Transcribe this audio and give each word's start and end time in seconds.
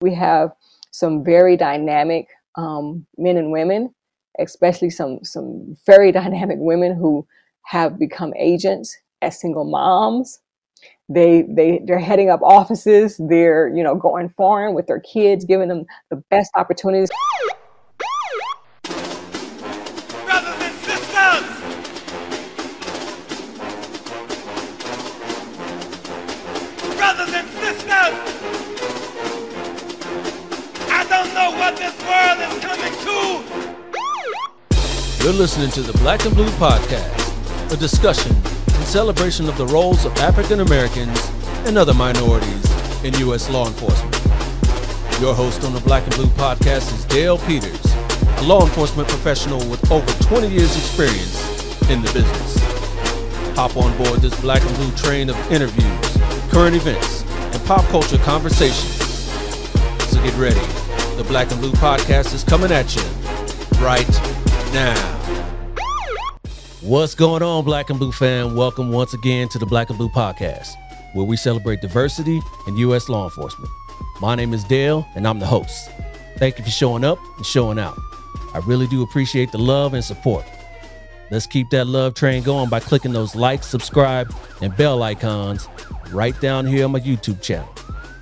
We 0.00 0.14
have 0.14 0.52
some 0.90 1.24
very 1.24 1.56
dynamic 1.56 2.28
um, 2.56 3.06
men 3.16 3.36
and 3.36 3.50
women, 3.50 3.94
especially 4.38 4.90
some 4.90 5.20
some 5.22 5.76
very 5.86 6.12
dynamic 6.20 6.58
women 6.60 6.94
who 6.94 7.26
have 7.62 7.98
become 7.98 8.32
agents 8.36 8.96
as 9.22 9.40
single 9.40 9.64
moms. 9.64 10.40
They 11.08 11.42
they 11.48 11.80
they're 11.86 11.98
heading 11.98 12.30
up 12.30 12.42
offices. 12.42 13.16
They're 13.18 13.68
you 13.68 13.82
know 13.82 13.94
going 13.94 14.28
foreign 14.36 14.74
with 14.74 14.86
their 14.86 15.00
kids, 15.00 15.44
giving 15.44 15.68
them 15.68 15.84
the 16.10 16.16
best 16.30 16.50
opportunities. 16.54 17.08
Listening 35.36 35.70
to 35.70 35.82
the 35.82 35.92
Black 35.98 36.24
and 36.24 36.34
Blue 36.34 36.48
Podcast, 36.52 37.70
a 37.70 37.76
discussion 37.76 38.34
and 38.34 38.84
celebration 38.86 39.48
of 39.50 39.58
the 39.58 39.66
roles 39.66 40.06
of 40.06 40.16
African 40.16 40.60
Americans 40.60 41.30
and 41.66 41.76
other 41.76 41.92
minorities 41.92 43.04
in 43.04 43.12
U.S. 43.18 43.50
law 43.50 43.66
enforcement. 43.66 44.14
Your 45.20 45.34
host 45.34 45.62
on 45.64 45.74
the 45.74 45.82
Black 45.84 46.04
and 46.04 46.14
Blue 46.14 46.28
Podcast 46.28 46.94
is 46.94 47.04
Dale 47.04 47.36
Peters, 47.38 47.84
a 48.38 48.44
law 48.44 48.64
enforcement 48.64 49.08
professional 49.10 49.58
with 49.68 49.92
over 49.92 50.10
20 50.24 50.48
years' 50.48 50.74
experience 50.74 51.38
in 51.90 52.00
the 52.00 52.10
business. 52.14 52.56
Hop 53.56 53.76
on 53.76 53.94
board 53.98 54.20
this 54.20 54.38
Black 54.40 54.62
and 54.62 54.76
Blue 54.76 54.92
train 54.92 55.28
of 55.28 55.36
interviews, 55.52 56.16
current 56.50 56.76
events, 56.76 57.24
and 57.52 57.62
pop 57.66 57.84
culture 57.86 58.18
conversations. 58.18 59.02
So 60.10 60.22
get 60.22 60.34
ready. 60.38 60.60
The 61.16 61.24
Black 61.28 61.50
and 61.50 61.60
Blue 61.60 61.72
Podcast 61.72 62.32
is 62.32 62.42
coming 62.42 62.72
at 62.72 62.96
you 62.96 63.02
right 63.84 64.08
now. 64.72 65.15
What's 66.86 67.16
going 67.16 67.42
on, 67.42 67.64
Black 67.64 67.90
and 67.90 67.98
Blue 67.98 68.12
fam? 68.12 68.54
Welcome 68.54 68.92
once 68.92 69.12
again 69.12 69.48
to 69.48 69.58
the 69.58 69.66
Black 69.66 69.88
and 69.88 69.98
Blue 69.98 70.08
Podcast, 70.08 70.76
where 71.14 71.26
we 71.26 71.36
celebrate 71.36 71.80
diversity 71.80 72.40
in 72.68 72.76
U.S. 72.76 73.08
law 73.08 73.24
enforcement. 73.24 73.68
My 74.20 74.36
name 74.36 74.54
is 74.54 74.62
Dale, 74.62 75.04
and 75.16 75.26
I'm 75.26 75.40
the 75.40 75.46
host. 75.46 75.90
Thank 76.36 76.58
you 76.58 76.64
for 76.64 76.70
showing 76.70 77.02
up 77.02 77.18
and 77.38 77.44
showing 77.44 77.80
out. 77.80 77.98
I 78.54 78.58
really 78.66 78.86
do 78.86 79.02
appreciate 79.02 79.50
the 79.50 79.58
love 79.58 79.94
and 79.94 80.04
support. 80.04 80.44
Let's 81.32 81.48
keep 81.48 81.70
that 81.70 81.88
love 81.88 82.14
train 82.14 82.44
going 82.44 82.70
by 82.70 82.78
clicking 82.78 83.12
those 83.12 83.34
like, 83.34 83.64
subscribe, 83.64 84.32
and 84.62 84.76
bell 84.76 85.02
icons 85.02 85.68
right 86.12 86.40
down 86.40 86.66
here 86.66 86.84
on 86.84 86.92
my 86.92 87.00
YouTube 87.00 87.42
channel. 87.42 87.68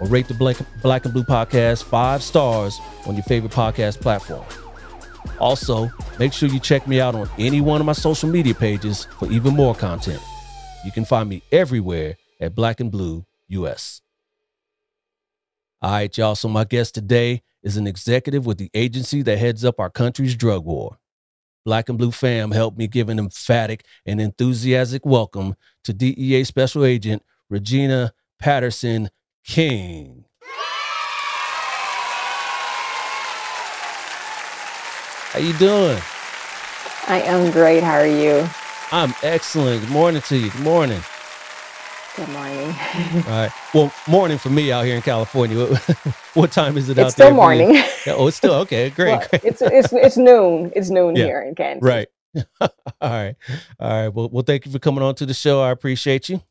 Or 0.00 0.06
rate 0.06 0.26
the 0.26 0.32
Black, 0.32 0.56
Black 0.80 1.04
and 1.04 1.12
Blue 1.12 1.24
Podcast 1.24 1.84
five 1.84 2.22
stars 2.22 2.80
on 3.04 3.14
your 3.14 3.24
favorite 3.24 3.52
podcast 3.52 4.00
platform. 4.00 4.46
Also, 5.38 5.90
make 6.18 6.32
sure 6.32 6.48
you 6.48 6.60
check 6.60 6.86
me 6.86 7.00
out 7.00 7.14
on 7.14 7.28
any 7.38 7.60
one 7.60 7.80
of 7.80 7.86
my 7.86 7.92
social 7.92 8.28
media 8.28 8.54
pages 8.54 9.06
for 9.18 9.30
even 9.30 9.54
more 9.54 9.74
content. 9.74 10.22
You 10.84 10.92
can 10.92 11.04
find 11.04 11.28
me 11.28 11.42
everywhere 11.50 12.16
at 12.40 12.54
Black 12.54 12.80
and 12.80 12.90
Blue 12.90 13.24
US. 13.48 14.00
All 15.82 15.90
right, 15.90 16.16
y'all. 16.16 16.34
So, 16.34 16.48
my 16.48 16.64
guest 16.64 16.94
today 16.94 17.42
is 17.62 17.76
an 17.76 17.86
executive 17.86 18.46
with 18.46 18.58
the 18.58 18.70
agency 18.74 19.22
that 19.22 19.38
heads 19.38 19.64
up 19.64 19.80
our 19.80 19.90
country's 19.90 20.36
drug 20.36 20.64
war. 20.64 20.98
Black 21.64 21.88
and 21.88 21.96
Blue 21.96 22.10
fam 22.10 22.50
helped 22.50 22.76
me 22.76 22.86
give 22.86 23.08
an 23.08 23.18
emphatic 23.18 23.86
and 24.04 24.20
enthusiastic 24.20 25.06
welcome 25.06 25.54
to 25.82 25.94
DEA 25.94 26.44
Special 26.44 26.84
Agent 26.84 27.22
Rogeana 27.50 28.10
Patterson 28.38 29.08
King. 29.46 30.26
How 35.34 35.40
you 35.40 35.52
doing? 35.54 35.98
I 37.08 37.20
am 37.22 37.50
great. 37.50 37.82
How 37.82 37.94
are 37.94 38.06
you? 38.06 38.46
I'm 38.92 39.12
excellent. 39.24 39.80
Good 39.80 39.90
morning 39.90 40.22
to 40.22 40.38
you. 40.38 40.48
Good 40.48 40.60
morning. 40.62 41.02
Good 42.14 42.28
morning. 42.28 42.68
All 42.68 43.22
right. 43.32 43.50
Well, 43.74 43.92
morning 44.06 44.38
for 44.38 44.50
me 44.50 44.70
out 44.70 44.84
here 44.84 44.94
in 44.94 45.02
California. 45.02 45.74
What, 46.34 46.52
time 46.52 46.76
is 46.76 46.88
it 46.88 46.92
out 46.92 46.94
there? 46.96 47.06
it's 47.06 47.14
still 47.14 47.34
morning. 47.34 47.74
Yeah, 47.74 48.12
oh, 48.14 48.28
it's 48.28 48.36
still 48.36 48.54
okay. 48.60 48.90
Great. 48.90 49.08
Well, 49.18 49.26
great. 49.28 49.44
it's 49.44 49.60
it's 49.60 49.92
it's 49.92 50.16
noon. 50.16 50.70
It's 50.76 50.90
noon 50.90 51.16
Yeah. 51.16 51.24
here 51.24 51.42
in 51.42 51.56
Kansas. 51.56 51.82
Right. 51.82 52.06
All 52.60 52.70
right. 53.00 53.34
All 53.80 53.90
right. 53.90 54.08
Well, 54.10 54.28
well, 54.28 54.44
thank 54.44 54.66
you 54.66 54.70
for 54.70 54.78
coming 54.78 55.02
on 55.02 55.16
to 55.16 55.26
the 55.26 55.34
show. 55.34 55.60
I 55.62 55.72
appreciate 55.72 56.28
you. 56.28 56.42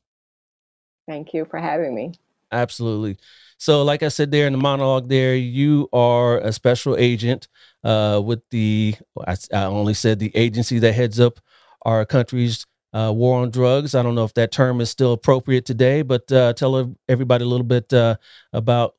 Thank 1.07 1.33
you 1.33 1.45
for 1.45 1.57
having 1.57 1.95
me. 1.95 2.15
Absolutely. 2.51 3.15
So, 3.63 3.81
like 3.83 4.03
I 4.03 4.09
said 4.09 4.29
there 4.29 4.45
in 4.45 4.51
the 4.51 4.59
monologue, 4.59 5.07
there 5.07 5.37
you 5.37 5.87
are 5.93 6.37
a 6.39 6.51
special 6.51 6.97
agent 6.97 7.47
uh, 7.85 8.21
with 8.21 8.41
the. 8.49 8.93
I, 9.25 9.37
I 9.53 9.63
only 9.63 9.93
said 9.93 10.19
the 10.19 10.35
agency 10.35 10.79
that 10.79 10.91
heads 10.91 11.17
up 11.17 11.39
our 11.83 12.05
country's 12.05 12.65
uh, 12.91 13.13
war 13.15 13.41
on 13.41 13.51
drugs. 13.51 13.95
I 13.95 14.03
don't 14.03 14.15
know 14.15 14.25
if 14.25 14.33
that 14.33 14.51
term 14.51 14.81
is 14.81 14.89
still 14.89 15.13
appropriate 15.13 15.63
today, 15.63 16.01
but 16.01 16.29
uh, 16.29 16.51
tell 16.51 16.93
everybody 17.07 17.45
a 17.45 17.47
little 17.47 17.65
bit 17.65 17.93
uh, 17.93 18.17
about 18.51 18.95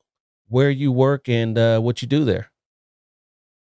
where 0.47 0.71
you 0.71 0.91
work 0.91 1.29
and 1.29 1.55
uh, 1.59 1.79
what 1.79 2.01
you 2.01 2.07
do 2.07 2.25
there. 2.25 2.49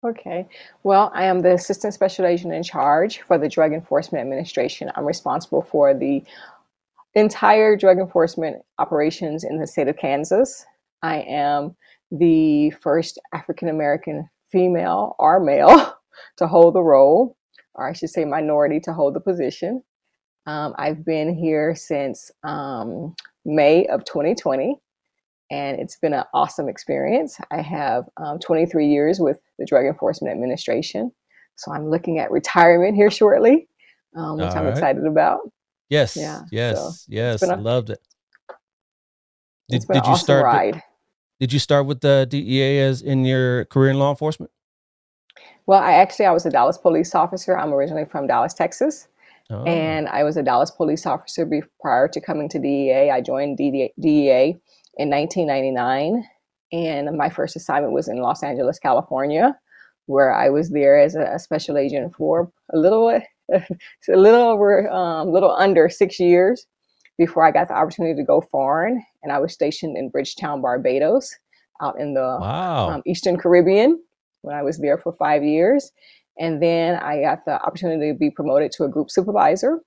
Okay. 0.04 0.50
Well, 0.84 1.12
I 1.14 1.24
am 1.24 1.44
the 1.44 1.54
Assistant 1.54 1.94
Special 1.94 2.26
Agent 2.26 2.54
in 2.54 2.62
charge 2.62 3.22
for 3.22 3.38
the 3.38 3.48
Drug 3.48 3.72
Enforcement 3.72 4.22
Administration. 4.22 4.92
I'm 4.98 5.06
responsible 5.06 5.62
for 5.62 5.94
the 5.94 6.26
entire 7.16 7.78
drug 7.78 8.00
enforcement 8.00 8.64
operations 8.80 9.46
in 9.46 9.60
the 9.60 9.66
state 9.66 9.88
of 9.88 9.96
Kansas. 9.96 10.66
I 11.04 11.22
am 11.22 11.76
the 12.12 12.72
first 12.82 13.20
African 13.34 13.70
American 13.70 14.30
female 14.52 15.16
or 15.20 15.40
male 15.40 15.96
to 16.38 16.48
hold 16.48 16.76
the 16.76 16.82
role, 16.82 17.38
or 17.76 17.88
I 17.90 17.94
should 17.94 18.10
say, 18.10 18.26
minority 18.26 18.80
to 18.82 18.94
hold 18.94 19.14
the 19.16 19.20
position. 19.20 19.84
Um, 20.48 20.74
I've 20.78 21.06
been 21.06 21.36
here 21.36 21.76
since 21.76 22.32
um, 22.44 23.16
May 23.46 23.86
of 23.88 24.04
2020, 24.06 24.76
and 25.52 25.80
it's 25.80 25.98
been 25.98 26.14
an 26.14 26.24
awesome 26.34 26.68
experience. 26.70 27.38
I 27.52 27.62
have 27.62 28.06
um, 28.18 28.40
23 28.40 28.88
years 28.88 29.20
with 29.20 29.38
the 29.60 29.66
Drug 29.66 29.86
Enforcement 29.86 30.34
Administration, 30.34 31.12
so 31.56 31.72
I'm 31.72 31.90
looking 31.90 32.20
at 32.20 32.32
retirement 32.32 32.96
here 32.96 33.12
shortly, 33.12 33.68
um, 34.16 34.38
which 34.38 34.56
All 34.56 34.58
I'm 34.58 34.66
right. 34.66 34.72
excited 34.72 35.06
about. 35.06 35.42
Yes. 35.90 36.16
Yeah, 36.16 36.42
Yes. 36.52 36.78
so 36.78 36.92
yes. 37.08 37.44
I 37.44 37.56
loved 37.56 37.90
it. 37.92 38.00
Did, 39.70 39.82
did 39.82 39.96
you 39.96 40.02
awesome 40.02 40.18
start? 40.18 40.44
ride. 40.46 40.84
Did 41.40 41.54
you 41.54 41.60
start 41.60 41.86
with 41.86 42.02
the 42.02 42.28
DEA 42.30 42.80
as 42.82 43.02
in 43.02 43.24
your 43.24 43.66
career 43.66 43.92
in 43.92 44.00
law 44.00 44.10
enforcement? 44.10 44.52
Well, 45.66 45.82
I 45.82 45.94
actually 45.94 46.26
I 46.26 46.32
was 46.32 46.46
a 46.46 46.50
Dallas 46.50 46.78
police 46.78 47.16
officer. 47.16 47.58
I'm 47.58 47.74
originally 47.74 48.06
from 48.06 48.28
Dallas, 48.28 48.54
Texas, 48.54 49.08
Oh, 49.52 49.64
and 49.64 50.08
I 50.10 50.24
was 50.24 50.38
a 50.38 50.44
Dallas 50.44 50.70
police 50.70 51.06
officer 51.06 51.46
be- 51.46 51.64
prior 51.82 52.08
to 52.10 52.22
coming 52.22 52.50
to 52.50 52.60
DEA. 52.60 53.10
I 53.10 53.22
joined 53.22 53.58
DEA, 53.58 53.92
DEA 54.00 54.58
in 54.98 55.10
1999, 55.10 56.24
and 56.72 57.18
my 57.18 57.30
first 57.30 57.56
assignment 57.56 57.94
was 57.94 58.08
in 58.08 58.18
Los 58.18 58.44
Angeles, 58.44 58.78
California, 58.78 59.58
where 60.06 60.34
I 60.34 60.50
was 60.50 60.70
there 60.70 61.00
as 61.00 61.16
a, 61.16 61.24
a 61.24 61.40
special 61.40 61.78
agent 61.78 62.16
for 62.16 62.52
a 62.74 62.78
little, 62.78 63.10
a 63.52 63.62
little 64.08 64.42
over, 64.42 64.88
um, 64.92 65.32
little 65.32 65.52
under 65.52 65.90
six 65.90 66.20
years 66.20 66.68
before 67.20 67.46
I 67.46 67.52
got 67.52 67.68
the 67.68 67.76
opportunity 67.76 68.16
to 68.16 68.26
go 68.26 68.42
foreign, 68.42 69.04
and 69.22 69.32
I 69.32 69.40
was 69.40 69.54
stationed 69.54 69.98
in 69.98 70.10
Bridgetown, 70.10 70.62
Barbados, 70.62 71.36
out 71.82 72.00
in 72.00 72.14
the 72.14 72.38
wow. 72.42 72.90
um, 72.90 73.02
Eastern 73.06 73.38
Caribbean 73.38 74.02
when 74.42 74.56
I 74.56 74.64
was 74.64 74.80
there 74.80 74.98
for 74.98 75.14
five 75.20 75.44
years. 75.44 75.92
And 76.40 76.64
then 76.64 76.96
I 76.96 77.22
got 77.22 77.44
the 77.46 77.62
opportunity 77.62 78.14
to 78.14 78.18
be 78.18 78.32
promoted 78.32 78.72
to 78.72 78.86
a 78.86 78.90
group 78.90 79.12
supervisor. 79.12 79.82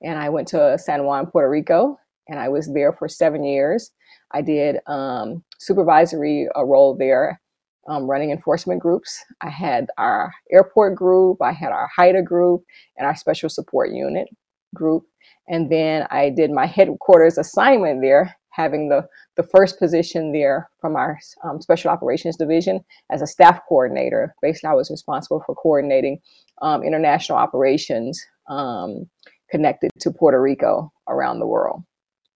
And 0.00 0.16
I 0.16 0.28
went 0.28 0.46
to 0.48 0.78
San 0.78 1.04
Juan, 1.04 1.26
Puerto 1.26 1.50
Rico, 1.50 1.98
and 2.28 2.38
I 2.38 2.48
was 2.48 2.72
there 2.72 2.92
for 2.92 3.08
seven 3.08 3.42
years. 3.42 3.90
I 4.32 4.40
did 4.40 4.78
um, 4.86 5.42
supervisory 5.58 6.48
uh, 6.56 6.64
role 6.64 6.96
there, 6.96 7.40
um, 7.88 8.08
running 8.08 8.30
enforcement 8.30 8.80
groups. 8.80 9.24
I 9.40 9.50
had 9.50 9.88
our 9.98 10.32
airport 10.52 10.94
group, 10.94 11.42
I 11.42 11.50
had 11.50 11.72
our 11.72 11.90
HIDTA 11.98 12.24
group, 12.24 12.62
and 12.96 13.06
our 13.06 13.16
special 13.16 13.48
support 13.48 13.90
unit 13.90 14.28
group. 14.74 15.04
And 15.48 15.70
then 15.70 16.06
I 16.10 16.30
did 16.30 16.50
my 16.50 16.66
headquarters 16.66 17.38
assignment 17.38 18.00
there, 18.02 18.36
having 18.50 18.88
the 18.88 19.06
the 19.36 19.42
first 19.42 19.78
position 19.78 20.32
there 20.32 20.70
from 20.80 20.94
our 20.94 21.18
um, 21.42 21.60
special 21.60 21.90
operations 21.90 22.36
division 22.36 22.84
as 23.10 23.20
a 23.20 23.26
staff 23.26 23.60
coordinator. 23.68 24.34
Basically, 24.42 24.70
I 24.70 24.74
was 24.74 24.90
responsible 24.90 25.42
for 25.44 25.54
coordinating 25.54 26.20
um, 26.62 26.82
international 26.84 27.38
operations 27.38 28.24
um, 28.48 29.08
connected 29.50 29.90
to 30.00 30.10
Puerto 30.10 30.40
Rico 30.40 30.92
around 31.08 31.40
the 31.40 31.46
world. 31.46 31.82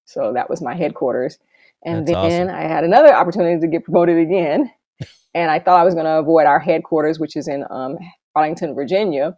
So 0.06 0.32
that 0.32 0.50
was 0.50 0.60
my 0.62 0.74
headquarters. 0.74 1.38
And 1.84 2.06
That's 2.06 2.18
then 2.18 2.48
awesome. 2.48 2.56
I 2.56 2.62
had 2.62 2.84
another 2.84 3.14
opportunity 3.14 3.60
to 3.60 3.68
get 3.68 3.84
promoted 3.84 4.18
again. 4.18 4.70
And 5.34 5.50
I 5.50 5.60
thought 5.60 5.78
I 5.78 5.84
was 5.84 5.94
going 5.94 6.06
to 6.06 6.18
avoid 6.18 6.46
our 6.46 6.58
headquarters, 6.58 7.20
which 7.20 7.36
is 7.36 7.46
in 7.46 7.64
um, 7.70 7.98
Arlington, 8.34 8.74
Virginia, 8.74 9.36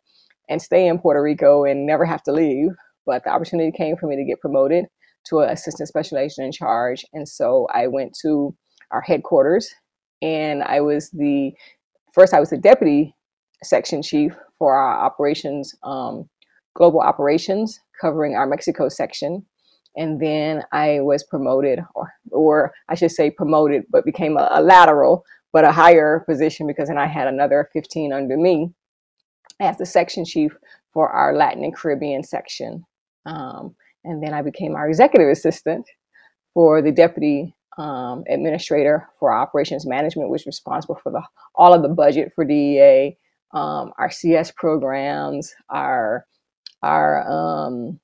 and 0.48 0.62
stay 0.62 0.86
in 0.86 0.98
Puerto 0.98 1.22
Rico 1.22 1.64
and 1.64 1.86
never 1.86 2.04
have 2.04 2.22
to 2.22 2.32
leave. 2.32 2.70
But 3.06 3.24
the 3.24 3.30
opportunity 3.30 3.72
came 3.76 3.96
for 3.96 4.06
me 4.06 4.16
to 4.16 4.24
get 4.24 4.40
promoted 4.40 4.86
to 5.26 5.40
an 5.40 5.50
assistant 5.50 5.88
special 5.88 6.18
agent 6.18 6.46
in 6.46 6.52
charge. 6.52 7.04
And 7.12 7.28
so 7.28 7.66
I 7.72 7.86
went 7.86 8.16
to 8.22 8.54
our 8.90 9.00
headquarters 9.00 9.72
and 10.22 10.62
I 10.62 10.80
was 10.80 11.10
the 11.10 11.52
first. 12.12 12.34
I 12.34 12.40
was 12.40 12.50
the 12.50 12.58
deputy 12.58 13.14
section 13.62 14.02
chief 14.02 14.32
for 14.58 14.74
our 14.74 15.04
operations, 15.04 15.74
um, 15.82 16.28
global 16.74 17.00
operations, 17.00 17.80
covering 18.00 18.34
our 18.34 18.46
Mexico 18.46 18.88
section. 18.88 19.44
And 19.96 20.20
then 20.20 20.62
I 20.72 21.00
was 21.00 21.24
promoted, 21.24 21.80
or, 21.94 22.12
or 22.30 22.72
I 22.88 22.94
should 22.94 23.10
say 23.10 23.30
promoted, 23.30 23.84
but 23.90 24.04
became 24.04 24.36
a, 24.36 24.48
a 24.52 24.62
lateral, 24.62 25.24
but 25.52 25.64
a 25.64 25.72
higher 25.72 26.20
position 26.28 26.66
because 26.66 26.88
then 26.88 26.98
I 26.98 27.06
had 27.06 27.26
another 27.26 27.68
15 27.72 28.12
under 28.12 28.36
me 28.36 28.72
as 29.58 29.78
the 29.78 29.86
section 29.86 30.24
chief 30.24 30.56
for 30.92 31.08
our 31.08 31.34
Latin 31.34 31.64
and 31.64 31.74
Caribbean 31.74 32.22
section. 32.22 32.84
Um, 33.26 33.74
and 34.04 34.22
then 34.22 34.34
I 34.34 34.42
became 34.42 34.74
our 34.76 34.88
executive 34.88 35.28
assistant 35.30 35.86
for 36.54 36.82
the 36.82 36.92
deputy 36.92 37.54
um, 37.78 38.24
administrator 38.30 39.08
for 39.18 39.32
operations 39.32 39.86
management, 39.86 40.30
which 40.30 40.40
was 40.46 40.46
responsible 40.56 41.00
for 41.02 41.12
the 41.12 41.22
all 41.54 41.74
of 41.74 41.82
the 41.82 41.88
budget 41.88 42.32
for 42.34 42.44
DEA, 42.44 43.16
um, 43.54 43.92
our 43.98 44.10
CS 44.10 44.52
programs, 44.52 45.54
our 45.70 46.26
our 46.82 47.28
um, 47.30 48.00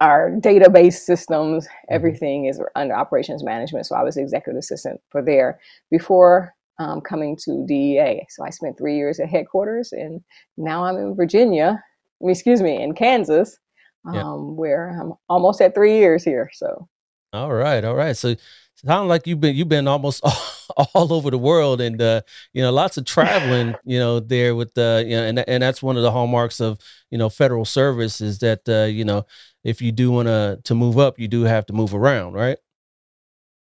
our 0.00 0.32
database 0.40 0.94
systems, 0.94 1.68
Mm-hmm. 1.90 1.94
everything 1.94 2.46
is 2.46 2.60
under 2.76 2.94
operations 2.94 3.44
management. 3.44 3.86
So 3.86 3.96
I 3.96 4.04
was 4.04 4.16
executive 4.18 4.58
assistant 4.58 5.00
for 5.10 5.22
there 5.22 5.60
before 5.90 6.54
um, 6.80 7.00
coming 7.02 7.36
to 7.44 7.64
DEA. 7.68 8.26
So 8.30 8.44
I 8.44 8.50
spent 8.50 8.78
three 8.78 8.96
years 8.96 9.20
at 9.20 9.30
headquarters, 9.30 9.92
and 9.92 10.22
now 10.58 10.84
I'm 10.84 10.98
in 10.98 11.16
Virginia. 11.16 11.82
Excuse 12.22 12.62
me, 12.62 12.82
in 12.82 12.94
Kansas, 12.94 13.58
um, 14.04 14.14
Yeah. 14.14 14.34
where 14.34 14.88
I'm 15.00 15.14
almost 15.28 15.60
at 15.60 15.74
three 15.74 15.98
years 15.98 16.24
here. 16.24 16.50
So 16.52 16.88
All 17.32 17.52
right, 17.52 17.84
all 17.84 17.94
right. 17.94 18.16
So 18.16 18.34
sound 18.74 19.08
like 19.08 19.26
you've 19.26 19.40
been 19.40 19.56
you've 19.56 19.68
been 19.68 19.88
almost 19.88 20.22
all, 20.94 21.12
over 21.12 21.30
the 21.30 21.38
world, 21.38 21.80
and 21.80 22.00
uh, 22.00 22.22
you 22.52 22.62
know, 22.62 22.72
lots 22.72 22.96
of 22.96 23.04
traveling. 23.04 23.74
You 23.84 23.98
know, 23.98 24.20
there 24.20 24.54
with 24.54 24.74
the 24.74 25.04
you 25.06 25.16
know, 25.16 25.24
and 25.24 25.38
and 25.48 25.62
that's 25.62 25.82
one 25.82 25.96
of 25.96 26.02
the 26.02 26.10
hallmarks 26.12 26.60
of 26.60 26.78
you 27.10 27.18
know 27.18 27.28
federal 27.28 27.64
service 27.64 28.20
is 28.20 28.38
that 28.40 28.68
uh, 28.68 28.84
you 28.84 29.04
know 29.04 29.26
if 29.64 29.80
you 29.82 29.92
do 29.92 30.10
want 30.10 30.28
to 30.28 30.60
to 30.64 30.74
move 30.74 30.98
up, 30.98 31.18
you 31.18 31.28
do 31.28 31.42
have 31.42 31.66
to 31.66 31.72
move 31.72 31.94
around, 31.94 32.34
right? 32.34 32.58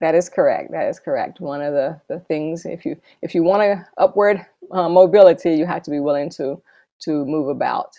that 0.01 0.15
is 0.15 0.29
correct. 0.29 0.71
That 0.71 0.87
is 0.87 0.99
correct. 0.99 1.41
One 1.41 1.61
of 1.61 1.73
the, 1.73 1.99
the 2.07 2.19
things, 2.21 2.65
if 2.65 2.85
you 2.85 2.95
if 3.21 3.35
you 3.35 3.43
want 3.43 3.61
to 3.63 3.85
upward 3.97 4.45
uh, 4.71 4.89
mobility, 4.89 5.55
you 5.55 5.65
have 5.65 5.83
to 5.83 5.91
be 5.91 5.99
willing 5.99 6.29
to 6.31 6.61
to 7.01 7.25
move 7.25 7.49
about. 7.49 7.95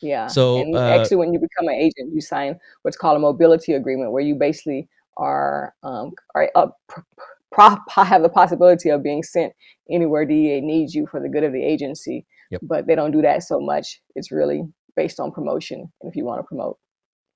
Yeah. 0.00 0.26
So, 0.26 0.58
and 0.60 0.76
uh, 0.76 0.80
actually, 0.80 1.16
when 1.18 1.32
you 1.32 1.38
become 1.38 1.68
an 1.68 1.74
agent, 1.74 2.12
you 2.12 2.20
sign 2.20 2.58
what's 2.82 2.96
called 2.96 3.16
a 3.16 3.20
mobility 3.20 3.72
agreement, 3.72 4.12
where 4.12 4.22
you 4.22 4.34
basically 4.34 4.88
are 5.16 5.74
um, 5.82 6.12
are 6.34 6.50
up, 6.54 6.78
pro- 7.52 7.76
have 8.04 8.22
the 8.22 8.28
possibility 8.28 8.90
of 8.90 9.02
being 9.02 9.22
sent 9.22 9.52
anywhere 9.90 10.24
DEA 10.24 10.60
needs 10.60 10.94
you 10.94 11.06
for 11.06 11.20
the 11.20 11.28
good 11.28 11.44
of 11.44 11.52
the 11.52 11.62
agency. 11.64 12.26
Yep. 12.50 12.60
But 12.64 12.86
they 12.86 12.94
don't 12.94 13.12
do 13.12 13.22
that 13.22 13.42
so 13.42 13.60
much. 13.60 14.00
It's 14.14 14.30
really 14.30 14.62
based 14.96 15.18
on 15.20 15.30
promotion, 15.32 15.90
and 16.02 16.10
if 16.10 16.16
you 16.16 16.24
want 16.24 16.40
to 16.40 16.44
promote 16.44 16.78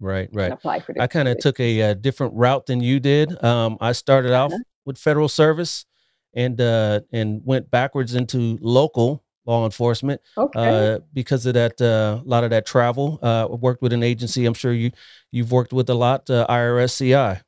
Right, 0.01 0.29
right. 0.33 0.53
apply 0.53 0.81
for 0.81 0.95
I 1.01 1.09
kind 1.09 1.27
of 1.27 1.39
took 1.39 1.59
a, 1.59 1.83
uh 1.83 1.95
different 1.95 2.35
route 2.35 2.67
than 2.67 2.81
you 2.81 3.01
did. 3.01 3.43
Um, 3.43 3.79
I 3.81 3.93
started 3.93 4.33
off 4.33 4.53
Uh-huh. 4.53 4.63
with 4.85 4.99
federal 4.99 5.29
service, 5.29 5.87
and 6.35 6.61
uh, 6.61 7.01
and 7.13 7.41
went 7.45 7.71
backwards 7.71 8.15
into 8.15 8.59
local 8.61 9.25
law 9.49 9.65
enforcement. 9.65 10.21
Okay. 10.39 10.95
uh, 10.97 11.01
because 11.15 11.47
of 11.47 11.55
that, 11.55 11.81
uh, 11.81 12.21
a 12.25 12.29
lot 12.29 12.45
of 12.45 12.51
that 12.51 12.67
travel. 12.67 13.19
Uh, 13.23 13.49
worked 13.51 13.83
with 13.83 13.93
an 13.95 14.05
agency. 14.05 14.47
I'm 14.47 14.55
sure 14.55 14.73
you 14.73 14.93
you've 15.33 15.53
worked 15.53 15.73
with 15.75 15.91
a 15.91 15.95
lot. 15.95 16.31
Uh, 16.31 16.47
IRS-CI. 16.49 17.43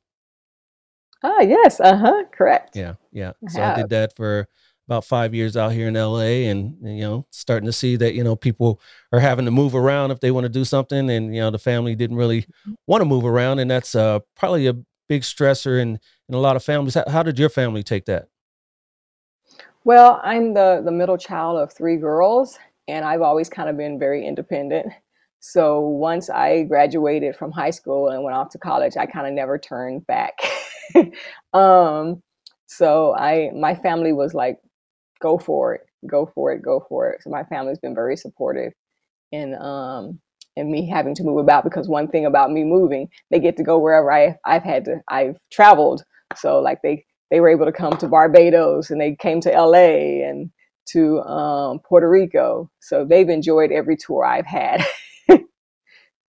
ah, 1.23 1.41
yes. 1.41 1.79
Uh 1.79 1.97
huh. 1.97 2.23
Correct. 2.31 2.75
Yeah, 2.75 2.95
yeah. 3.11 3.33
I 3.43 3.47
So 3.47 3.61
I 3.63 3.69
did 3.69 3.89
that 3.89 4.15
for 4.15 4.47
about 4.87 5.05
five 5.05 5.33
years 5.33 5.55
out 5.55 5.71
here 5.71 5.87
in 5.87 5.95
LA, 5.95 6.49
and, 6.49 6.75
and, 6.83 6.97
you 6.97 7.03
know, 7.03 7.25
starting 7.31 7.67
to 7.67 7.73
see 7.73 7.95
that 7.97 8.13
you 8.15 8.23
know 8.23 8.35
people 8.35 8.81
are 9.13 9.19
having 9.19 9.45
to 9.45 9.51
move 9.51 9.75
around 9.75 10.11
if 10.11 10.19
they 10.19 10.31
want 10.31 10.45
to 10.45 10.49
do 10.49 10.65
something, 10.65 11.09
and 11.09 11.33
you 11.35 11.41
know 11.41 11.51
the 11.51 11.59
family 11.59 11.95
didn't 11.95 12.17
really 12.17 12.41
Mm-hmm. 12.43 12.73
want 12.87 13.01
to 13.01 13.05
move 13.05 13.25
around, 13.25 13.59
and 13.59 13.69
that's 13.71 13.95
uh, 13.95 14.19
probably 14.35 14.67
a 14.67 14.73
big 15.09 15.21
stressor 15.23 15.79
in 15.81 15.99
in 16.29 16.35
a 16.35 16.39
lot 16.39 16.55
of 16.55 16.63
families. 16.63 16.95
How, 16.95 17.03
how 17.09 17.23
did 17.23 17.39
your 17.39 17.49
family 17.49 17.83
take 17.83 18.05
that? 18.05 18.27
Well, 19.83 20.19
I'm 20.23 20.53
the 20.53 20.81
the 20.83 20.91
middle 20.91 21.17
child 21.17 21.57
of 21.59 21.73
three 21.73 21.97
girls, 21.97 22.57
and 22.87 23.03
I've 23.05 23.21
always 23.21 23.49
kind 23.49 23.69
of 23.69 23.77
been 23.77 23.97
very 23.99 24.25
independent. 24.25 24.87
So 25.39 25.79
once 25.81 26.29
I 26.29 26.63
graduated 26.63 27.35
from 27.35 27.51
high 27.51 27.71
school 27.71 28.09
and 28.09 28.23
went 28.23 28.35
off 28.35 28.49
to 28.51 28.59
college, 28.59 28.95
I 28.97 29.07
kind 29.07 29.25
of 29.27 29.33
never 29.33 29.57
turned 29.57 30.05
back. 30.05 30.33
um, 31.53 32.21
so 32.67 33.15
I 33.15 33.49
my 33.55 33.73
family 33.75 34.13
was 34.13 34.33
like, 34.35 34.59
"Go 35.21 35.37
for 35.39 35.75
it, 35.75 35.81
go 36.07 36.27
for 36.35 36.51
it, 36.53 36.61
go 36.61 36.85
for 36.87 37.09
it." 37.11 37.23
So 37.23 37.29
my 37.31 37.43
family's 37.45 37.79
been 37.79 37.95
very 37.95 38.17
supportive 38.17 38.73
in 39.31 39.55
um 39.55 40.19
in 40.57 40.71
me 40.71 40.87
having 40.89 41.15
to 41.15 41.23
move 41.23 41.37
about 41.39 41.63
because 41.63 41.87
one 41.87 42.07
thing 42.09 42.25
about 42.25 42.51
me 42.51 42.63
moving, 42.63 43.09
they 43.31 43.39
get 43.39 43.57
to 43.57 43.63
go 43.63 43.79
wherever 43.79 44.11
I 44.11 44.35
I've 44.45 44.63
had 44.63 44.85
to 44.85 45.01
I've 45.09 45.37
traveled. 45.51 46.03
So 46.35 46.59
like 46.59 46.81
they 46.83 47.05
they 47.31 47.39
were 47.39 47.49
able 47.49 47.65
to 47.65 47.71
come 47.71 47.97
to 47.97 48.07
Barbados 48.07 48.91
and 48.91 49.01
they 49.01 49.15
came 49.15 49.41
to 49.41 49.49
LA 49.49 50.27
and 50.27 50.51
to 50.89 51.21
um, 51.21 51.79
Puerto 51.79 52.09
Rico. 52.09 52.69
So 52.81 53.05
they've 53.05 53.29
enjoyed 53.29 53.71
every 53.71 53.97
tour 53.97 54.25
I've 54.25 54.45
had. 54.45 54.85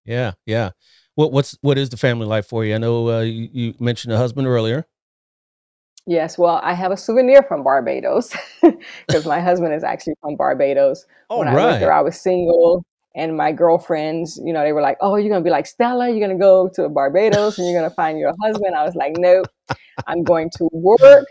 Yeah, 0.05 0.33
yeah. 0.47 0.71
What 1.15 1.33
what's 1.33 1.57
what 1.61 1.79
is 1.79 1.91
the 1.91 1.97
family 1.97 2.27
life 2.27 2.47
for 2.47 2.65
you? 2.65 2.75
I 2.75 2.79
know 2.79 3.09
uh, 3.09 3.21
you, 3.21 3.49
you 3.53 3.75
mentioned 3.79 4.13
a 4.13 4.17
husband 4.17 4.47
earlier. 4.47 4.87
yes, 6.07 6.39
well, 6.39 6.61
I 6.63 6.75
have 6.75 6.91
a 6.91 6.97
souvenir 6.97 7.43
from 7.43 7.63
Barbados 7.63 8.35
because 9.07 9.27
my 9.27 9.41
husband 9.41 9.75
is 9.75 9.85
actually 9.85 10.15
from 10.21 10.37
Barbados. 10.37 11.07
All 11.29 11.41
when 11.41 11.49
I 11.49 11.55
went 11.55 11.81
there. 11.81 11.93
I 11.93 12.01
was 12.01 12.21
single. 12.21 12.85
And 13.15 13.37
my 13.37 13.53
girlfriends, 13.53 14.41
you 14.43 14.53
know, 14.53 14.63
they 14.63 14.73
were 14.73 14.81
like, 14.81 14.97
"Oh, 15.01 15.17
you're 15.17 15.29
gonna 15.29 15.45
be 15.45 15.51
like 15.51 15.67
Stella. 15.67 16.09
You're 16.09 16.27
gonna 16.27 16.39
go 16.39 16.69
to 16.75 16.89
Barbados 16.89 17.59
and 17.59 17.69
you're 17.69 17.79
gonna 17.81 17.95
find 17.95 18.19
your 18.19 18.35
husband." 18.43 18.75
I 18.75 18.85
was 18.85 18.95
like, 18.95 19.15
"Nope. 19.19 19.47
I'm 20.07 20.23
going 20.23 20.51
to 20.59 20.69
work 20.73 21.27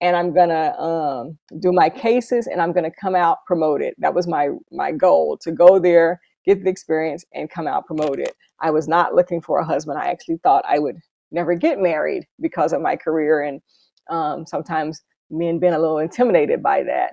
and 0.00 0.16
I'm 0.16 0.34
gonna 0.34 0.78
um, 0.78 1.38
do 1.60 1.72
my 1.72 1.88
cases 1.88 2.46
and 2.46 2.60
I'm 2.60 2.72
gonna 2.72 2.90
come 2.90 3.14
out 3.14 3.38
promoted. 3.46 3.94
That 3.98 4.14
was 4.14 4.26
my 4.26 4.50
my 4.70 4.92
goal 4.92 5.38
to 5.42 5.52
go 5.52 5.78
there, 5.78 6.20
get 6.44 6.62
the 6.62 6.70
experience, 6.70 7.24
and 7.34 7.50
come 7.50 7.66
out 7.66 7.86
promoted. 7.86 8.30
I 8.60 8.70
was 8.70 8.88
not 8.88 9.14
looking 9.14 9.40
for 9.40 9.58
a 9.58 9.64
husband. 9.64 9.98
I 9.98 10.06
actually 10.08 10.38
thought 10.42 10.64
I 10.68 10.78
would 10.78 10.96
never 11.30 11.54
get 11.54 11.78
married 11.78 12.26
because 12.40 12.72
of 12.72 12.82
my 12.82 12.96
career, 12.96 13.42
and 13.42 13.60
um, 14.10 14.46
sometimes 14.46 15.02
men 15.30 15.58
been 15.58 15.74
a 15.74 15.78
little 15.78 15.98
intimidated 15.98 16.62
by 16.62 16.82
that. 16.84 17.12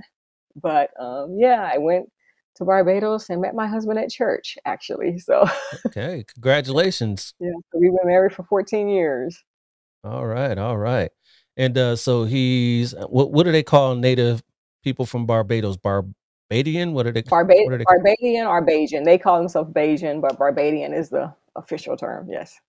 But 0.61 0.89
um, 0.99 1.37
yeah, 1.39 1.69
I 1.73 1.77
went 1.77 2.11
to 2.55 2.65
Barbados 2.65 3.29
and 3.29 3.41
met 3.41 3.55
my 3.55 3.67
husband 3.67 3.99
at 3.99 4.09
church 4.09 4.57
actually. 4.65 5.19
So 5.19 5.45
Okay, 5.87 6.23
congratulations. 6.33 7.33
yeah, 7.39 7.51
so 7.71 7.79
we've 7.79 7.91
been 7.91 8.07
married 8.07 8.33
for 8.33 8.43
14 8.43 8.89
years. 8.89 9.41
All 10.03 10.25
right, 10.25 10.57
all 10.57 10.77
right. 10.77 11.11
And 11.55 11.77
uh, 11.77 11.95
so 11.95 12.23
he's 12.25 12.93
what 13.09 13.31
what 13.31 13.43
do 13.43 13.51
they 13.51 13.63
call 13.63 13.95
native 13.95 14.43
people 14.83 15.05
from 15.05 15.25
Barbados? 15.25 15.77
Barbadian? 15.77 16.93
What 16.93 17.05
are 17.07 17.11
they? 17.11 17.21
Barba- 17.21 17.53
What 17.63 17.73
are 17.73 17.77
they? 17.77 17.83
Barbadian 17.85 18.47
or 18.47 18.65
Bajan. 18.65 19.05
They 19.05 19.17
call 19.17 19.37
themselves 19.39 19.71
Bajan, 19.71 20.19
but 20.21 20.37
Barbadian 20.37 20.93
is 20.93 21.09
the 21.09 21.33
official 21.55 21.95
term. 21.95 22.27
Yes. 22.29 22.59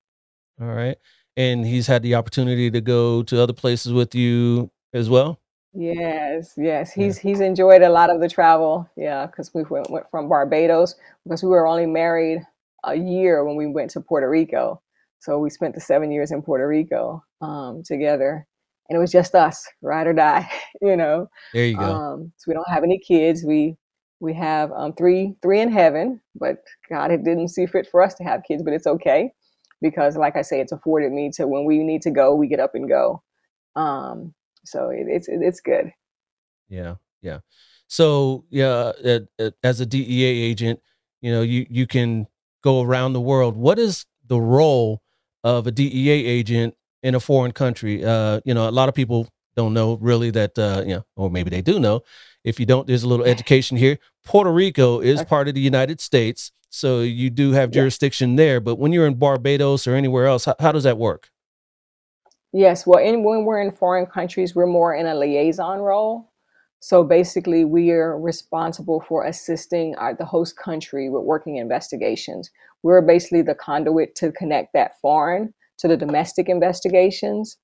All 0.60 0.68
right. 0.68 0.96
And 1.36 1.66
he's 1.66 1.86
had 1.86 2.02
the 2.02 2.14
opportunity 2.14 2.70
to 2.70 2.80
go 2.80 3.22
to 3.24 3.42
other 3.42 3.52
places 3.54 3.92
with 3.92 4.14
you 4.14 4.70
as 4.92 5.08
well. 5.10 5.40
Yes, 5.74 6.54
yes. 6.56 6.92
Yeah. 6.96 7.04
He's 7.04 7.18
he's 7.18 7.40
enjoyed 7.40 7.82
a 7.82 7.88
lot 7.88 8.10
of 8.10 8.20
the 8.20 8.28
travel. 8.28 8.88
Yeah, 8.96 9.26
because 9.26 9.52
we 9.52 9.64
went, 9.64 9.90
went 9.90 10.10
from 10.10 10.28
Barbados 10.28 10.94
because 11.24 11.42
we 11.42 11.50
were 11.50 11.66
only 11.66 11.86
married 11.86 12.42
a 12.84 12.94
year 12.94 13.44
when 13.44 13.56
we 13.56 13.66
went 13.66 13.90
to 13.90 14.00
Puerto 14.00 14.28
Rico. 14.28 14.80
So 15.18 15.38
we 15.38 15.50
spent 15.50 15.74
the 15.74 15.80
seven 15.80 16.12
years 16.12 16.30
in 16.30 16.42
Puerto 16.42 16.68
Rico 16.68 17.24
um, 17.40 17.82
together, 17.82 18.46
and 18.88 18.96
it 18.96 19.00
was 19.00 19.10
just 19.10 19.34
us, 19.34 19.66
ride 19.82 20.06
or 20.06 20.12
die. 20.12 20.48
You 20.80 20.96
know. 20.96 21.28
There 21.54 21.66
you 21.66 21.76
go. 21.76 21.84
Um, 21.84 22.32
so 22.36 22.44
we 22.48 22.54
don't 22.54 22.68
have 22.68 22.84
any 22.84 22.98
kids. 22.98 23.42
We 23.44 23.76
we 24.20 24.34
have 24.34 24.70
um, 24.72 24.92
three 24.92 25.34
three 25.42 25.60
in 25.60 25.72
heaven, 25.72 26.20
but 26.36 26.58
God 26.88 27.10
it 27.10 27.24
didn't 27.24 27.48
see 27.48 27.66
fit 27.66 27.88
for 27.90 28.02
us 28.02 28.14
to 28.14 28.24
have 28.24 28.42
kids. 28.46 28.62
But 28.62 28.74
it's 28.74 28.86
okay 28.86 29.32
because, 29.80 30.16
like 30.16 30.36
I 30.36 30.42
say, 30.42 30.60
it's 30.60 30.72
afforded 30.72 31.10
me 31.12 31.30
to 31.34 31.46
when 31.48 31.64
we 31.64 31.78
need 31.78 32.02
to 32.02 32.10
go, 32.10 32.34
we 32.34 32.46
get 32.48 32.60
up 32.60 32.74
and 32.74 32.88
go. 32.88 33.22
Um, 33.76 34.34
so 34.64 34.88
it, 34.90 35.06
it's 35.08 35.28
it, 35.28 35.40
it's 35.42 35.60
good. 35.60 35.92
Yeah, 36.68 36.96
yeah. 37.22 37.40
So 37.86 38.44
yeah, 38.50 38.92
as 39.62 39.80
a 39.80 39.86
DEA 39.86 40.24
agent, 40.50 40.80
you 41.20 41.30
know, 41.30 41.42
you 41.42 41.66
you 41.68 41.86
can 41.86 42.26
go 42.62 42.82
around 42.82 43.12
the 43.12 43.20
world. 43.20 43.56
What 43.56 43.78
is 43.78 44.06
the 44.26 44.40
role 44.40 45.02
of 45.42 45.66
a 45.66 45.70
DEA 45.70 46.26
agent 46.26 46.74
in 47.02 47.14
a 47.14 47.20
foreign 47.20 47.52
country? 47.52 48.04
Uh, 48.04 48.40
you 48.44 48.54
know, 48.54 48.68
a 48.68 48.72
lot 48.72 48.88
of 48.88 48.94
people 48.94 49.28
don't 49.56 49.74
know 49.74 49.98
really 50.00 50.30
that 50.30 50.58
uh, 50.58 50.82
you 50.86 50.94
know, 50.94 51.04
or 51.16 51.30
maybe 51.30 51.50
they 51.50 51.62
do 51.62 51.78
know. 51.78 52.02
If 52.42 52.58
you 52.60 52.66
don't, 52.66 52.86
there's 52.86 53.04
a 53.04 53.08
little 53.08 53.24
education 53.26 53.76
here. 53.76 53.98
Puerto 54.24 54.52
Rico 54.52 55.00
is 55.00 55.20
Okay. 55.20 55.28
part 55.28 55.48
of 55.48 55.54
the 55.54 55.60
United 55.60 56.00
States, 56.00 56.50
so 56.70 57.00
you 57.00 57.30
do 57.30 57.52
have 57.52 57.70
Yeah. 57.70 57.82
jurisdiction 57.82 58.36
there. 58.36 58.60
But 58.60 58.76
when 58.76 58.92
you're 58.92 59.06
in 59.06 59.14
Barbados 59.14 59.86
or 59.86 59.94
anywhere 59.94 60.26
else, 60.26 60.44
how, 60.46 60.54
how 60.58 60.72
does 60.72 60.84
that 60.84 60.98
work? 60.98 61.30
Yes, 62.56 62.86
well, 62.86 63.00
in, 63.00 63.24
when 63.24 63.44
we're 63.44 63.60
in 63.60 63.72
foreign 63.72 64.06
countries, 64.06 64.54
we're 64.54 64.66
more 64.66 64.94
in 64.94 65.06
a 65.06 65.14
liaison 65.16 65.80
role. 65.80 66.30
So 66.78 67.02
basically, 67.02 67.64
we 67.64 67.90
are 67.90 68.16
responsible 68.16 69.00
for 69.08 69.24
assisting 69.24 69.96
our, 69.96 70.14
the 70.14 70.24
host 70.24 70.56
country 70.56 71.10
with 71.10 71.24
working 71.24 71.56
investigations. 71.56 72.48
We're 72.84 73.02
basically 73.02 73.42
the 73.42 73.56
conduit 73.56 74.14
to 74.16 74.30
connect 74.30 74.72
that 74.72 75.00
foreign 75.02 75.52
to 75.78 75.88
the 75.88 75.96
domestic 75.96 76.48
investigations, 76.48 77.56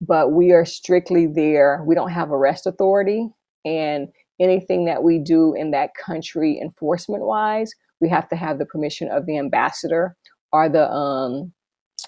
but 0.00 0.30
we 0.30 0.52
are 0.52 0.64
strictly 0.64 1.26
there. 1.26 1.82
We 1.84 1.96
don't 1.96 2.12
have 2.12 2.30
arrest 2.30 2.68
authority, 2.68 3.28
and 3.64 4.06
anything 4.38 4.84
that 4.84 5.02
we 5.02 5.18
do 5.18 5.54
in 5.54 5.72
that 5.72 5.90
country 5.96 6.60
enforcement 6.62 7.24
wise, 7.24 7.72
we 8.00 8.08
have 8.10 8.28
to 8.28 8.36
have 8.36 8.60
the 8.60 8.66
permission 8.66 9.08
of 9.08 9.26
the 9.26 9.38
ambassador 9.38 10.16
or 10.52 10.68
the 10.68 10.88
um, 10.88 11.52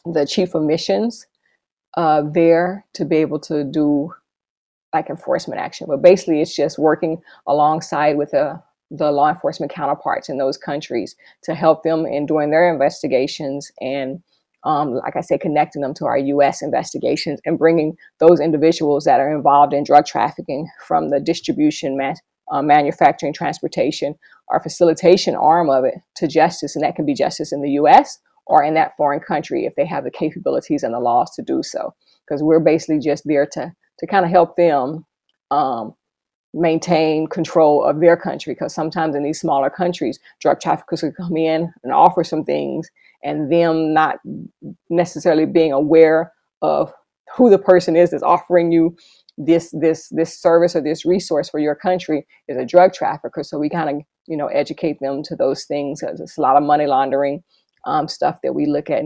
the 0.04 0.24
chief 0.24 0.54
of 0.54 0.62
missions 0.62 1.26
uh, 1.96 2.22
there 2.32 2.84
to 2.94 3.04
be 3.04 3.16
able 3.16 3.40
to 3.40 3.64
do 3.64 4.12
like 4.92 5.10
enforcement 5.10 5.60
action. 5.60 5.86
But 5.88 6.02
basically, 6.02 6.40
it's 6.40 6.54
just 6.54 6.78
working 6.78 7.20
alongside 7.46 8.16
with 8.16 8.32
the 8.32 8.62
the 8.90 9.12
law 9.12 9.28
enforcement 9.28 9.70
counterparts 9.70 10.30
in 10.30 10.38
those 10.38 10.56
countries 10.56 11.14
to 11.42 11.54
help 11.54 11.82
them 11.82 12.06
in 12.06 12.24
doing 12.24 12.50
their 12.50 12.72
investigations 12.72 13.70
and 13.82 14.22
um, 14.64 14.94
like 14.94 15.14
I 15.16 15.20
say, 15.20 15.38
connecting 15.38 15.82
them 15.82 15.94
to 15.94 16.06
our 16.06 16.18
U.S. 16.18 16.62
investigations 16.62 17.40
and 17.44 17.58
bringing 17.58 17.96
those 18.18 18.40
individuals 18.40 19.04
that 19.04 19.20
are 19.20 19.34
involved 19.34 19.72
in 19.72 19.84
drug 19.84 20.04
trafficking 20.04 20.68
from 20.84 21.10
the 21.10 21.20
distribution, 21.20 21.96
ma- 21.96 22.14
uh, 22.50 22.60
manufacturing, 22.60 23.32
transportation, 23.32 24.16
or 24.48 24.60
facilitation 24.60 25.36
arm 25.36 25.70
of 25.70 25.84
it 25.84 25.94
to 26.16 26.26
justice. 26.26 26.74
And 26.74 26.84
that 26.84 26.96
can 26.96 27.06
be 27.06 27.14
justice 27.14 27.52
in 27.52 27.62
the 27.62 27.70
U.S. 27.72 28.18
or 28.48 28.62
in 28.62 28.74
that 28.74 28.96
foreign 28.96 29.20
country 29.20 29.64
if 29.66 29.74
they 29.76 29.86
have 29.86 30.04
the 30.04 30.10
capabilities 30.10 30.82
and 30.82 30.94
the 30.94 31.00
laws 31.00 31.30
to 31.36 31.42
do 31.42 31.62
so. 31.62 31.94
Because 32.26 32.42
we're 32.42 32.60
basically 32.60 32.98
just 32.98 33.24
there 33.26 33.46
to 33.52 33.72
to 33.98 34.06
kind 34.06 34.24
of 34.24 34.30
help 34.30 34.56
them 34.56 35.04
um, 35.50 35.94
maintain 36.54 37.26
control 37.26 37.84
of 37.84 38.00
their 38.00 38.16
country. 38.16 38.54
Because 38.54 38.74
sometimes 38.74 39.14
in 39.14 39.22
these 39.22 39.40
smaller 39.40 39.70
countries, 39.70 40.18
drug 40.40 40.60
traffickers 40.60 41.02
will 41.02 41.12
come 41.12 41.36
in 41.36 41.72
and 41.82 41.92
offer 41.92 42.24
some 42.24 42.44
things 42.44 42.88
and 43.22 43.50
them 43.52 43.92
not 43.92 44.18
necessarily 44.90 45.46
being 45.46 45.72
aware 45.72 46.32
of 46.62 46.92
who 47.36 47.50
the 47.50 47.58
person 47.58 47.96
is 47.96 48.10
that's 48.10 48.22
offering 48.22 48.72
you 48.72 48.96
this 49.36 49.72
this 49.78 50.08
this 50.10 50.36
service 50.40 50.74
or 50.74 50.80
this 50.80 51.04
resource 51.04 51.48
for 51.48 51.60
your 51.60 51.74
country 51.74 52.26
is 52.48 52.56
a 52.56 52.66
drug 52.66 52.92
trafficker 52.92 53.44
so 53.44 53.58
we 53.58 53.68
kind 53.68 53.88
of 53.88 54.02
you 54.26 54.36
know 54.36 54.48
educate 54.48 54.98
them 55.00 55.22
to 55.22 55.36
those 55.36 55.64
things 55.64 56.02
it's 56.02 56.36
a 56.36 56.40
lot 56.40 56.56
of 56.56 56.62
money 56.62 56.86
laundering 56.86 57.42
um, 57.84 58.08
stuff 58.08 58.38
that 58.42 58.54
we 58.54 58.66
look 58.66 58.90
at 58.90 59.02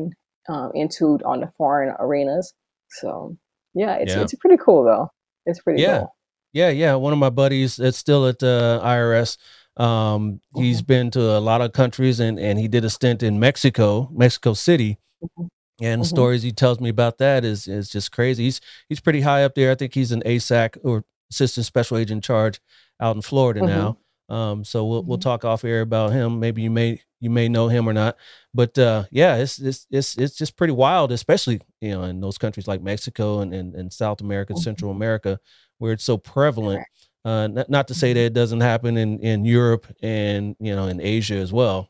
um, 0.48 0.72
into 0.74 1.18
on 1.24 1.40
the 1.40 1.50
foreign 1.56 1.94
arenas 1.98 2.52
so 3.00 3.36
yeah 3.74 3.94
it's 3.96 4.14
Yeah. 4.14 4.22
it's 4.22 4.34
pretty 4.34 4.56
cool 4.62 4.84
though 4.84 5.08
it's 5.46 5.60
pretty 5.60 5.82
Yeah. 5.82 6.00
cool 6.00 6.14
Yeah, 6.54 6.68
yeah. 6.68 6.94
One 6.96 7.14
of 7.14 7.18
my 7.18 7.30
buddies 7.30 7.76
that's 7.76 7.96
still 7.96 8.26
at 8.26 8.38
the 8.38 8.78
IRS. 8.84 9.38
Um, 9.78 10.40
he's 10.54 10.82
Mhm. 10.82 10.86
been 10.86 11.10
to 11.12 11.22
a 11.38 11.40
lot 11.40 11.62
of 11.62 11.72
countries 11.72 12.20
and 12.20 12.38
and 12.38 12.58
he 12.58 12.68
did 12.68 12.84
a 12.84 12.90
stint 12.90 13.22
in 13.22 13.40
Mexico, 13.40 14.10
Mexico 14.12 14.52
City. 14.52 14.98
Mhm. 15.24 15.48
And 15.80 16.02
the 16.02 16.04
Mhm. 16.04 16.08
stories 16.10 16.42
he 16.42 16.52
tells 16.52 16.78
me 16.78 16.90
about 16.90 17.16
that 17.18 17.42
is 17.46 17.66
is 17.66 17.88
just 17.88 18.12
crazy. 18.12 18.44
He's 18.44 18.60
he's 18.90 19.00
pretty 19.00 19.22
high 19.22 19.44
up 19.44 19.54
there. 19.54 19.70
I 19.72 19.74
think 19.76 19.94
he's 19.94 20.12
an 20.12 20.22
ASAC 20.26 20.76
or 20.84 21.04
assistant 21.30 21.64
special 21.64 21.96
agent 21.96 22.18
in 22.18 22.20
charge 22.20 22.60
out 23.00 23.16
in 23.16 23.22
Florida 23.22 23.60
Mhm. 23.60 23.66
now. 23.68 23.96
Um, 24.28 24.62
so 24.64 24.84
we'll 24.84 25.02
we'll 25.04 25.16
Mhm. 25.18 25.22
talk 25.22 25.44
off 25.46 25.64
air 25.64 25.80
about 25.80 26.12
him. 26.12 26.38
Maybe 26.38 26.60
you 26.60 26.70
may 26.70 27.00
you 27.22 27.30
may 27.30 27.48
know 27.48 27.68
him 27.68 27.88
or 27.88 27.92
not. 27.94 28.16
But 28.52 28.76
uh, 28.78 29.04
yeah, 29.10 29.36
it's 29.36 29.58
it's 29.60 29.86
it's 29.90 30.18
it's 30.18 30.36
just 30.36 30.56
pretty 30.56 30.72
wild, 30.74 31.12
especially 31.12 31.60
you 31.80 31.92
know 31.92 32.02
in 32.04 32.20
those 32.20 32.36
countries 32.38 32.68
like 32.68 32.82
Mexico 32.82 33.40
and 33.40 33.54
and, 33.54 33.74
and 33.74 33.92
South 33.92 34.20
America, 34.20 34.56
Central 34.56 34.92
Mhm. 34.92 34.96
America, 34.96 35.40
where 35.78 35.92
it's 35.92 36.04
so 36.04 36.18
prevalent. 36.18 36.86
Uh, 37.24 37.46
not, 37.46 37.70
not 37.70 37.88
to 37.88 37.94
say 37.94 38.10
Mhm. 38.10 38.14
that 38.14 38.20
it 38.26 38.32
doesn't 38.34 38.60
happen 38.60 38.96
in 38.96 39.18
in 39.20 39.44
Europe 39.44 39.86
and 40.02 40.56
you 40.60 40.74
know 40.76 40.88
in 40.88 41.00
Asia 41.00 41.36
as 41.36 41.52
well. 41.52 41.88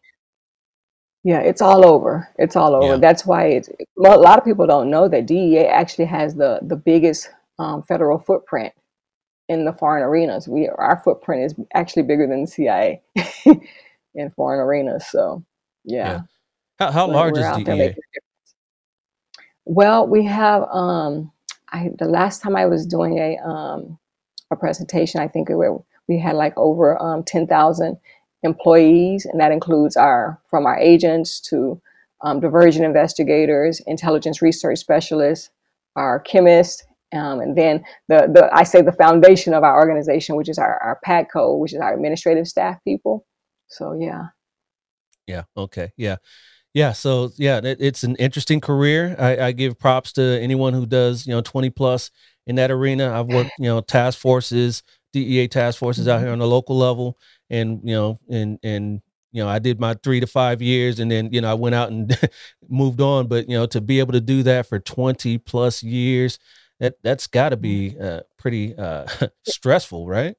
Yeah, 1.24 1.40
it's 1.40 1.62
all 1.62 1.86
over. 1.86 2.28
It's 2.38 2.56
all 2.56 2.74
over. 2.74 2.94
Yeah. 2.94 2.96
That's 2.96 3.24
why 3.24 3.46
it's 3.46 3.68
well, 3.96 4.18
a 4.18 4.20
lot 4.20 4.38
of 4.38 4.44
people 4.44 4.66
don't 4.66 4.90
know 4.90 5.08
that 5.08 5.26
DEA 5.26 5.66
actually 5.66 6.06
has 6.06 6.34
the 6.34 6.58
the 6.62 6.76
biggest 6.76 7.30
um, 7.58 7.82
federal 7.84 8.18
footprint 8.18 8.72
in 9.48 9.64
the 9.64 9.72
foreign 9.72 10.02
arenas. 10.02 10.48
We 10.48 10.68
our 10.68 11.00
footprint 11.04 11.44
is 11.44 11.54
actually 11.74 12.02
bigger 12.04 12.26
than 12.26 12.42
the 12.42 12.46
CIA 12.48 13.02
in 14.14 14.30
foreign 14.30 14.60
arenas. 14.60 15.06
So 15.10 15.44
yeah, 15.84 16.12
Yeah. 16.12 16.20
How 16.78 16.90
how 16.90 17.06
large 17.08 17.38
is 17.38 17.44
DEA? 17.52 17.64
making 17.64 17.80
a 17.80 17.88
difference. 17.88 17.96
Well, 19.64 20.06
we 20.08 20.24
have 20.26 20.64
um, 20.72 21.32
I 21.70 21.90
the 21.98 22.06
last 22.06 22.42
time 22.42 22.56
I 22.56 22.66
was 22.66 22.86
doing 22.86 23.18
a 23.18 23.38
um, 23.38 23.98
a 24.50 24.56
presentation, 24.56 25.20
I 25.20 25.28
think 25.28 25.48
we 25.48 25.66
we 26.08 26.18
had 26.18 26.34
like 26.36 26.54
over 26.56 27.00
um, 27.02 27.24
ten 27.24 27.46
thousand 27.46 27.98
employees, 28.42 29.26
and 29.26 29.40
that 29.40 29.52
includes 29.52 29.96
our 29.96 30.40
from 30.50 30.66
our 30.66 30.78
agents 30.78 31.40
to 31.50 31.80
um, 32.22 32.40
diversion 32.40 32.84
investigators, 32.84 33.80
intelligence 33.86 34.42
research 34.42 34.78
specialists, 34.78 35.50
our 35.96 36.20
chemists, 36.20 36.84
um, 37.12 37.40
and 37.40 37.56
then 37.56 37.84
the 38.08 38.28
the 38.32 38.50
I 38.52 38.64
say 38.64 38.82
the 38.82 38.92
foundation 38.92 39.54
of 39.54 39.62
our 39.64 39.76
organization, 39.76 40.36
which 40.36 40.48
is 40.48 40.58
our 40.58 40.78
our 40.82 41.00
PATCO, 41.06 41.58
which 41.58 41.72
is 41.74 41.80
our 41.80 41.94
administrative 41.94 42.48
staff 42.48 42.78
people. 42.84 43.26
So 43.72 43.94
yeah, 43.94 44.28
Yeah. 45.26 45.44
Okay. 45.56 45.92
Yeah. 45.96 46.16
Yeah. 46.74 46.92
So 46.92 47.32
yeah, 47.36 47.58
it, 47.64 47.78
it's 47.80 48.04
an 48.04 48.16
interesting 48.16 48.60
career. 48.60 49.16
I, 49.18 49.48
I 49.48 49.52
give 49.52 49.78
props 49.78 50.12
to 50.14 50.22
anyone 50.40 50.74
who 50.74 50.86
does 50.86 51.26
you 51.26 51.34
know 51.34 51.42
twenty 51.42 51.70
plus 51.70 52.10
in 52.46 52.56
that 52.56 52.70
arena. 52.70 53.18
I've 53.18 53.28
worked 53.28 53.52
you 53.58 53.66
know 53.66 53.80
task 53.82 54.18
forces, 54.20 54.82
DEA 55.12 55.48
task 55.48 55.78
forces 55.78 56.08
out 56.08 56.20
Mhm. 56.20 56.24
here 56.24 56.32
on 56.32 56.40
the 56.40 56.48
local 56.48 56.78
level, 56.78 57.18
and 57.50 57.80
you 57.84 57.94
know 57.94 58.18
and 58.30 58.58
and 58.64 59.02
you 59.32 59.42
know 59.44 59.48
I 59.50 59.58
did 59.60 59.80
my 59.80 59.94
three 60.04 60.20
to 60.20 60.28
five 60.28 60.62
years, 60.62 61.00
and 61.00 61.10
then 61.10 61.30
you 61.32 61.40
know 61.42 61.50
I 61.50 61.54
went 61.54 61.74
out 61.74 61.90
and 61.92 62.16
moved 62.68 63.00
on. 63.00 63.28
But 63.28 63.48
you 63.48 63.56
know 63.58 63.66
to 63.66 63.80
be 63.80 64.00
able 64.00 64.12
to 64.14 64.22
do 64.22 64.42
that 64.44 64.66
for 64.68 64.78
twenty 64.80 65.38
plus 65.38 65.82
years, 65.82 66.38
that 66.80 66.96
that's 67.02 67.26
got 67.28 67.50
to 67.50 67.58
be 67.58 67.96
uh, 68.00 68.22
pretty 68.38 68.76
uh, 68.76 69.06
stressful, 69.44 70.08
right? 70.08 70.36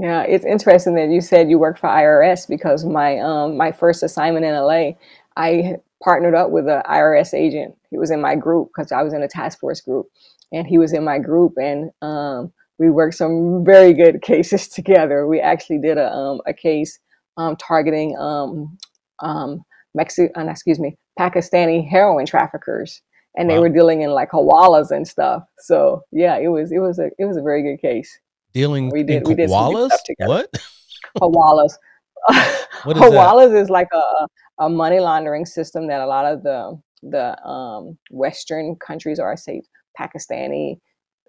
Yeah, 0.00 0.24
it's 0.24 0.46
interesting 0.46 0.96
that 0.96 1.10
you 1.10 1.22
said 1.22 1.50
you 1.50 1.60
worked 1.60 1.80
for 1.80 1.88
IRS 1.88 2.48
because 2.48 2.84
my 2.86 3.20
um 3.20 3.56
my 3.58 3.72
first 3.72 4.02
assignment 4.02 4.46
in 4.46 4.54
LA, 4.54 4.92
I 5.38 5.76
partnered 6.04 6.34
up 6.34 6.50
with 6.50 6.68
an 6.68 6.82
IRS 6.90 7.34
agent. 7.34 7.76
He 7.92 7.98
was 7.98 8.10
in 8.10 8.20
my 8.22 8.36
group 8.36 8.70
because 8.76 8.92
I 8.92 9.04
was 9.04 9.14
in 9.14 9.22
a 9.22 9.28
task 9.28 9.60
force 9.60 9.82
group, 9.82 10.08
and 10.52 10.66
he 10.66 10.78
was 10.78 10.94
in 10.94 11.04
my 11.04 11.20
group, 11.20 11.54
and 11.58 11.92
um, 12.02 12.52
we 12.80 12.90
worked 12.90 13.16
some 13.16 13.64
very 13.64 13.94
good 13.94 14.22
cases 14.24 14.68
together. 14.68 15.28
We 15.28 15.40
actually 15.40 15.80
did 15.80 15.98
a 15.98 16.12
um, 16.12 16.42
a 16.48 16.54
case 16.54 16.98
um, 17.38 17.56
targeting 17.56 18.18
um, 18.18 18.78
um, 19.20 19.64
Mexi- 19.96 20.32
uh, 20.36 20.48
excuse 20.50 20.80
me, 20.80 20.98
Pakistani 21.20 21.88
heroin 21.88 22.26
traffickers, 22.26 23.02
and 23.36 23.50
they 23.50 23.56
Wow. 23.56 23.62
were 23.62 23.70
dealing 23.70 24.02
in 24.02 24.10
like 24.10 24.32
hawalas 24.32 24.90
and 24.92 25.08
stuff. 25.08 25.44
So 25.60 26.02
yeah, 26.12 26.38
it 26.38 26.48
was 26.48 26.72
it 26.72 26.80
was 26.80 26.98
a 26.98 27.12
it 27.20 27.26
was 27.26 27.38
a 27.38 27.42
very 27.44 27.62
good 27.62 27.80
case. 27.82 28.18
Dealing 28.52 28.90
We 28.90 29.00
in 29.00 29.06
did 29.06 29.26
we 29.26 29.34
did 29.34 29.48
koalas? 29.48 29.90
What? 30.18 30.50
Hawalas. 31.20 31.74
What 32.84 32.96
is 32.96 33.02
that? 33.02 33.12
Hawalas 33.12 33.60
is 33.60 33.68
like 33.68 33.88
a, 33.92 34.26
a 34.64 34.68
money 34.70 35.00
laundering 35.00 35.44
system 35.44 35.86
that 35.88 36.00
a 36.00 36.06
lot 36.06 36.24
of 36.24 36.42
the 36.42 36.80
the 37.02 37.42
um, 37.44 37.98
Western 38.10 38.76
countries, 38.76 39.18
or 39.18 39.30
I 39.30 39.34
say 39.34 39.62
Pakistani 39.98 40.78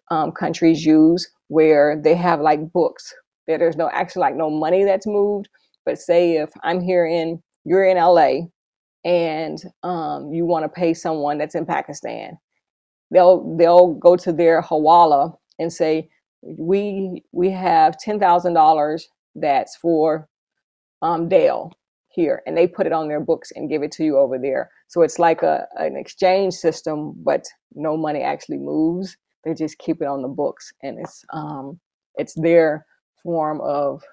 um, 0.09 0.31
countries, 0.31 0.85
use, 0.85 1.29
where 1.47 1.99
they 2.01 2.15
have 2.15 2.39
like 2.39 2.71
books. 2.71 3.13
that 3.47 3.59
there's 3.59 3.75
no 3.75 3.89
actually 3.89 4.21
like 4.21 4.35
no 4.35 4.49
money 4.49 4.85
that's 4.85 5.07
moved. 5.07 5.49
But 5.85 5.97
say 5.97 6.37
if 6.37 6.49
I'm 6.63 6.79
here 6.79 7.05
in 7.05 7.41
you're 7.65 7.85
in 7.85 7.97
LA 7.97 8.47
and 9.03 9.61
um, 9.83 10.31
you 10.31 10.45
want 10.45 10.63
to 10.63 10.69
pay 10.69 10.93
someone 10.93 11.37
that's 11.37 11.55
in 11.55 11.65
Pakistan, 11.65 12.37
they'll 13.11 13.57
they'll 13.57 13.93
go 13.93 14.15
to 14.15 14.31
their 14.31 14.61
hawala 14.61 15.35
and 15.59 15.71
say 15.71 16.09
we 16.41 17.23
we 17.31 17.49
have 17.51 17.97
ten 17.97 18.19
thousand 18.19 18.53
dollars 18.53 19.07
that's 19.35 19.75
for 19.77 20.27
um, 21.01 21.29
Dale 21.29 21.71
here, 22.09 22.41
and 22.45 22.57
they 22.57 22.67
put 22.67 22.85
it 22.85 22.93
on 22.93 23.07
their 23.07 23.19
books 23.19 23.51
and 23.55 23.69
give 23.69 23.83
it 23.83 23.91
to 23.93 24.03
you 24.03 24.17
over 24.17 24.37
there. 24.37 24.69
So 24.87 25.01
it's 25.01 25.19
like 25.19 25.43
a 25.43 25.67
an 25.77 25.95
exchange 25.95 26.53
system, 26.53 27.13
but 27.23 27.45
no 27.73 27.97
money 27.97 28.21
actually 28.21 28.57
moves. 28.57 29.17
They 29.43 29.53
just 29.53 29.77
keep 29.79 30.01
it 30.01 30.07
on 30.07 30.21
the 30.21 30.27
books, 30.27 30.71
and 30.83 30.99
it's 30.99 31.23
um 31.33 31.79
it's 32.15 32.33
their 32.33 32.85
form 33.23 33.61
of 33.61 34.03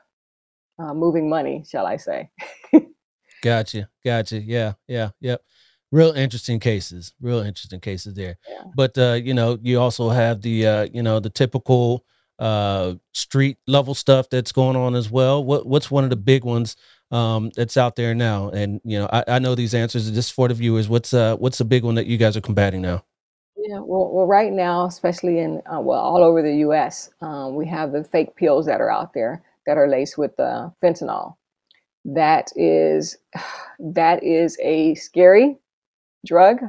uh, 0.78 0.94
moving 0.94 1.28
money, 1.28 1.64
shall 1.68 1.86
I 1.86 1.96
say? 1.96 2.30
Gotcha. 3.42 3.88
Gotcha. 4.04 4.40
Yeah. 4.40 4.74
Yeah. 4.86 5.10
Yep. 5.20 5.42
Real 5.90 6.12
interesting 6.12 6.60
cases. 6.60 7.12
Real 7.20 7.40
interesting 7.40 7.80
cases 7.80 8.14
there. 8.14 8.36
Yeah. 8.48 8.64
But 8.74 8.98
uh, 8.98 9.14
you 9.14 9.34
know, 9.34 9.58
you 9.62 9.80
also 9.80 10.10
have 10.10 10.42
the 10.42 10.66
uh, 10.66 10.88
you 10.92 11.02
know, 11.02 11.18
the 11.18 11.30
typical 11.30 12.04
uh 12.38 12.94
street 13.12 13.58
level 13.66 13.94
stuff 13.94 14.28
that's 14.30 14.52
going 14.52 14.76
on 14.76 14.94
as 14.94 15.10
well. 15.10 15.44
What 15.44 15.66
what's 15.66 15.90
one 15.90 16.04
of 16.04 16.10
the 16.10 16.16
big 16.16 16.44
ones 16.44 16.76
um 17.10 17.50
that's 17.56 17.76
out 17.76 17.96
there 17.96 18.14
now? 18.14 18.50
And 18.50 18.80
you 18.84 18.98
know, 18.98 19.08
I, 19.12 19.24
I 19.28 19.38
know 19.38 19.54
these 19.54 19.74
answers 19.74 20.08
are 20.08 20.14
just 20.14 20.32
for 20.32 20.48
the 20.48 20.54
viewers. 20.54 20.88
What's 20.88 21.12
uh 21.14 21.36
what's 21.36 21.58
the 21.58 21.64
big 21.64 21.84
one 21.84 21.96
that 21.96 22.06
you 22.06 22.16
guys 22.16 22.36
are 22.36 22.42
combating 22.42 22.82
now? 22.82 23.04
Yeah, 23.68 23.80
well, 23.80 24.10
well, 24.12 24.26
right 24.26 24.52
now, 24.52 24.86
especially 24.86 25.40
in 25.40 25.60
uh, 25.66 25.80
well, 25.80 26.00
all 26.00 26.22
over 26.24 26.40
the 26.42 26.56
U.S., 26.58 27.10
um, 27.20 27.54
we 27.54 27.66
have 27.66 27.92
the 27.92 28.04
fake 28.04 28.34
pills 28.36 28.66
that 28.66 28.80
are 28.80 28.90
out 28.90 29.12
there 29.12 29.42
that 29.66 29.76
are 29.76 29.88
laced 29.88 30.16
with 30.16 30.38
uh, 30.40 30.70
fentanyl. 30.82 31.34
That 32.04 32.50
is 32.56 33.18
that 33.78 34.22
is 34.22 34.56
a 34.62 34.94
scary 34.94 35.58
drug, 36.24 36.60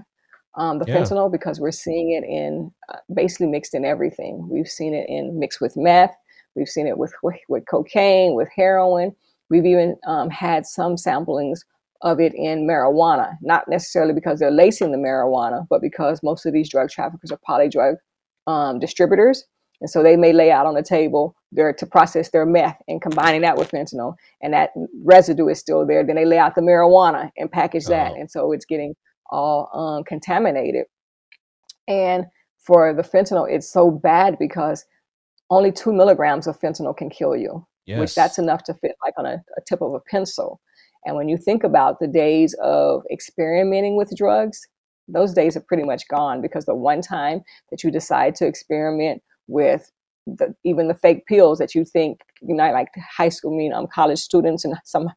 um, 0.55 0.79
the 0.79 0.85
Yeah. 0.87 0.95
fentanyl, 0.97 1.31
because 1.31 1.59
we're 1.59 1.71
seeing 1.71 2.11
it 2.11 2.23
in 2.23 2.71
uh, 2.89 2.97
basically 3.13 3.47
mixed 3.47 3.73
in 3.73 3.85
everything. 3.85 4.47
We've 4.49 4.67
seen 4.67 4.93
it 4.93 5.07
in 5.09 5.39
mixed 5.39 5.61
with 5.61 5.77
meth. 5.77 6.15
We've 6.55 6.67
seen 6.67 6.87
it 6.87 6.97
with 6.97 7.13
with, 7.23 7.37
with 7.49 7.65
cocaine, 7.67 8.35
with 8.35 8.49
heroin. 8.55 9.15
We've 9.49 9.65
even 9.65 9.97
um, 10.05 10.29
had 10.29 10.65
some 10.65 10.95
samplings 10.95 11.59
of 12.01 12.19
it 12.19 12.33
in 12.33 12.65
marijuana, 12.67 13.37
not 13.41 13.67
necessarily 13.67 14.13
because 14.13 14.39
they're 14.39 14.51
lacing 14.51 14.91
the 14.91 14.97
marijuana, 14.97 15.67
but 15.69 15.81
because 15.81 16.21
most 16.23 16.45
of 16.45 16.53
these 16.53 16.69
drug 16.69 16.89
traffickers 16.89 17.31
are 17.31 17.39
poly 17.45 17.67
drug 17.69 17.95
um, 18.47 18.79
distributors. 18.79 19.45
And 19.81 19.89
so 19.89 20.03
they 20.03 20.17
may 20.17 20.33
lay 20.33 20.51
out 20.51 20.65
on 20.65 20.75
the 20.75 20.83
table 20.83 21.35
there 21.51 21.71
to 21.73 21.85
process 21.85 22.29
their 22.31 22.45
meth 22.45 22.77
and 22.87 23.01
combining 23.01 23.41
that 23.41 23.57
with 23.57 23.71
fentanyl, 23.71 24.15
and 24.41 24.53
that 24.53 24.71
residue 25.03 25.47
is 25.47 25.59
still 25.59 25.85
there. 25.85 26.03
Then 26.05 26.15
they 26.15 26.25
lay 26.25 26.37
out 26.37 26.55
the 26.55 26.61
marijuana 26.61 27.31
and 27.37 27.51
package 27.51 27.85
that, 27.87 28.11
Oh, 28.11 28.15
and 28.15 28.29
so 28.29 28.51
it's 28.51 28.65
getting 28.65 28.95
all 29.29 29.69
um, 29.73 30.03
contaminated. 30.03 30.85
And 31.87 32.25
for 32.59 32.93
the 32.93 33.01
fentanyl, 33.01 33.49
it's 33.49 33.71
so 33.71 33.89
bad 33.89 34.37
because 34.39 34.85
only 35.49 35.71
two 35.71 35.91
milligrams 35.91 36.47
of 36.47 36.59
fentanyl 36.59 36.95
can 36.95 37.09
kill 37.09 37.35
you, 37.35 37.65
which 37.99 38.15
that's 38.15 38.37
enough 38.37 38.63
to 38.65 38.73
fit 38.75 38.95
like 39.03 39.13
on 39.17 39.25
a, 39.25 39.43
a 39.57 39.61
tip 39.67 39.81
of 39.81 39.93
a 39.93 39.99
pencil. 39.99 40.61
And 41.05 41.15
when 41.15 41.29
you 41.29 41.37
think 41.37 41.63
about 41.63 41.99
the 41.99 42.07
days 42.07 42.53
of 42.61 43.03
experimenting 43.11 43.95
with 43.95 44.15
drugs, 44.15 44.59
those 45.07 45.33
days 45.33 45.57
are 45.57 45.61
pretty 45.61 45.83
much 45.83 46.07
gone 46.07 46.41
because 46.41 46.65
the 46.65 46.75
one 46.75 47.01
time 47.01 47.41
that 47.71 47.83
you 47.83 47.89
decide 47.89 48.35
to 48.35 48.45
experiment 48.45 49.23
with 49.47 49.91
the, 50.27 50.53
even 50.63 50.87
the 50.87 50.93
fake 50.93 51.25
pills 51.25 51.57
that 51.57 51.73
you 51.73 51.83
think 51.83 52.19
you 52.41 52.53
know 52.53 52.71
like 52.71 52.89
high 53.17 53.29
school 53.29 53.53
I 53.53 53.57
mean 53.57 53.73
um, 53.73 53.87
college 53.87 54.19
students 54.19 54.63
and 54.63 54.75
some 54.85 55.09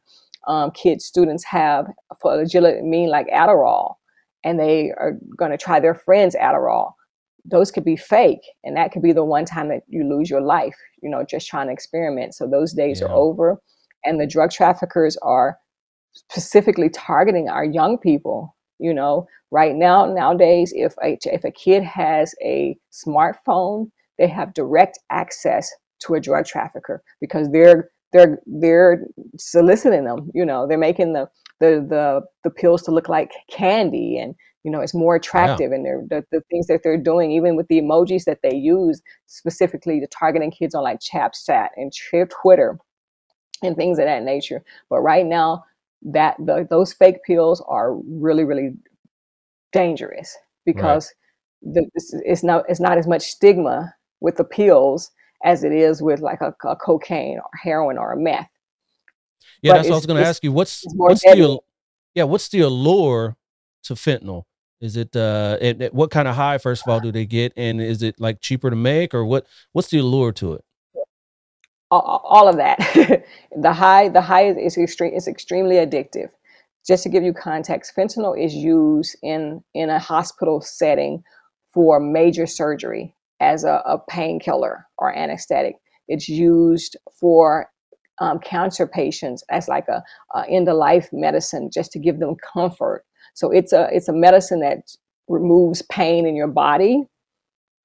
um, 0.47 0.71
kids 0.71 1.05
students 1.05 1.43
have 1.43 1.87
for 2.21 2.35
legitimate 2.35 2.83
mean 2.83 3.09
like 3.09 3.27
Adderall 3.27 3.95
and 4.43 4.59
they 4.59 4.91
are 4.97 5.17
going 5.37 5.51
to 5.51 5.57
try 5.57 5.79
their 5.79 5.95
friends 5.95 6.35
Adderall. 6.35 6.93
Those 7.45 7.71
could 7.71 7.83
be 7.85 7.97
fake 7.97 8.41
and 8.63 8.75
that 8.77 8.91
could 8.91 9.01
be 9.01 9.11
the 9.11 9.23
one 9.23 9.45
time 9.45 9.67
that 9.69 9.83
you 9.87 10.03
lose 10.07 10.29
your 10.29 10.41
life 10.41 10.75
you 11.01 11.09
know 11.09 11.23
just 11.29 11.47
trying 11.47 11.67
to 11.67 11.73
experiment. 11.73 12.35
So 12.35 12.47
those 12.47 12.73
days 12.73 13.01
are 13.01 13.11
over 13.11 13.61
and 14.05 14.19
the 14.19 14.27
drug 14.27 14.51
traffickers 14.51 15.17
are 15.21 15.57
specifically 16.13 16.89
targeting 16.89 17.49
our 17.49 17.65
young 17.65 17.97
people 17.97 18.55
you 18.79 18.93
know? 18.93 19.27
Right 19.51 19.75
now 19.75 20.05
nowadays 20.05 20.73
if 20.75 20.95
a 21.03 21.17
if 21.25 21.43
a 21.43 21.51
kid 21.51 21.83
has 21.83 22.33
a 22.43 22.77
smartphone 22.91 23.91
they 24.17 24.27
have 24.27 24.53
direct 24.53 24.99
access 25.09 25.71
to 25.99 26.15
a 26.15 26.19
drug 26.19 26.45
trafficker 26.45 27.03
because 27.21 27.49
they're 27.51 27.89
they're 28.13 28.39
they're 28.45 29.05
soliciting 29.37 30.05
them 30.05 30.31
you 30.33 30.45
know? 30.45 30.65
They're 30.67 30.77
making 30.77 31.13
the 31.13 31.27
the 31.59 31.85
the, 31.87 32.21
the 32.43 32.49
pills 32.49 32.81
to 32.83 32.91
look 32.91 33.09
like 33.09 33.31
candy 33.51 34.17
and 34.17 34.35
you 34.63 34.71
know 34.71 34.81
it's 34.81 34.93
more 34.93 35.15
Yeah. 35.33 35.57
attractive 35.57 35.71
and 35.71 35.85
they're 35.85 36.03
the, 36.09 36.23
the 36.31 36.41
things 36.49 36.67
that 36.67 36.81
they're 36.83 36.97
doing 37.01 37.31
even 37.31 37.55
with 37.55 37.67
the 37.67 37.79
emojis 37.81 38.25
that 38.25 38.39
they 38.43 38.55
use 38.55 39.01
specifically 39.27 39.99
to 39.99 40.07
targeting 40.07 40.51
kids 40.51 40.75
on 40.75 40.83
like 40.83 40.99
chapstat 40.99 41.69
and 41.77 41.91
twitter 42.29 42.77
and 43.63 43.75
things 43.75 43.99
of 43.99 44.05
that 44.05 44.23
nature. 44.23 44.63
But 44.89 45.01
right 45.01 45.25
now, 45.25 45.65
that 46.03 46.35
the, 46.39 46.67
those 46.69 46.93
fake 46.93 47.23
pills 47.25 47.63
are 47.67 47.95
really, 48.07 48.43
really 48.43 48.71
dangerous 49.71 50.37
Right. 50.73 51.01
because 51.03 51.13
the, 51.61 51.85
it's, 51.95 52.13
it's 52.25 52.43
not 52.43 52.65
it's 52.67 52.79
not 52.81 52.97
as 52.97 53.07
much 53.07 53.23
stigma 53.23 53.93
with 54.21 54.37
the 54.37 54.43
pills 54.43 55.11
as 55.43 55.63
it 55.63 55.71
is 55.71 56.01
with 56.01 56.21
like 56.21 56.41
a, 56.41 56.53
a 56.67 56.75
cocaine 56.75 57.37
or 57.37 57.49
heroin 57.61 57.97
or 57.97 58.13
a 58.13 58.17
meth. 58.19 58.47
Yeah, 59.63 59.71
But 59.71 59.77
that's 59.77 59.89
what 59.89 59.95
I 59.95 59.97
was 59.97 60.05
going 60.05 60.21
to 60.23 60.27
ask 60.29 60.43
you. 60.43 60.51
What's 60.51 60.85
what's 60.93 61.23
deadly. 61.23 61.41
the 61.41 61.59
yeah, 62.13 62.23
what's 62.25 62.49
the 62.49 62.59
allure 62.61 63.35
to 63.85 63.95
fentanyl? 63.95 64.43
Is 64.81 64.97
it 64.97 65.15
uh 65.15 65.57
it, 65.61 65.81
it- 65.81 65.93
what 65.93 66.11
kind 66.11 66.27
of 66.27 66.35
high 66.35 66.59
first 66.59 66.83
of 66.85 66.91
all 66.91 66.99
do 66.99 67.11
they 67.11 67.25
get 67.25 67.53
and 67.57 67.81
is 67.81 68.03
it 68.03 68.19
like 68.19 68.41
cheaper 68.41 68.69
to 68.69 68.75
make 68.75 69.15
or 69.15 69.25
what 69.25 69.47
what's 69.71 69.87
the 69.89 69.97
allure 69.97 70.31
to 70.33 70.53
it? 70.53 70.65
all, 71.93 72.21
all 72.23 72.47
of 72.47 72.57
that. 72.57 72.77
the 73.55 73.73
high, 73.73 74.09
the 74.09 74.21
high 74.21 74.47
is, 74.47 74.57
is 74.57 74.77
extreme. 74.77 75.13
It's 75.15 75.27
extremely 75.27 75.75
addictive. 75.75 76.29
Just 76.85 77.03
to 77.03 77.09
give 77.09 77.23
you 77.23 77.33
context, 77.33 77.93
fentanyl 77.95 78.37
is 78.37 78.53
used 78.53 79.15
in 79.23 79.63
in 79.73 79.89
a 79.89 79.99
hospital 79.99 80.59
setting 80.59 81.23
for 81.73 81.99
major 81.99 82.45
surgery 82.45 83.15
as 83.39 83.63
a, 83.63 83.81
a 83.85 83.99
painkiller 84.09 84.85
or 84.97 85.15
anesthetic. 85.15 85.75
It's 86.07 86.27
used 86.27 86.97
for 87.19 87.69
um, 88.23 88.39
cancer 88.39 88.87
patients 88.87 89.43
as 89.51 89.67
like 89.69 89.87
a, 89.89 90.03
a 90.35 90.45
end 90.49 90.69
of 90.69 90.77
life 90.77 91.09
medicine, 91.13 91.71
just 91.73 91.91
to 91.93 91.99
give 91.99 92.19
them 92.19 92.35
comfort. 92.53 93.05
So 93.35 93.51
it's 93.51 93.73
a 93.73 93.89
it's 93.93 94.09
a 94.09 94.13
medicine 94.13 94.61
that 94.61 94.79
removes 95.29 95.83
pain 95.83 96.27
in 96.27 96.35
your 96.37 96.49
body 96.49 97.03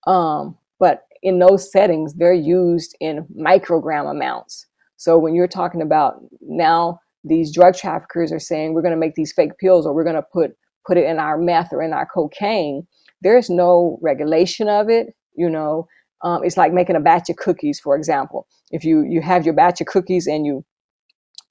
um, 0.06 0.56
but 0.78 1.04
in 1.22 1.38
those 1.38 1.70
settings, 1.70 2.14
they're 2.14 2.34
used 2.34 2.96
in 3.00 3.26
microgram 3.38 4.10
amounts. 4.10 4.66
So 4.96 5.18
when 5.18 5.34
you're 5.34 5.48
talking 5.48 5.82
about 5.82 6.22
now, 6.42 7.00
these 7.24 7.54
drug 7.54 7.76
traffickers 7.76 8.32
are 8.32 8.40
saying 8.40 8.74
we're 8.74 8.82
going 8.82 8.94
to 8.94 9.00
make 9.00 9.14
these 9.14 9.32
fake 9.32 9.58
pills 9.60 9.86
or 9.86 9.94
we're 9.94 10.04
going 10.04 10.16
to 10.16 10.26
put 10.34 10.52
put 10.86 10.98
it 10.98 11.06
in 11.06 11.20
our 11.20 11.38
meth 11.38 11.72
or 11.72 11.82
in 11.82 11.92
our 11.94 12.06
cocaine. 12.06 12.86
There's 13.22 13.50
no 13.50 13.98
regulation 14.02 14.68
of 14.68 14.90
it. 14.90 15.14
You 15.36 15.50
know, 15.50 15.86
um, 16.22 16.44
it's 16.44 16.56
like 16.56 16.72
making 16.72 16.96
a 16.96 17.00
batch 17.00 17.30
of 17.30 17.36
cookies, 17.36 17.80
for 17.80 17.96
example. 17.96 18.46
If 18.70 18.84
you 18.84 19.02
you 19.02 19.20
have 19.22 19.44
your 19.44 19.54
batch 19.54 19.80
of 19.80 19.86
cookies 19.86 20.26
and 20.26 20.44
you 20.46 20.64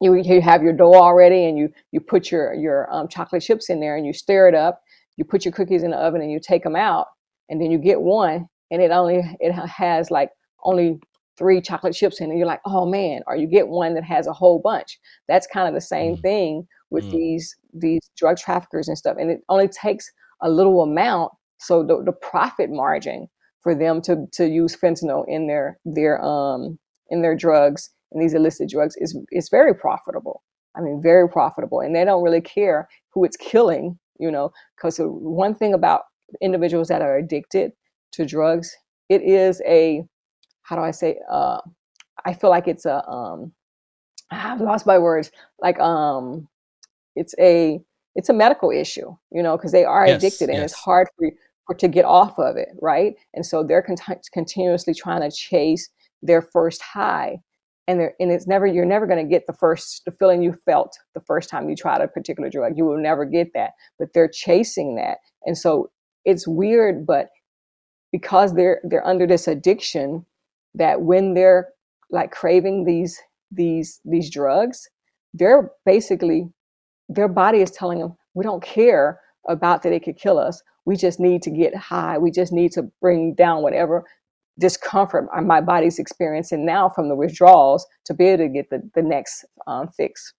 you 0.02 0.16
you 0.16 0.42
have 0.42 0.62
your 0.64 0.74
dough 0.74 0.94
already 0.94 1.46
and 1.46 1.58
you 1.58 1.70
you 1.92 2.00
put 2.00 2.32
your 2.32 2.54
your 2.54 2.92
um, 2.94 3.08
chocolate 3.08 3.42
chips 3.44 3.70
in 3.70 3.80
there 3.80 3.96
and 3.98 4.06
you 4.06 4.14
stir 4.14 4.48
it 4.48 4.56
up 4.56 4.82
you 5.18 5.26
put 5.26 5.46
your 5.46 5.52
cookies 5.52 5.84
in 5.84 5.92
the 5.92 5.98
oven 5.98 6.22
and 6.22 6.32
you 6.32 6.40
take 6.40 6.64
them 6.64 6.76
out 6.76 7.08
and 7.50 7.62
then 7.62 7.72
you 7.72 7.78
get 7.80 8.02
one 8.02 8.48
and 8.72 8.82
it 8.82 8.92
only 8.92 9.22
it 9.40 9.52
has 9.54 10.12
like 10.12 10.30
only 10.64 11.00
three 11.38 11.62
chocolate 11.62 11.94
chips 11.94 12.20
in 12.20 12.32
it. 12.32 12.38
You're 12.38 12.48
like 12.48 12.62
oh 12.66 12.86
man 12.86 13.22
or 13.28 13.36
you 13.36 13.48
get 13.48 13.68
one 13.68 13.94
that 13.96 14.04
has 14.04 14.28
a 14.28 14.34
whole 14.34 14.60
bunch. 14.60 15.00
That's 15.28 15.48
kind 15.48 15.68
of 15.68 15.74
the 15.74 15.82
same 15.82 16.16
Mm, 16.16 16.22
thing 16.22 16.68
with 16.92 17.06
mm, 17.06 17.12
these 17.12 17.56
these 17.74 18.02
drug 18.16 18.38
traffickers 18.38 18.88
and 18.88 18.98
stuff 18.98 19.18
and 19.20 19.30
it 19.32 19.42
only 19.50 19.68
takes 19.68 20.12
a 20.42 20.50
little 20.50 20.82
amount 20.82 21.32
so 21.60 21.84
the, 21.84 22.04
the 22.06 22.12
profit 22.12 22.70
margin 22.70 23.28
for 23.68 23.76
them 23.76 24.02
to 24.02 24.26
to 24.32 24.48
use 24.48 24.78
fentanyl 24.78 25.26
in 25.28 25.48
their 25.48 25.78
their 25.84 26.24
um 26.24 26.80
in 27.10 27.22
their 27.22 27.36
drugs 27.36 27.90
and 28.14 28.22
these 28.22 28.34
illicit 28.34 28.70
drugs 28.70 28.96
is 28.96 29.20
is 29.30 29.50
very 29.50 29.76
profitable. 29.76 30.42
I 30.78 30.80
mean, 30.80 31.02
very 31.02 31.28
profitable, 31.28 31.82
and 31.82 31.94
they 31.94 32.06
don't 32.06 32.24
really 32.24 32.40
care 32.40 32.88
who 33.10 33.26
it's 33.26 33.36
killing, 33.36 34.00
you 34.22 34.32
know. 34.32 34.54
Because 34.78 35.00
one 35.02 35.54
thing 35.54 35.74
about 35.74 36.04
individuals 36.40 36.88
that 36.88 37.02
are 37.02 37.18
addicted 37.18 37.74
to 38.14 38.26
drugs, 38.26 38.74
it 39.10 39.22
is 39.22 39.62
a 39.68 40.06
how 40.62 40.78
do 40.78 40.82
I 40.82 40.92
say? 40.92 41.20
Uh, 41.30 41.60
I 42.24 42.34
feel 42.34 42.50
like 42.50 42.70
it's 42.70 42.86
a 42.86 43.06
um, 43.06 43.52
I've 44.32 44.62
lost 44.62 44.86
my 44.86 44.98
words. 44.98 45.30
Like 45.62 45.78
um, 45.82 46.48
it's 47.18 47.36
a 47.38 47.82
it's 48.16 48.30
a 48.30 48.34
medical 48.34 48.72
issue, 48.72 49.14
you 49.30 49.44
know, 49.44 49.58
because 49.58 49.74
they 49.74 49.84
are 49.84 50.08
yes, 50.08 50.24
addicted 50.24 50.50
and 50.50 50.64
it's 50.64 50.74
hard 50.74 51.10
for, 51.18 51.30
for 51.68 51.76
to 51.76 51.90
get 51.90 52.06
off 52.06 52.40
of 52.40 52.58
it, 52.58 52.70
right? 52.82 53.16
And 53.36 53.46
so 53.46 53.64
they're 53.64 53.84
conti- 53.84 54.22
continuously 54.34 54.96
trying 54.96 55.22
to 55.30 55.36
chase 55.36 55.90
their 56.24 56.42
first 56.42 56.82
high, 56.82 57.40
and 57.88 58.02
and 58.20 58.32
it's 58.32 58.48
never 58.48 58.68
you're 58.68 58.86
never 58.86 59.08
going 59.08 59.24
to 59.26 59.30
get 59.30 59.48
the 59.48 59.54
first 59.54 60.04
the 60.06 60.12
feeling 60.12 60.44
you 60.44 60.58
felt 60.66 60.98
the 61.16 61.22
first 61.22 61.50
time 61.50 61.70
you 61.70 61.76
tried 61.78 62.02
a 62.02 62.10
particular 62.10 62.50
drug. 62.50 62.74
You 62.78 62.86
will 62.86 63.00
never 63.02 63.26
get 63.26 63.54
that, 63.56 63.74
but 64.00 64.14
they're 64.14 64.30
chasing 64.30 64.96
that, 64.98 65.20
and 65.46 65.58
so 65.58 65.92
it's 66.26 66.48
weird, 66.48 67.06
but 67.08 67.30
because 68.12 68.56
they're 68.56 68.82
they're 68.84 69.08
under 69.08 69.28
this 69.28 69.48
addiction, 69.48 70.26
that 70.76 71.02
when 71.04 71.36
they're 71.36 71.70
like 72.12 72.32
craving 72.32 72.86
these 72.86 73.20
these 73.52 74.02
these 74.06 74.32
drugs, 74.32 74.90
they're 75.34 75.72
basically 75.86 76.50
their 77.10 77.28
body 77.28 77.62
is 77.62 77.72
telling 77.72 78.00
them, 78.00 78.16
we 78.34 78.44
don't 78.44 78.64
care 78.64 79.20
about 79.48 79.84
that 79.84 79.94
it 79.94 80.04
could 80.04 80.18
kill 80.18 80.38
us. 80.38 80.62
We 80.88 80.96
just 80.96 81.20
need 81.20 81.42
to 81.44 81.50
get 81.50 81.76
high. 81.76 82.18
We 82.18 82.32
just 82.32 82.54
need 82.54 82.72
to 82.72 82.84
bring 83.02 83.36
down 83.36 83.62
whatever 83.62 84.06
discomfort 84.58 85.28
my 85.44 85.62
body's 85.62 86.00
experiencing 86.00 86.66
now 86.66 86.90
from 86.90 87.10
the 87.10 87.16
withdrawals 87.16 87.86
to 88.06 88.14
be 88.14 88.26
able 88.26 88.46
to 88.46 88.50
get 88.50 88.70
the, 88.70 88.90
the 88.96 89.04
next 89.04 89.46
um, 89.68 89.90
fix. 89.90 90.34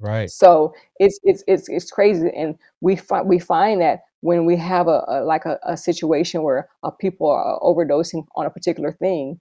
Right. 0.00 0.30
So 0.30 0.72
it's 0.98 1.20
it's 1.22 1.44
it's 1.46 1.68
it's 1.68 1.90
crazy, 1.90 2.30
and 2.34 2.56
we 2.80 2.96
find 2.96 3.28
we 3.28 3.38
find 3.38 3.82
that 3.82 4.00
when 4.20 4.46
we 4.46 4.56
have 4.56 4.88
a, 4.88 5.04
a 5.06 5.24
like 5.24 5.44
a, 5.44 5.58
a 5.64 5.76
situation 5.76 6.42
where 6.42 6.68
uh, 6.82 6.90
people 6.90 7.28
are 7.28 7.60
overdosing 7.60 8.24
on 8.36 8.46
a 8.46 8.50
particular 8.50 8.92
thing, 8.92 9.38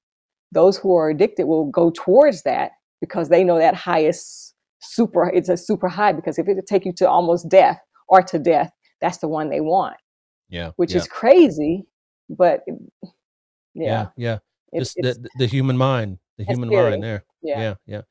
those 0.51 0.77
who 0.77 0.93
are 0.95 1.09
addicted 1.09 1.45
will 1.45 1.71
go 1.71 1.91
towards 1.91 2.43
that 2.43 2.71
because 2.99 3.29
they 3.29 3.43
know 3.43 3.59
that 3.59 3.75
high 3.75 3.99
is 3.99 4.53
super. 4.81 5.29
It's 5.29 5.49
a 5.49 5.57
super 5.57 5.87
high 5.87 6.11
because 6.11 6.37
if 6.37 6.47
it 6.47 6.55
could 6.55 6.67
take 6.67 6.85
you 6.85 6.93
to 6.93 7.07
almost 7.07 7.47
death 7.47 7.79
or 8.09 8.21
to 8.23 8.39
death, 8.39 8.71
that's 8.99 9.19
the 9.19 9.27
one 9.27 9.49
they 9.49 9.61
want. 9.61 9.95
Yeah. 10.49 10.71
which 10.77 10.91
Yeah. 10.91 10.97
is 10.97 11.07
crazy, 11.07 11.85
but 12.29 12.63
Yeah. 12.67 12.81
yeah, 13.73 14.07
Yeah. 14.15 14.37
Just 14.79 14.97
it's 14.97 15.17
the 15.19 15.29
the 15.37 15.45
human 15.47 15.77
mind, 15.77 16.19
the 16.37 16.43
human 16.43 16.69
mind 16.69 16.95
scary. 16.95 17.01
there. 17.01 17.23
Yeah. 17.41 17.59
Yeah. 17.59 17.75
Yeah. 17.85 18.01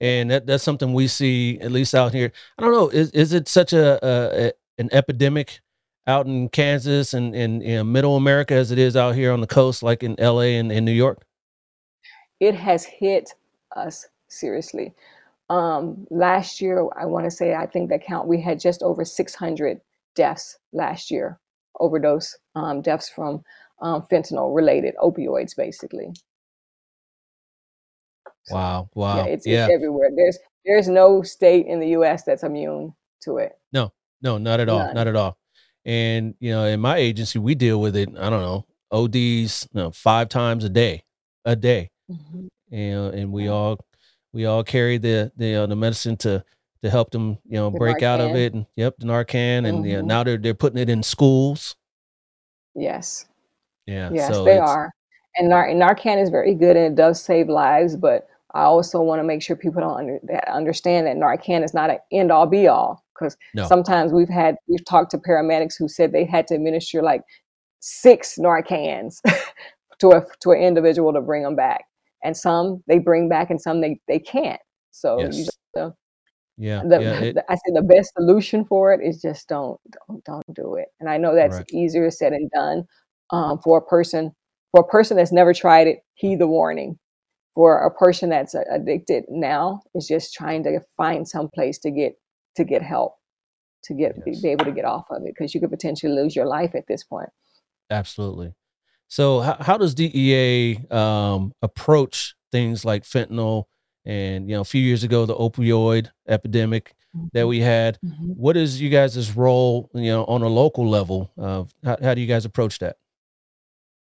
And 0.00 0.30
that 0.30 0.46
that's 0.46 0.64
something 0.64 0.92
we 0.92 1.06
see 1.08 1.58
at 1.60 1.70
least 1.72 1.94
out 1.94 2.12
here. 2.12 2.32
I 2.58 2.62
don't 2.62 2.72
know. 2.72 2.88
Is 2.88 3.10
is 3.10 3.32
it 3.32 3.48
such 3.48 3.72
a, 3.72 3.98
a, 4.04 4.46
a 4.48 4.52
an 4.78 4.88
epidemic 4.92 5.60
out 6.06 6.26
in 6.26 6.48
Kansas 6.50 7.14
and 7.14 7.34
in, 7.34 7.60
in 7.62 7.90
middle 7.92 8.16
America 8.16 8.54
as 8.54 8.70
it 8.70 8.78
is 8.78 8.94
out 8.96 9.14
here 9.14 9.32
on 9.32 9.40
the 9.40 9.46
coast, 9.46 9.82
like 9.82 10.02
in 10.02 10.14
LA 10.18 10.56
and 10.60 10.70
in 10.70 10.84
New 10.84 10.92
York? 10.92 11.24
It 12.40 12.54
has 12.54 12.84
hit 12.84 13.32
us 13.74 14.06
seriously. 14.28 14.94
Um, 15.48 16.06
last 16.10 16.60
year, 16.60 16.86
I 16.96 17.06
want 17.06 17.24
to 17.24 17.30
say, 17.30 17.54
I 17.54 17.66
think 17.66 17.88
that 17.90 18.04
count, 18.04 18.26
we 18.28 18.40
had 18.40 18.60
just 18.60 18.82
over 18.82 19.04
600 19.04 19.80
deaths 20.14 20.58
last 20.72 21.10
year, 21.10 21.38
overdose 21.80 22.36
um, 22.54 22.82
deaths 22.82 23.08
from 23.08 23.42
um, 23.82 24.02
fentanyl 24.10 24.54
related 24.54 24.94
opioids, 25.02 25.56
basically. 25.56 26.12
So 28.44 28.54
Wow. 28.54 28.90
yeah, 28.94 29.00
Wow. 29.02 29.24
it's 29.24 29.46
it's 29.46 29.52
Yeah. 29.52 29.68
everywhere. 29.70 30.10
There's 30.14 30.38
there's 30.64 30.88
no 30.88 31.22
state 31.22 31.66
in 31.66 31.80
the 31.80 31.88
U.S. 31.90 32.24
that's 32.24 32.42
immune 32.42 32.94
to 33.22 33.38
it. 33.38 33.52
No, 33.72 33.92
no, 34.22 34.38
not 34.38 34.60
at 34.60 34.68
all. 34.68 34.78
None. 34.86 34.94
Not 34.94 35.06
at 35.06 35.16
all. 35.16 35.38
And 35.84 36.34
you 36.40 36.50
know, 36.50 36.64
in 36.64 36.80
my 36.80 36.96
agency, 36.96 37.38
we 37.38 37.54
deal 37.54 37.80
with 37.80 37.96
it. 37.96 38.08
I 38.18 38.30
don't 38.30 38.40
know, 38.42 38.66
ODs, 38.90 39.68
you 39.72 39.80
know, 39.80 39.90
five 39.90 40.28
times 40.28 40.64
a 40.64 40.68
day, 40.68 41.04
a 41.44 41.54
day. 41.56 41.90
Mhm. 42.10 42.48
You 42.70 42.90
know, 42.90 43.08
and 43.10 43.32
we 43.32 43.48
all 43.48 43.78
we 44.32 44.44
all 44.46 44.64
carry 44.64 44.98
the 44.98 45.32
the 45.36 45.54
uh, 45.54 45.66
the 45.66 45.76
medicine 45.76 46.16
to 46.18 46.44
to 46.82 46.90
help 46.90 47.10
them, 47.10 47.38
you 47.48 47.56
know, 47.56 47.70
The 47.70 47.78
break 47.78 48.02
out 48.02 48.20
of 48.20 48.34
it. 48.34 48.54
And 48.54 48.66
yep, 48.76 48.94
the 48.98 49.06
Narcan, 49.06 49.66
and 49.66 49.84
you 49.86 49.96
know, 49.96 50.00
hmm 50.02 50.06
now 50.06 50.24
they're 50.24 50.38
they're 50.38 50.54
putting 50.54 50.78
it 50.78 50.88
in 50.88 51.02
schools. 51.02 51.76
Yes. 52.74 53.26
Yeah, 53.86 54.10
Yes, 54.12 54.28
so 54.28 54.44
they 54.44 54.58
are. 54.58 54.92
And 55.36 55.48
Nar- 55.48 55.68
Narcan 55.68 56.20
is 56.22 56.30
very 56.30 56.54
good 56.54 56.76
and 56.76 56.86
it 56.86 56.94
does 56.94 57.22
save 57.22 57.48
lives, 57.48 57.96
but 57.96 58.26
I 58.54 58.62
also 58.62 59.00
want 59.02 59.20
to 59.20 59.24
make 59.24 59.42
sure 59.42 59.54
people 59.54 59.82
don't 59.82 59.98
under, 59.98 60.18
that 60.24 60.48
understand 60.48 61.06
that 61.06 61.16
Narcan 61.16 61.62
is 61.64 61.74
not 61.74 61.90
an 61.90 61.98
end 62.10 62.32
all 62.32 62.46
be 62.46 62.66
all. 62.66 63.04
Because 63.14 63.36
no, 63.54 63.66
sometimes 63.66 64.12
we've 64.12 64.28
had 64.28 64.56
we've 64.68 64.84
talked 64.84 65.10
to 65.12 65.18
paramedics 65.18 65.74
who 65.78 65.88
said 65.88 66.12
they 66.12 66.24
had 66.24 66.46
to 66.48 66.54
administer 66.54 67.02
like 67.02 67.22
six 67.80 68.38
Narcans 68.38 69.20
to 70.00 70.10
a 70.10 70.26
to 70.40 70.50
an 70.52 70.60
individual 70.60 71.12
to 71.12 71.20
bring 71.20 71.42
them 71.42 71.56
back, 71.56 71.84
and 72.22 72.36
some 72.36 72.82
they 72.86 72.98
bring 72.98 73.28
back 73.28 73.50
and 73.50 73.60
some 73.60 73.80
they 73.80 74.00
they 74.08 74.18
can't. 74.18 74.60
So 74.90 75.20
you 75.20 75.26
yes, 75.26 75.46
just 75.46 75.58
uh, 75.78 75.90
yeah, 76.58 76.82
the, 76.82 77.00
yeah, 77.00 77.20
it 77.20 77.36
I 77.48 77.54
say 77.54 77.72
the 77.74 77.82
best 77.82 78.12
solution 78.16 78.64
for 78.64 78.92
it 78.92 79.00
is 79.06 79.20
just 79.20 79.48
don't 79.48 79.78
don't 80.08 80.24
don't 80.24 80.54
do 80.54 80.74
it. 80.74 80.88
And 81.00 81.08
I 81.08 81.18
know 81.18 81.34
that's 81.34 81.56
right, 81.56 81.66
easier 81.70 82.10
said 82.10 82.32
than 82.32 82.48
done 82.54 82.84
um, 83.30 83.58
for 83.62 83.78
a 83.78 83.82
person 83.82 84.32
for 84.72 84.80
a 84.80 84.86
person 84.86 85.16
that's 85.16 85.32
never 85.32 85.52
tried 85.52 85.86
it. 85.86 85.98
Heed 86.14 86.38
the 86.38 86.48
warning. 86.48 86.98
For 87.54 87.86
a 87.86 87.90
person 87.90 88.28
that's 88.28 88.54
uh, 88.54 88.64
addicted 88.70 89.24
now, 89.30 89.80
is 89.94 90.06
just 90.06 90.34
trying 90.34 90.62
to 90.64 90.80
find 90.98 91.26
some 91.26 91.48
place 91.54 91.78
to 91.80 91.90
get 91.90 92.14
to 92.56 92.64
get 92.64 92.82
help 92.82 93.14
to 93.84 93.94
get 93.94 94.14
be, 94.24 94.32
yes, 94.32 94.42
be 94.42 94.48
able 94.50 94.64
to 94.64 94.72
get 94.72 94.84
off 94.84 95.06
of 95.10 95.22
it 95.24 95.34
because 95.36 95.54
you 95.54 95.60
could 95.60 95.70
potentially 95.70 96.12
lose 96.12 96.34
your 96.34 96.46
life 96.46 96.74
at 96.74 96.86
this 96.88 97.04
point. 97.04 97.30
absolutely. 97.90 98.54
So 99.08 99.40
how 99.40 99.56
how 99.60 99.78
does 99.78 99.94
DEA 99.94 100.78
um 100.90 101.52
approach 101.62 102.34
things 102.50 102.84
like 102.84 103.04
fentanyl 103.04 103.64
and 104.06 104.50
you 104.50 104.56
know 104.56 104.62
a 104.62 104.66
few 104.66 104.82
years 104.82 105.04
ago 105.04 105.26
the 105.26 105.36
opioid 105.36 106.10
epidemic 106.28 106.94
that 107.34 107.46
Mhm, 107.46 107.48
we 107.48 107.60
had? 107.60 107.98
mhm. 108.04 108.36
What 108.36 108.56
is 108.58 108.80
you 108.82 108.90
guys' 108.90 109.32
role, 109.36 109.90
you 109.94 110.10
know, 110.12 110.24
on 110.26 110.42
a 110.42 110.48
local 110.48 110.88
level? 110.88 111.32
Uh, 111.38 111.64
how 111.84 111.98
how 112.02 112.14
do 112.14 112.22
you 112.22 112.28
guys 112.28 112.46
approach 112.46 112.80
that? 112.80 112.98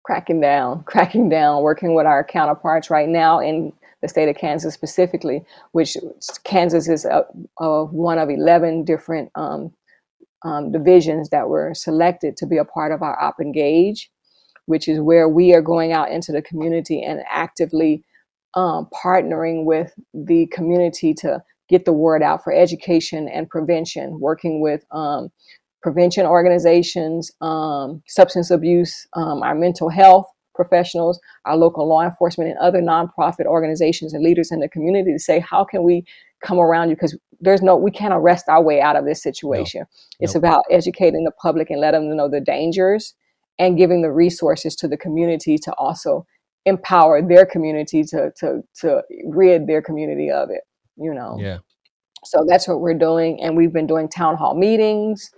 cracking 0.04 0.40
down, 0.40 0.84
cracking 0.86 1.28
down, 1.28 1.62
working 1.62 1.94
with 1.94 2.06
our 2.06 2.24
counterparts 2.24 2.90
right 2.90 3.08
now 3.08 3.40
in 3.40 3.72
the 4.02 4.08
state 4.08 4.28
of 4.28 4.36
Kansas 4.36 4.74
specifically, 4.74 5.44
which 5.72 5.96
Kansas 6.44 6.88
is 6.88 7.04
a, 7.04 7.24
a 7.60 7.84
one 7.86 8.18
of 8.18 8.30
11 8.30 8.84
different 8.84 9.30
um, 9.36 9.72
um, 10.44 10.72
divisions 10.72 11.30
that 11.30 11.48
were 11.48 11.74
selected 11.74 12.36
to 12.38 12.46
be 12.46 12.58
a 12.58 12.64
part 12.66 12.92
of 12.92 13.02
our 13.02 13.20
Op 13.22 13.40
Engage, 13.40 14.10
which 14.66 14.88
is 14.88 15.00
where 15.00 15.28
we 15.28 15.54
are 15.54 15.62
going 15.62 15.92
out 15.92 16.10
into 16.10 16.32
the 16.32 16.42
community 16.42 17.02
and 17.02 17.22
actively 17.30 18.04
um, 18.54 18.88
partnering 19.04 19.64
with 19.64 19.92
the 20.12 20.46
community 20.48 21.14
to 21.14 21.42
get 21.68 21.84
the 21.84 21.92
word 21.92 22.22
out 22.22 22.44
for 22.44 22.52
education 22.52 23.28
and 23.28 23.48
prevention, 23.48 24.20
working 24.20 24.60
with 24.60 24.84
um, 24.90 25.30
prevention 25.82 26.26
organizations, 26.26 27.30
um, 27.40 28.02
substance 28.06 28.50
abuse, 28.50 29.06
um, 29.14 29.42
our 29.42 29.54
mental 29.54 29.88
health 29.88 30.26
professionals, 30.54 31.18
our 31.46 31.56
local 31.56 31.88
law 31.88 32.02
enforcement, 32.02 32.50
and 32.50 32.58
other 32.58 32.80
nonprofit 32.80 33.46
organizations 33.46 34.12
and 34.12 34.22
leaders 34.22 34.52
in 34.52 34.60
the 34.60 34.68
community 34.68 35.12
to 35.12 35.18
say, 35.18 35.40
how 35.40 35.64
can 35.64 35.82
we 35.82 36.04
come 36.44 36.58
around 36.58 36.90
you? 36.90 36.94
Because 36.94 37.16
there's 37.40 37.62
no, 37.62 37.74
we 37.76 37.90
can't 37.90 38.12
arrest 38.14 38.44
our 38.48 38.62
way 38.62 38.80
out 38.80 38.96
of 38.96 39.04
this 39.04 39.24
No, 39.24 39.30
situation. 39.30 39.86
It's 40.20 40.34
nope. 40.34 40.42
about 40.42 40.64
educating 40.70 41.24
the 41.24 41.32
public 41.32 41.70
and 41.70 41.80
let 41.80 41.92
them 41.92 42.14
know 42.14 42.28
the 42.28 42.40
dangers 42.40 43.14
and 43.58 43.78
giving 43.78 44.02
the 44.02 44.12
resources 44.12 44.76
to 44.76 44.88
the 44.88 44.96
community 44.96 45.58
to 45.58 45.72
also 45.74 46.26
empower 46.66 47.20
their 47.22 47.44
community 47.46 48.04
to 48.04 48.32
to 48.36 48.62
to 48.74 49.02
rid 49.26 49.66
their 49.66 49.82
community 49.82 50.30
of 50.30 50.50
it 50.50 50.62
you 50.96 51.12
know 51.12 51.36
Yeah. 51.40 51.58
so 52.24 52.44
that's 52.48 52.68
what 52.68 52.80
we're 52.80 52.94
doing 52.94 53.42
and 53.42 53.56
we've 53.56 53.72
been 53.72 53.86
doing 53.86 54.08
town 54.08 54.36
hall 54.36 54.54
meetings 54.54 55.30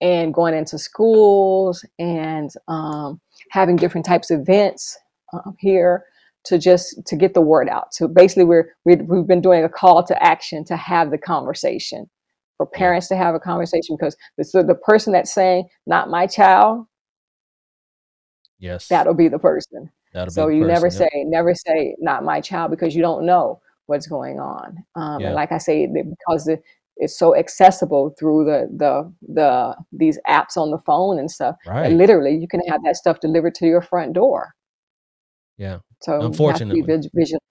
and 0.00 0.32
going 0.32 0.54
into 0.54 0.78
schools 0.78 1.84
and 1.98 2.50
um, 2.68 3.20
having 3.50 3.76
different 3.76 4.06
types 4.06 4.30
of 4.30 4.40
events 4.40 4.96
um, 5.32 5.56
here 5.58 6.04
to 6.44 6.58
just 6.58 7.04
to 7.06 7.16
get 7.16 7.34
the 7.34 7.40
word 7.40 7.68
out 7.68 7.92
so 7.92 8.06
basically 8.06 8.44
we're 8.44 8.72
we, 8.84 8.94
we've 8.96 9.26
been 9.26 9.40
doing 9.40 9.64
a 9.64 9.68
call 9.68 10.04
to 10.04 10.22
action 10.22 10.64
to 10.64 10.76
have 10.76 11.10
the 11.10 11.18
conversation 11.18 12.08
for 12.56 12.66
parents 12.66 13.08
to 13.08 13.16
have 13.16 13.34
a 13.34 13.40
conversation 13.40 13.96
because 13.98 14.16
the, 14.36 14.62
the 14.62 14.74
person 14.74 15.12
that's 15.12 15.34
saying 15.34 15.64
not 15.86 16.08
my 16.10 16.26
child 16.26 16.86
Yes. 18.60 18.88
that'll 18.88 19.14
be 19.14 19.28
the 19.28 19.38
person 19.38 19.90
That'll 20.12 20.32
so 20.32 20.48
you 20.48 20.64
never 20.66 20.86
person. 20.86 21.02
Yep. 21.02 21.10
say 21.12 21.24
never 21.24 21.54
say 21.54 21.96
not 22.00 22.24
my 22.24 22.40
child 22.40 22.70
because 22.70 22.94
you 22.96 23.02
don't 23.02 23.24
know 23.26 23.60
what's 23.86 24.06
going 24.06 24.38
on 24.40 24.76
um, 24.96 25.22
and 25.24 25.34
like 25.34 25.50
i 25.52 25.58
say 25.58 25.86
because 25.86 26.46
it, 26.48 26.62
it's 26.96 27.18
so 27.18 27.34
accessible 27.36 28.14
through 28.18 28.44
the 28.44 28.68
the 28.76 29.12
the 29.34 29.76
these 29.92 30.18
apps 30.28 30.56
on 30.56 30.70
the 30.70 30.78
phone 30.78 31.18
and 31.18 31.30
stuff 31.30 31.56
Right. 31.66 31.92
literally 31.92 32.34
you 32.36 32.48
can 32.48 32.60
have 32.68 32.82
that 32.84 32.96
stuff 32.96 33.20
delivered 33.20 33.54
to 33.56 33.66
your 33.66 33.80
front 33.82 34.12
door 34.14 34.54
Yeah. 35.56 35.78
so 36.02 36.12
you 36.12 36.20
have 36.20 36.20
to 36.20 36.20
be 36.20 36.26
Unfortunately. 36.26 36.82
vig- 36.82 37.10
vigilant 37.14 37.42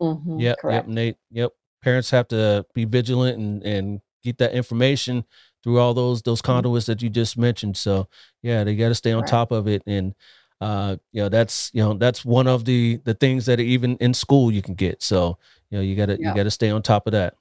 hmm 0.00 0.38
Yep. 0.40 0.56
Yep. 0.64 0.86
Nate. 0.88 1.16
Yep. 1.30 1.50
Parents 1.82 2.10
have 2.10 2.28
to 2.28 2.64
be 2.74 2.84
vigilant 2.84 3.38
and 3.38 3.62
and 3.64 4.00
get 4.24 4.38
that 4.38 4.52
information 4.52 5.24
through 5.62 5.78
all 5.78 5.94
those 5.94 6.22
those 6.22 6.40
Mhm. 6.42 6.46
conduits 6.46 6.86
that 6.86 7.02
you 7.02 7.08
just 7.08 7.36
mentioned. 7.38 7.76
So 7.76 8.08
yeah, 8.42 8.64
they 8.64 8.74
got 8.76 8.88
to 8.88 8.94
stay 8.94 9.12
on 9.12 9.20
correct 9.22 9.30
top 9.30 9.52
of 9.52 9.68
it. 9.68 9.82
And 9.86 10.14
uh, 10.62 10.96
you 11.10 11.20
know, 11.20 11.28
that's 11.28 11.72
you 11.74 11.82
know 11.82 11.94
that's 11.94 12.24
one 12.24 12.46
of 12.46 12.64
the 12.64 13.00
the 13.04 13.14
things 13.14 13.46
that 13.46 13.58
even 13.58 13.96
in 13.96 14.14
school 14.14 14.52
you 14.52 14.62
can 14.62 14.74
get. 14.74 15.02
So 15.02 15.36
you 15.70 15.78
know, 15.78 15.82
you 15.82 15.96
gotta 15.96 16.18
you 16.20 16.32
gotta 16.32 16.52
stay 16.52 16.70
on 16.70 16.82
top 16.82 17.08
of 17.08 17.12
that. 17.12 17.34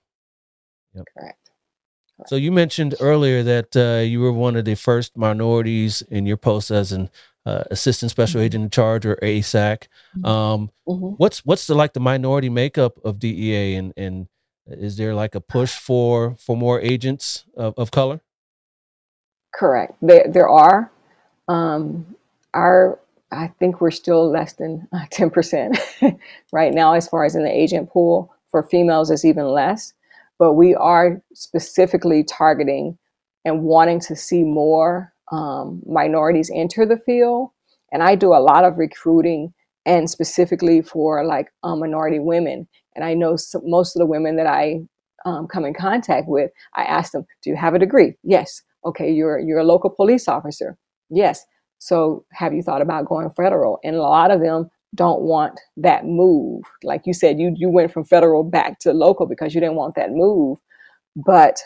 Yep. 0.95 1.05
correct 1.13 1.51
So 2.25 2.36
you 2.36 2.51
mentioned 2.51 2.95
earlier 2.99 3.43
that 3.43 3.75
uh, 3.77 4.01
you 4.01 4.21
were 4.21 4.31
one 4.31 4.55
of 4.55 4.65
the 4.65 4.73
first 4.73 5.15
minorities 5.15 6.01
in 6.10 6.25
your 6.25 6.38
post 6.38 6.71
as 6.71 6.91
an 6.91 7.12
uh, 7.45 7.63
assistant 7.69 8.10
special 8.10 8.41
hmm 8.41 8.45
agent 8.45 8.63
in 8.63 8.69
charge 8.71 9.05
or 9.05 9.17
ASAC. 9.17 9.88
Um, 10.23 10.71
hmm 10.88 11.13
what's 11.17 11.45
what's 11.45 11.67
the 11.67 11.75
like 11.75 11.93
the 11.93 11.99
minority 11.99 12.49
makeup 12.49 12.97
of 13.05 13.19
DEA 13.19 13.75
and 13.75 13.93
and 13.97 14.27
is 14.65 14.97
there 14.97 15.13
like 15.13 15.36
a 15.36 15.41
push 15.41 15.77
for 15.77 16.36
for 16.39 16.57
more 16.57 16.81
agents 16.81 17.45
of, 17.55 17.75
of 17.77 17.91
color? 17.91 18.21
correct 19.53 19.93
there 20.01 20.25
there 20.27 20.49
are 20.49 20.91
um 21.47 22.15
our 22.53 22.99
i 23.32 23.48
think 23.60 23.82
we're 23.82 23.91
still 23.91 24.30
less 24.30 24.54
than 24.54 24.88
uh, 24.94 25.06
10% 25.12 26.20
right 26.52 26.74
now 26.74 26.94
as 26.94 27.08
far 27.08 27.26
as 27.26 27.36
in 27.36 27.44
the 27.44 27.52
agent 27.52 27.89
pool 27.89 28.34
for 28.52 28.63
females 28.63 29.12
is 29.12 29.26
even 29.26 29.48
less 29.48 29.94
but 30.41 30.54
we 30.54 30.74
are 30.74 31.22
specifically 31.36 32.24
targeting 32.24 32.98
and 33.46 33.62
wanting 33.62 34.00
to 34.00 34.15
see 34.15 34.44
more 34.44 35.13
um, 35.32 35.82
minorities 35.86 36.50
enter 36.54 36.84
the 36.86 36.98
field. 37.06 37.50
And 37.91 38.02
i 38.02 38.15
do 38.15 38.34
a 38.34 38.41
lot 38.41 38.65
of 38.65 38.78
recruiting 38.78 39.54
and 39.86 40.10
specifically 40.10 40.82
for 40.82 41.24
like 41.26 41.52
um, 41.63 41.80
minority 41.80 42.20
women. 42.20 42.67
And 42.96 43.06
i 43.06 43.13
know 43.13 43.38
most 43.63 43.96
of 43.96 44.00
the 44.00 44.06
women 44.08 44.36
that 44.38 44.48
i 44.48 44.82
um, 45.26 45.48
come 45.48 45.65
in 45.65 45.76
contact 45.76 46.28
with 46.28 46.50
i 46.76 46.84
ask 46.84 47.12
them 47.12 47.26
do 47.44 47.52
you 47.52 47.56
have 47.56 47.76
a 47.76 47.80
degree? 47.80 48.15
Yes. 48.24 48.63
Okay 48.84 49.12
you're 49.12 49.39
you're 49.39 49.60
a 49.60 49.63
local 49.63 49.91
police 49.91 50.28
officer. 50.28 50.76
Yes 51.12 51.46
so 51.82 52.24
have 52.32 52.54
you 52.54 52.62
thought 52.62 52.84
about 52.84 53.08
going 53.08 53.32
federal? 53.32 53.80
And 53.84 53.96
a 53.96 54.02
lot 54.04 54.30
of 54.30 54.39
them 54.39 54.70
don't 54.94 55.22
want 55.22 55.60
that 55.78 56.06
move. 56.06 56.63
Like 56.84 57.08
you 57.08 57.13
said 57.13 57.39
you 57.39 57.56
you 57.58 57.70
went 57.70 57.91
from 57.91 58.06
federal 58.06 58.44
back 58.44 58.78
to 58.82 58.94
local 58.94 59.26
because 59.26 59.56
you 59.56 59.62
didn't 59.62 59.78
want 59.78 59.96
that 59.96 60.12
move. 60.12 60.60
But 61.15 61.60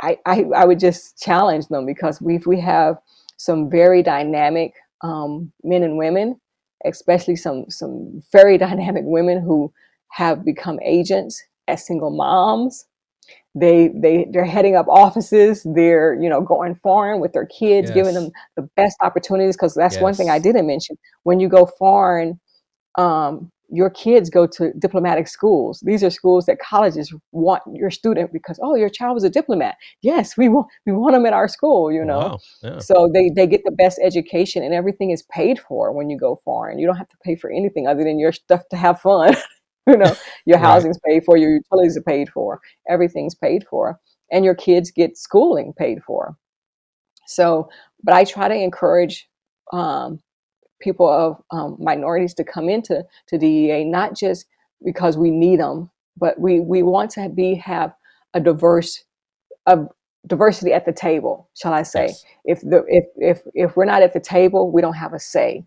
I, 0.00 0.18
I 0.24 0.44
I 0.56 0.64
would 0.64 0.80
just 0.80 1.18
challenge 1.18 1.68
them 1.68 1.84
because 1.84 2.22
we 2.22 2.38
we 2.46 2.60
have 2.60 2.96
some 3.36 3.70
very 3.70 4.02
dynamic 4.02 4.72
um, 5.02 5.52
men 5.62 5.82
and 5.82 5.98
women, 5.98 6.40
especially 6.86 7.36
some 7.36 7.66
some 7.68 8.22
very 8.32 8.56
dynamic 8.66 9.04
women 9.04 9.42
who 9.42 9.70
have 10.12 10.46
become 10.46 10.80
agents 10.82 11.42
as 11.68 11.86
single 11.86 12.10
moms. 12.10 12.86
They 13.58 13.88
they 13.88 14.26
they're 14.30 14.44
heading 14.44 14.76
up 14.76 14.86
offices. 14.86 15.66
They're 15.74 16.14
you 16.20 16.28
know 16.28 16.42
going 16.42 16.74
foreign 16.82 17.20
with 17.20 17.32
their 17.32 17.46
kids, 17.46 17.90
giving 17.94 18.14
them 18.14 18.30
the 18.54 18.68
best 18.76 18.96
opportunities. 19.00 19.56
Because 19.56 19.74
that's 19.74 19.96
one 20.02 20.14
thing 20.14 20.28
I 20.28 20.38
didn't 20.38 20.66
mention. 20.66 20.96
When 21.22 21.40
you 21.40 21.48
go 21.48 21.64
foreign, 21.78 22.38
um, 22.98 23.50
your 23.70 23.90
kids 23.90 24.30
go 24.30 24.46
to 24.46 24.72
diplomatic 24.78 25.26
schools. 25.26 25.80
These 25.84 26.04
are 26.04 26.10
schools 26.10 26.46
that 26.46 26.58
colleges 26.58 27.12
want 27.32 27.62
your 27.72 27.90
student 27.90 28.32
because 28.32 28.60
oh, 28.62 28.74
your 28.74 28.90
child 28.90 29.14
was 29.14 29.24
a 29.24 29.30
diplomat. 29.30 29.76
Yes, 30.02 30.36
we 30.36 30.48
want 30.50 30.66
we 30.84 30.92
want 30.92 31.14
them 31.14 31.26
at 31.26 31.32
our 31.32 31.48
school. 31.48 31.90
You 31.90 32.04
know, 32.04 32.18
Wow. 32.18 32.38
Yeah. 32.62 32.78
so 32.78 33.10
they 33.12 33.30
they 33.34 33.46
get 33.46 33.62
the 33.64 33.72
best 33.72 33.98
education 34.02 34.62
and 34.62 34.74
everything 34.74 35.10
is 35.10 35.22
paid 35.32 35.58
for 35.58 35.92
when 35.92 36.10
you 36.10 36.18
go 36.18 36.40
foreign. 36.44 36.78
You 36.78 36.86
don't 36.86 36.96
have 36.96 37.08
to 37.08 37.16
pay 37.24 37.36
for 37.36 37.50
anything 37.50 37.86
other 37.86 38.04
than 38.04 38.18
your 38.18 38.32
stuff 38.32 38.68
to 38.68 38.76
have 38.76 39.00
fun. 39.00 39.34
you 39.92 39.96
know, 39.96 40.16
your 40.46 40.58
Right. 40.58 40.58
housing's 40.58 40.98
paid 41.06 41.24
for, 41.24 41.36
your 41.36 41.52
utilities 41.52 41.96
are 41.96 42.02
paid 42.02 42.28
for, 42.30 42.60
everything's 42.88 43.34
paid 43.34 43.64
for, 43.68 44.00
and 44.30 44.44
your 44.44 44.54
kids 44.54 44.90
get 44.90 45.16
schooling 45.16 45.72
paid 45.76 46.02
for. 46.04 46.36
So, 47.26 47.68
but 48.02 48.14
I 48.14 48.24
try 48.24 48.48
to 48.48 48.54
encourage 48.54 49.28
um, 49.72 50.20
people 50.80 51.08
of 51.08 51.42
um, 51.50 51.76
minorities 51.80 52.34
to 52.34 52.44
come 52.44 52.68
into 52.68 53.04
to 53.28 53.38
DEA 53.38 53.84
not 53.84 54.16
just 54.16 54.46
because 54.84 55.16
we 55.16 55.30
need 55.30 55.60
them, 55.60 55.90
but 56.16 56.38
we 56.40 56.60
we 56.60 56.82
want 56.82 57.10
to 57.12 57.28
be 57.28 57.54
have 57.56 57.92
a 58.34 58.40
diverse 58.40 59.04
a 59.66 59.86
diversity 60.26 60.72
at 60.72 60.86
the 60.86 60.92
table, 60.92 61.48
shall 61.56 61.72
I 61.72 61.82
say? 61.82 62.08
Yes. 62.08 62.24
If 62.44 62.60
the 62.62 62.84
if 62.88 63.04
if 63.16 63.42
if 63.54 63.76
we're 63.76 63.84
not 63.86 64.02
at 64.02 64.12
the 64.12 64.20
table, 64.20 64.70
we 64.70 64.82
don't 64.82 64.94
have 64.94 65.12
a 65.14 65.18
say. 65.20 65.64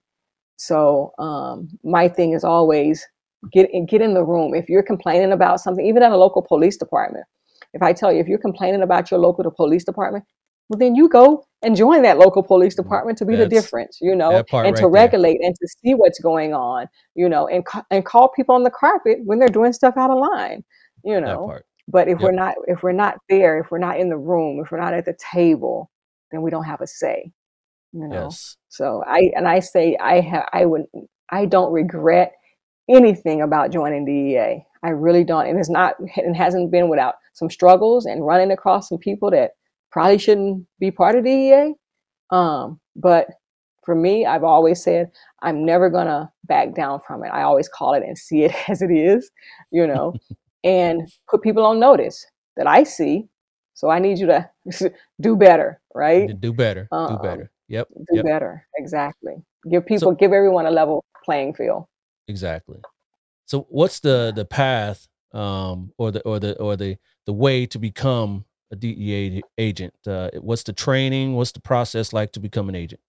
So 0.58 1.14
um, 1.20 1.70
my 1.84 2.08
thing 2.10 2.34
is 2.34 2.44
always 2.44 3.08
get 3.52 3.70
in, 3.72 3.86
get 3.86 4.02
in 4.02 4.14
the 4.14 4.24
room. 4.24 4.54
If 4.54 4.70
you're 4.70 4.84
complaining 4.84 5.32
about 5.32 5.60
something, 5.60 5.86
even 5.86 6.04
at 6.04 6.12
a 6.12 6.18
local 6.18 6.42
police 6.42 6.78
department, 6.78 7.26
if 7.74 7.82
I 7.82 7.94
tell 7.94 8.12
you 8.12 8.20
if 8.20 8.28
you're 8.28 8.40
complaining 8.40 8.82
about 8.82 9.12
your 9.12 9.20
local 9.20 9.50
police 9.52 9.84
department, 9.84 10.26
well 10.70 10.78
then 10.78 10.96
you 10.96 11.10
go 11.10 11.46
and 11.62 11.76
join 11.76 12.04
that 12.04 12.18
local 12.18 12.44
police 12.44 12.76
department 12.76 13.18
to 13.18 13.26
be 13.26 13.36
the 13.36 13.48
difference, 13.48 13.98
you 14.02 14.16
know, 14.16 14.32
and 14.32 14.48
to 14.48 14.54
right 14.54 14.76
there. 14.76 14.88
regulate 14.88 15.40
and 15.42 15.56
to 15.56 15.68
see 15.68 15.94
what's 15.94 16.20
going 16.20 16.54
on, 16.54 16.88
you 17.16 17.28
know, 17.28 17.48
and 17.48 17.66
and 17.92 18.06
call 18.06 18.30
people 18.30 18.56
on 18.56 18.64
the 18.64 18.72
carpet 18.72 19.20
when 19.24 19.40
they're 19.40 19.48
doing 19.50 19.74
stuff 19.74 19.96
out 19.98 20.12
of 20.12 20.18
line, 20.18 20.64
you 21.04 21.20
know. 21.20 21.60
But 21.88 22.08
if 22.08 22.20
we're 22.20 22.32
not 22.32 22.56
if 22.68 22.84
we're 22.84 22.92
not 22.92 23.18
there, 23.30 23.60
if 23.60 23.72
we're 23.72 23.80
not 23.80 24.00
in 24.00 24.10
the 24.10 24.18
room, 24.18 24.62
if 24.64 24.72
we're 24.72 24.80
not 24.80 24.94
at 24.94 25.06
the 25.06 25.18
table, 25.34 25.90
then 26.32 26.42
we 26.42 26.52
don't 26.52 26.66
have 26.66 26.82
a 26.82 26.88
say, 26.88 27.32
you 27.92 28.08
know. 28.08 28.26
Yes. 28.26 28.56
So 28.70 29.04
I 29.08 29.32
and 29.36 29.48
I 29.48 29.60
say 29.60 29.98
I 29.98 30.22
have 30.22 30.48
I 30.54 30.66
would 30.66 30.86
I 31.32 31.46
don't 31.46 31.74
regret 31.74 32.34
anything 32.90 33.42
about 33.42 33.72
joining 33.72 34.06
DEA. 34.06 34.66
I 34.84 34.90
really 34.90 35.24
don't, 35.24 35.48
and 35.48 35.60
it's 35.60 35.70
not 35.70 35.96
it 36.00 36.34
hasn't 36.34 36.72
been 36.72 36.90
without 36.90 37.16
some 37.34 37.50
struggles 37.50 38.06
and 38.06 38.26
running 38.26 38.52
across 38.52 38.90
some 38.90 38.98
people 38.98 39.32
that 39.32 39.52
probably 39.92 40.18
shouldn't 40.18 40.66
be 40.80 40.92
part 40.92 41.16
of 41.16 41.24
DEA. 41.26 41.74
Um, 42.32 42.80
but 42.96 43.28
for 43.84 43.96
me, 43.96 44.26
I've 44.26 44.44
always 44.44 44.84
said 44.84 45.12
I'm 45.42 45.66
never 45.66 45.90
gonna 45.90 46.32
back 46.46 46.76
down 46.76 47.00
from 47.06 47.24
it. 47.24 47.30
I 47.30 47.44
always 47.44 47.68
call 47.70 47.94
it 47.94 48.04
and 48.04 48.18
see 48.28 48.44
it 48.44 48.56
as 48.70 48.82
it 48.82 48.92
is, 48.92 49.30
you 49.72 49.86
know, 49.88 50.14
and 50.64 51.02
put 51.30 51.42
people 51.42 51.66
on 51.66 51.80
notice 51.80 52.26
that 52.58 52.68
I 52.68 52.84
see. 52.84 53.28
So 53.74 53.90
I 53.90 54.00
need 54.00 54.18
you 54.20 54.28
to 54.28 54.50
do 55.22 55.36
better, 55.36 55.80
right? 55.96 56.40
Do 56.40 56.54
better. 56.54 56.88
Do 56.92 56.96
Um, 56.96 57.22
better. 57.22 57.52
Yep. 57.68 57.88
do 58.12 58.16
Yep. 58.16 58.26
better 58.26 58.66
exactly 58.78 59.36
give 59.70 59.84
So 59.84 59.88
people 59.88 60.12
give 60.14 60.32
everyone 60.32 60.66
a 60.66 60.72
level 60.72 61.04
playing 61.24 61.54
field 61.54 61.86
exactly. 62.30 62.80
So 63.46 63.68
what's 63.70 64.00
the 64.00 64.32
the 64.34 64.46
path 64.46 65.08
um 65.34 65.92
or 65.98 66.12
the 66.12 66.22
or 66.22 66.40
the 66.40 66.58
or 66.58 66.78
the 66.78 66.98
the 67.26 67.34
way 67.34 67.66
to 67.66 67.78
become 67.78 68.46
a 68.72 68.78
DEA 68.78 69.42
agent? 69.58 69.94
Uh, 70.08 70.30
what's 70.40 70.64
the 70.64 70.74
training? 70.74 71.36
What's 71.36 71.52
the 71.52 71.60
process 71.60 72.14
like 72.14 72.32
to 72.34 72.40
become 72.40 72.70
an 72.70 72.76
agent? 72.76 73.02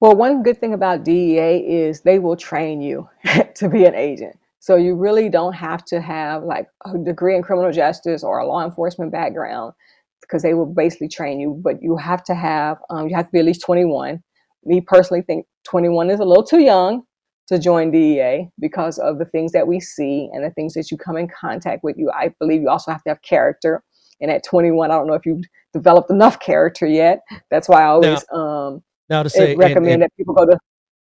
well 0.00 0.14
one 0.14 0.42
good 0.42 0.58
thing 0.58 0.74
about 0.74 1.04
dea 1.04 1.38
is 1.38 2.00
they 2.00 2.18
will 2.18 2.36
train 2.36 2.80
you 2.80 3.08
to 3.54 3.68
be 3.68 3.84
an 3.84 3.94
agent 3.94 4.36
so 4.58 4.76
you 4.76 4.94
really 4.94 5.28
don't 5.28 5.54
have 5.54 5.84
to 5.84 6.00
have 6.00 6.42
like 6.42 6.68
a 6.84 6.98
degree 6.98 7.36
in 7.36 7.42
criminal 7.42 7.72
justice 7.72 8.22
or 8.22 8.38
a 8.38 8.46
law 8.46 8.64
enforcement 8.64 9.10
background 9.10 9.72
because 10.20 10.42
they 10.42 10.54
will 10.54 10.66
basically 10.66 11.08
train 11.08 11.40
you 11.40 11.58
but 11.62 11.82
you 11.82 11.96
have 11.96 12.22
to 12.24 12.34
have 12.34 12.78
um, 12.90 13.08
you 13.08 13.14
have 13.14 13.26
to 13.26 13.32
be 13.32 13.38
at 13.38 13.44
least 13.44 13.62
21 13.62 14.22
me 14.64 14.80
personally 14.80 15.22
think 15.22 15.46
21 15.64 16.10
is 16.10 16.20
a 16.20 16.24
little 16.24 16.44
too 16.44 16.60
young 16.60 17.02
to 17.48 17.58
join 17.58 17.90
dea 17.90 18.48
because 18.58 18.98
of 18.98 19.18
the 19.18 19.24
things 19.26 19.52
that 19.52 19.66
we 19.66 19.80
see 19.80 20.28
and 20.32 20.44
the 20.44 20.50
things 20.50 20.74
that 20.74 20.90
you 20.90 20.96
come 20.96 21.16
in 21.16 21.28
contact 21.28 21.82
with 21.84 21.96
you 21.96 22.10
i 22.14 22.28
believe 22.40 22.60
you 22.62 22.68
also 22.68 22.90
have 22.90 23.02
to 23.02 23.10
have 23.10 23.22
character 23.22 23.82
and 24.20 24.30
at 24.30 24.44
21 24.44 24.90
i 24.90 24.94
don't 24.94 25.06
know 25.06 25.14
if 25.14 25.26
you've 25.26 25.44
developed 25.72 26.10
enough 26.10 26.40
character 26.40 26.86
yet 26.86 27.20
that's 27.50 27.68
why 27.68 27.82
i 27.82 27.86
Now, 28.00 28.14
always 28.14 28.24
um, 28.32 28.82
now 29.08 29.22
to 29.22 29.30
say, 29.30 29.54
recommend 29.56 29.92
and 29.92 30.02
that 30.02 30.10
people 30.16 30.34
go 30.34 30.46
to 30.46 30.58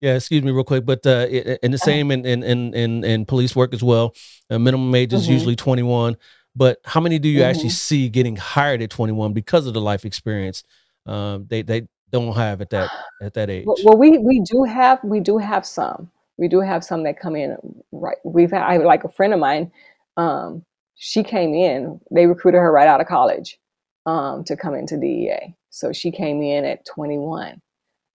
yeah, 0.00 0.14
excuse 0.14 0.42
me, 0.44 0.52
real 0.52 0.62
quick, 0.64 0.86
but 0.86 1.04
uh, 1.06 1.26
i- 1.28 1.44
i- 1.54 1.58
in 1.62 1.72
the 1.72 1.78
same 1.78 2.10
in 2.12 2.24
in 2.24 2.44
in 2.44 3.04
in, 3.04 3.26
police 3.26 3.56
work 3.56 3.74
as 3.74 3.82
well, 3.82 4.14
uh, 4.48 4.58
minimum 4.58 4.94
age 4.94 5.12
is 5.12 5.26
hmm 5.26 5.32
usually 5.32 5.56
twenty 5.56 5.82
one. 5.82 6.16
But 6.54 6.78
how 6.84 7.00
many 7.00 7.18
do 7.18 7.28
you 7.28 7.42
actually 7.42 7.70
hmm 7.70 7.74
see 7.74 8.08
getting 8.08 8.36
hired 8.36 8.80
at 8.82 8.90
twenty 8.90 9.12
one 9.12 9.32
because 9.32 9.66
of 9.66 9.74
the 9.74 9.80
life 9.80 10.04
experience 10.04 10.62
um, 11.06 11.46
they 11.48 11.62
they 11.62 11.88
don't 12.10 12.34
have 12.36 12.60
at 12.60 12.70
that 12.70 12.92
at 13.20 13.34
that 13.34 13.50
age? 13.50 13.66
well, 13.66 13.96
we 13.98 14.18
we 14.18 14.40
do 14.40 14.64
have 14.64 15.02
we 15.02 15.20
do 15.20 15.38
have 15.38 15.66
some. 15.66 16.10
We 16.38 16.48
do 16.48 16.60
have 16.60 16.84
some 16.84 17.02
that 17.04 17.20
come 17.20 17.36
in 17.36 17.56
right. 17.92 18.16
We've 18.24 18.50
had 18.50 18.62
I 18.62 18.78
like 18.78 19.04
a 19.04 19.08
friend 19.08 19.34
of 19.34 19.40
mine. 19.40 19.70
Um, 20.16 20.64
she 20.94 21.22
came 21.22 21.54
in. 21.54 22.00
They 22.10 22.26
recruited 22.26 22.60
her 22.60 22.72
right 22.72 22.88
out 22.88 23.00
of 23.00 23.06
college 23.06 23.58
um, 24.06 24.44
to 24.44 24.56
come 24.56 24.74
into 24.74 24.96
DEA. 24.96 25.54
So 25.70 25.92
she 25.92 26.10
came 26.10 26.42
in 26.42 26.64
at 26.64 26.86
21. 26.86 27.60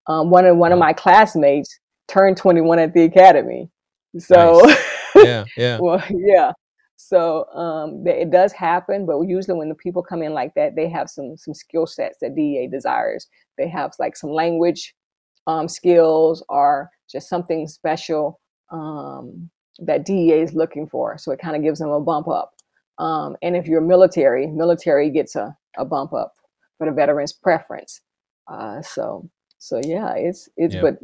Um, 0.08 0.30
one 0.30 0.46
of 0.46 0.58
one 0.58 0.72
of 0.72 0.80
my 0.80 0.94
classmates 0.94 1.80
turned 2.08 2.38
21 2.38 2.80
at 2.80 2.94
the 2.94 3.04
academy. 3.04 3.70
So, 4.18 4.62
nice. 4.64 4.90
Yeah, 5.16 5.46
yeah, 5.56 5.78
well, 5.80 6.04
yeah. 6.10 6.54
So 6.98 7.46
um, 7.54 8.04
it 8.08 8.32
does 8.32 8.52
happen, 8.52 9.06
but 9.06 9.22
usually 9.22 9.56
when 9.56 9.70
the 9.70 9.76
people 9.76 10.02
come 10.02 10.24
in 10.24 10.34
like 10.34 10.56
that, 10.56 10.76
they 10.76 10.90
have 10.90 11.08
some 11.08 11.38
some 11.38 11.54
skill 11.54 11.86
sets 11.86 12.18
that 12.22 12.36
DEA 12.36 12.68
desires. 12.68 13.28
They 13.60 13.68
have 13.68 13.92
like 14.00 14.18
some 14.18 14.32
language 14.32 14.96
um, 15.46 15.68
skills 15.68 16.44
or 16.50 16.90
just 17.14 17.30
something 17.30 17.68
special 17.68 18.42
um, 18.72 19.50
that 19.80 20.06
DEA 20.06 20.42
is 20.42 20.54
looking 20.54 20.88
for. 20.88 21.18
So 21.18 21.32
it 21.32 21.40
kind 21.40 21.56
of 21.56 21.62
gives 21.62 21.80
them 21.80 21.90
a 21.90 22.02
bump 22.02 22.28
up. 22.28 22.56
Um, 23.00 23.38
and 23.42 23.56
if 23.56 23.68
you're 23.68 23.82
military, 23.82 24.48
military 24.48 25.10
gets 25.10 25.36
a, 25.36 25.56
a 25.78 25.86
bump 25.86 26.14
up 26.14 26.34
for 26.78 26.88
the 26.88 26.94
veterans 26.94 27.32
preference. 27.32 28.02
Uh, 28.52 28.82
so 28.82 29.30
so 29.58 29.80
yeah, 29.82 30.14
it's 30.16 30.50
it's 30.58 30.76
yeah. 30.76 30.82
but 30.82 30.98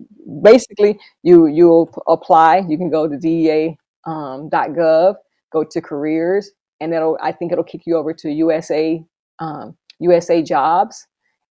basically 0.44 1.00
you 1.24 1.48
you 1.48 1.90
apply. 2.08 2.66
You 2.68 2.78
can 2.78 2.90
go 2.90 3.08
to 3.08 3.18
DEA 3.18 3.78
um, 4.06 4.50
.gov, 4.50 5.16
go 5.54 5.64
to 5.64 5.82
careers, 5.82 6.52
and 6.82 6.94
it'll 6.94 7.18
I 7.22 7.32
think 7.32 7.54
it'll 7.54 7.64
kick 7.64 7.84
you 7.86 7.96
over 7.96 8.14
to 8.14 8.30
USA 8.30 9.02
um, 9.40 9.78
USA 10.00 10.42
Jobs, 10.42 11.08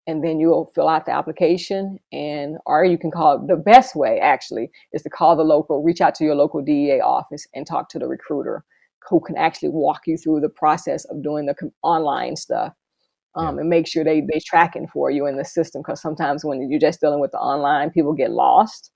and 0.09 0.25
then 0.25 0.41
you'll 0.41 0.73
fill 0.75 0.89
out 0.89 1.07
the 1.07 1.13
application 1.13 2.01
and 2.13 2.59
or 2.67 2.85
you 2.85 2.99
can 2.99 3.13
call 3.13 3.39
the 3.47 3.57
best 3.57 3.97
way 3.97 4.21
actually 4.21 4.71
is 4.95 5.03
to 5.05 5.11
call 5.11 5.37
the 5.37 5.45
local 5.45 5.85
reach 5.85 6.03
out 6.03 6.17
to 6.17 6.25
your 6.25 6.37
local 6.37 6.63
DEA 6.63 7.01
office 7.03 7.47
and 7.55 7.67
talk 7.69 7.91
to 7.91 8.01
the 8.01 8.09
recruiter 8.09 8.65
who 9.11 9.21
can 9.21 9.37
actually 9.39 9.71
walk 9.71 10.03
you 10.07 10.19
through 10.19 10.41
the 10.41 10.51
process 10.51 11.07
of 11.07 11.23
doing 11.25 11.47
the 11.47 11.55
online 11.85 12.37
stuff 12.37 12.75
Yeah. 13.37 13.51
um, 13.51 13.59
and 13.61 13.71
make 13.71 13.87
sure 13.89 14.05
they 14.05 14.23
they 14.23 14.41
tracking 14.41 14.89
for 14.89 15.11
you 15.13 15.27
in 15.27 15.37
the 15.39 15.47
system 15.47 15.83
because 15.83 16.03
sometimes 16.03 16.45
when 16.45 16.71
you're 16.71 16.81
just 16.81 17.01
dealing 17.03 17.21
with 17.21 17.33
the 17.33 17.39
online 17.41 17.91
people 17.91 18.15
get 18.15 18.33
lost 18.33 18.93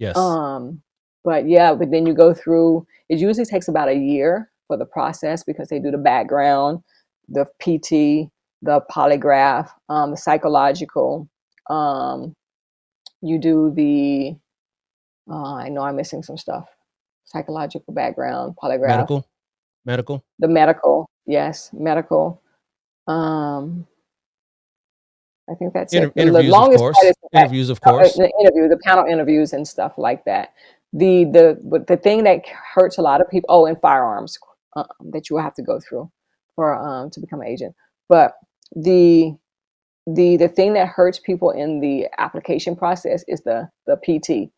Yes. 0.00 0.16
um, 0.16 0.82
but 1.24 1.48
yeah 1.48 1.74
but 1.74 1.90
then 1.92 2.06
you 2.06 2.14
go 2.14 2.34
through 2.34 2.86
it 3.10 3.18
usually 3.20 3.46
takes 3.46 3.68
about 3.68 3.88
a 3.90 3.94
year 3.96 4.50
for 4.68 4.76
the 4.78 4.86
process 4.86 5.44
because 5.44 5.68
they 5.70 5.80
do 5.80 5.92
the 5.92 5.98
background 5.98 6.80
the 7.28 7.46
pt 7.60 8.30
the 8.62 8.80
polygraph 8.90 9.68
um, 9.88 10.10
the 10.10 10.16
psychological 10.16 11.28
um, 11.68 12.32
you 13.22 13.38
do 13.38 13.72
the 13.74 14.36
uh, 15.30 15.54
i 15.54 15.68
know 15.68 15.82
i'm 15.82 15.96
missing 15.96 16.22
some 16.22 16.36
stuff 16.36 16.68
psychological 17.24 17.92
background 17.92 18.54
polygraph 18.62 18.88
Medical. 18.88 19.26
Medical. 19.84 20.24
the 20.38 20.48
medical 20.48 21.08
yes 21.26 21.70
medical 21.72 22.42
um, 23.08 23.86
i 25.50 25.54
think 25.54 25.72
that's 25.72 25.92
Inter- 25.92 26.12
it 26.16 26.32
the, 26.32 26.38
of 26.38 26.46
longest 26.46 26.82
part 26.82 26.96
is 27.04 27.16
Interviews, 27.32 27.70
of 27.70 27.80
course. 27.80 28.14
the 28.14 28.30
interview, 28.40 28.68
the 28.68 28.78
panel 28.78 29.04
interviews 29.04 29.52
and 29.52 29.66
stuff 29.66 29.94
like 29.96 30.24
that. 30.24 30.52
The 30.92 31.24
the 31.24 31.84
the 31.86 31.96
thing 31.96 32.24
that 32.24 32.42
hurts 32.74 32.98
a 32.98 33.02
lot 33.02 33.20
of 33.20 33.28
people. 33.28 33.46
Oh, 33.50 33.66
and 33.66 33.78
firearms 33.80 34.38
uh, 34.76 34.84
that 35.12 35.28
you 35.28 35.36
will 35.36 35.42
have 35.42 35.54
to 35.54 35.62
go 35.62 35.80
through 35.80 36.10
for 36.54 36.74
um 36.74 37.10
to 37.10 37.20
become 37.20 37.40
an 37.40 37.48
agent. 37.48 37.74
But 38.08 38.32
the 38.74 39.32
the 40.06 40.36
the 40.38 40.48
thing 40.48 40.74
that 40.74 40.88
hurts 40.88 41.20
people 41.20 41.50
in 41.52 41.80
the 41.80 42.08
application 42.18 42.76
process 42.76 43.24
is 43.28 43.42
the 43.44 43.70
the 43.88 43.96
PT 43.98 44.50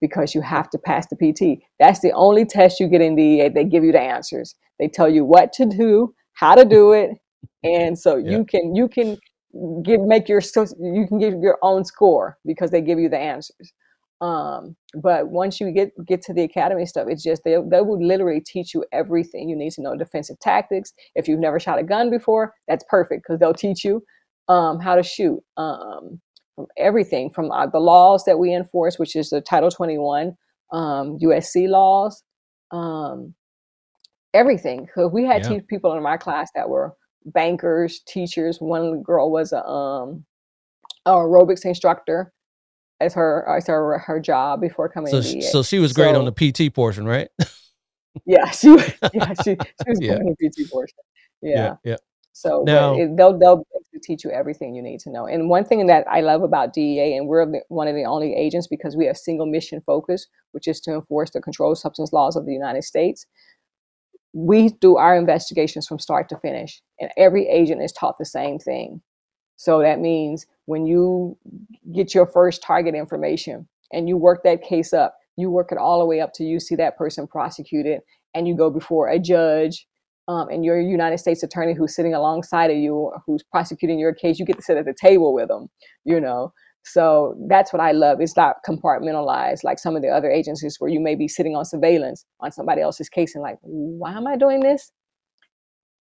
because 0.00 0.34
you 0.34 0.42
have 0.42 0.70
to 0.70 0.78
pass 0.78 1.06
the 1.08 1.16
PT. 1.16 1.62
That's 1.80 2.00
the 2.00 2.12
only 2.12 2.46
test 2.46 2.80
you 2.80 2.88
get 2.88 3.02
in 3.02 3.16
DEA. 3.16 3.50
They 3.50 3.64
give 3.64 3.84
you 3.84 3.92
the 3.92 4.00
answers. 4.00 4.54
They 4.80 4.88
tell 4.88 5.08
you 5.10 5.24
what 5.24 5.52
to 5.54 5.66
do, 5.66 6.14
how 6.34 6.54
to 6.56 6.64
do 6.66 6.92
it, 6.92 7.12
and 7.64 7.98
so 7.98 8.16
Yeah. 8.24 8.38
you 8.38 8.46
can 8.46 8.76
you 8.76 8.88
can 8.88 9.18
give 9.84 10.00
make 10.02 10.28
your 10.28 10.40
so- 10.42 10.66
you 10.80 11.06
can 11.08 11.18
give 11.18 11.34
your 11.40 11.58
own 11.62 11.84
score 11.84 12.38
because 12.46 12.70
they 12.70 12.82
give 12.82 12.98
you 13.00 13.08
the 13.10 13.18
answers. 13.18 13.72
Um, 14.24 14.76
but 15.02 15.28
once 15.28 15.60
you 15.60 15.72
get 15.72 15.92
get 16.06 16.22
to 16.24 16.34
the 16.34 16.44
academy 16.44 16.86
stuff, 16.86 17.08
it's 17.10 17.22
just 17.24 17.44
they 17.44 17.56
they 17.70 17.82
would 17.82 18.00
literally 18.02 18.40
teach 18.40 18.74
you 18.74 18.84
everything 18.92 19.50
you 19.50 19.56
need 19.56 19.72
to 19.74 19.82
know. 19.82 19.96
Defensive 19.96 20.40
tactics. 20.40 20.94
If 21.16 21.28
you've 21.28 21.40
never 21.40 21.60
shot 21.60 21.80
a 21.80 21.84
gun 21.84 22.10
before, 22.10 22.54
that's 22.68 22.84
perfect 22.90 23.24
because 23.24 23.40
they'll 23.40 23.54
teach 23.54 23.84
you 23.84 24.04
um, 24.48 24.80
how 24.80 24.96
to 24.96 25.04
shoot. 25.04 25.40
Um, 25.58 26.22
from 26.56 26.66
everything 26.78 27.30
from 27.30 27.52
uh, 27.52 27.66
the 27.68 27.80
laws 27.80 28.24
that 28.26 28.38
we 28.40 28.54
enforce, 28.54 28.98
which 28.98 29.16
is 29.16 29.30
the 29.30 29.42
Title 29.42 29.70
21 29.70 30.34
um, 30.72 31.18
USC 31.20 31.68
laws, 31.68 32.22
um, 32.72 33.34
everything. 34.34 34.86
Because 34.86 35.12
we 35.12 35.24
had 35.26 35.44
Yeah. 35.44 35.58
people 35.68 35.94
in 35.94 36.02
my 36.02 36.18
class 36.18 36.50
that 36.56 36.68
were 36.70 36.94
bankers, 37.26 38.02
teachers. 38.08 38.58
One 38.60 39.02
girl 39.02 39.32
was 39.32 39.52
a, 39.52 39.64
um, 39.66 40.26
a 41.06 41.12
aerobics 41.12 41.66
instructor 41.66 42.33
as 43.04 43.14
her 43.14 43.46
as 43.48 43.66
her 43.66 43.98
her 43.98 44.20
job 44.20 44.60
before 44.60 44.88
coming 44.88 45.10
So 45.10 45.20
to 45.22 45.40
sh- 45.40 45.44
so 45.50 45.62
she 45.62 45.78
was 45.78 45.92
great 45.92 46.14
on 46.14 46.24
the 46.24 46.32
PT 46.32 46.74
portion, 46.74 47.06
right? 47.06 47.28
yeah, 48.26 48.50
she 48.50 48.68
yeah 49.14 49.34
she, 49.42 49.56
she 49.56 49.56
was 49.86 50.00
Yeah. 50.00 50.12
yeah. 50.12 50.18
the 50.40 50.50
PT 50.50 50.70
portion. 50.70 50.96
Yeah. 51.42 51.76
yeah. 51.84 51.96
So 52.32 52.64
Now- 52.66 52.94
it, 52.98 53.16
they'll 53.16 53.38
they'll 53.38 53.64
teach 54.02 54.24
you 54.24 54.30
everything 54.30 54.74
you 54.74 54.82
need 54.82 54.98
to 55.00 55.10
know. 55.10 55.26
And 55.26 55.48
one 55.48 55.64
thing 55.64 55.86
that 55.86 56.04
I 56.10 56.20
love 56.20 56.42
about 56.42 56.72
DEA, 56.72 57.16
and 57.16 57.28
we're 57.28 57.46
the, 57.46 57.60
one 57.68 57.86
of 57.86 57.94
the 57.94 58.04
only 58.04 58.34
agents 58.34 58.66
because 58.66 58.96
we 58.96 59.06
have 59.06 59.16
single 59.16 59.46
mission 59.46 59.80
focus, 59.86 60.26
which 60.50 60.66
is 60.66 60.80
to 60.80 60.92
enforce 60.94 61.30
the 61.30 61.40
controlled 61.40 61.78
substance 61.78 62.12
laws 62.12 62.34
of 62.34 62.44
the 62.44 62.52
United 62.52 62.82
States. 62.82 63.24
We 64.32 64.70
do 64.80 64.96
our 64.96 65.16
investigations 65.16 65.86
from 65.86 66.00
start 66.00 66.28
to 66.30 66.38
finish, 66.38 66.82
and 66.98 67.10
every 67.16 67.46
agent 67.46 67.82
is 67.82 67.92
taught 67.92 68.16
the 68.18 68.24
same 68.24 68.58
thing. 68.58 69.00
So 69.56 69.80
that 69.80 70.00
means 70.00 70.46
when 70.66 70.86
you 70.86 71.36
get 71.94 72.14
your 72.14 72.26
first 72.26 72.62
target 72.62 72.94
information 72.94 73.68
and 73.92 74.08
you 74.08 74.16
work 74.16 74.42
that 74.44 74.62
case 74.62 74.92
up, 74.92 75.16
you 75.36 75.50
work 75.50 75.72
it 75.72 75.78
all 75.78 75.98
the 75.98 76.04
way 76.04 76.20
up 76.20 76.32
to 76.34 76.44
you 76.44 76.60
see 76.60 76.74
that 76.76 76.96
person 76.96 77.26
prosecuted, 77.26 78.00
and 78.34 78.48
you 78.48 78.56
go 78.56 78.70
before 78.70 79.08
a 79.08 79.18
judge 79.18 79.86
um, 80.28 80.48
and 80.48 80.64
you're 80.64 80.78
a 80.78 80.84
United 80.84 81.18
States 81.18 81.42
attorney 81.42 81.74
who's 81.74 81.94
sitting 81.94 82.14
alongside 82.14 82.70
of 82.70 82.76
you, 82.76 83.12
who's 83.26 83.42
prosecuting 83.42 83.98
your 83.98 84.14
case, 84.14 84.38
you 84.38 84.46
get 84.46 84.56
to 84.56 84.62
sit 84.62 84.76
at 84.76 84.86
the 84.86 84.94
table 84.98 85.34
with 85.34 85.48
them, 85.48 85.68
you 86.04 86.20
know. 86.20 86.52
So 86.86 87.36
that's 87.48 87.72
what 87.72 87.80
I 87.80 87.92
love. 87.92 88.20
It's 88.20 88.36
not 88.36 88.56
compartmentalized 88.68 89.64
like 89.64 89.78
some 89.78 89.96
of 89.96 90.02
the 90.02 90.08
other 90.08 90.30
agencies 90.30 90.76
where 90.78 90.90
you 90.90 91.00
may 91.00 91.14
be 91.14 91.28
sitting 91.28 91.56
on 91.56 91.64
surveillance 91.64 92.24
on 92.40 92.52
somebody 92.52 92.82
else's 92.82 93.08
case 93.08 93.34
and 93.34 93.42
like, 93.42 93.58
why 93.62 94.12
am 94.12 94.26
I 94.26 94.36
doing 94.36 94.60
this? 94.60 94.92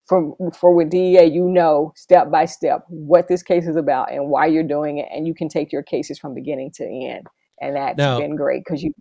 For 0.08 0.36
for 0.60 0.74
with 0.74 0.89
DEA, 0.89 1.26
you 1.26 1.46
know 1.46 1.94
step 1.96 2.30
by 2.30 2.46
step 2.46 2.84
what 2.89 3.28
this 3.30 3.42
case 3.42 3.68
is 3.68 3.78
about 3.78 4.12
and 4.12 4.28
why 4.30 4.48
you're 4.48 4.63
doing 4.63 4.98
it, 4.98 5.08
and 5.13 5.26
you 5.26 5.34
can 5.34 5.48
take 5.48 5.72
your 5.72 5.84
cases 5.84 6.20
from 6.20 6.34
beginning 6.34 6.72
to 6.76 6.84
end, 6.84 7.28
and 7.62 7.76
that's 7.76 7.98
Now- 7.98 8.20
been 8.20 8.36
great 8.36 8.63
because 8.66 8.84
you 8.84 8.94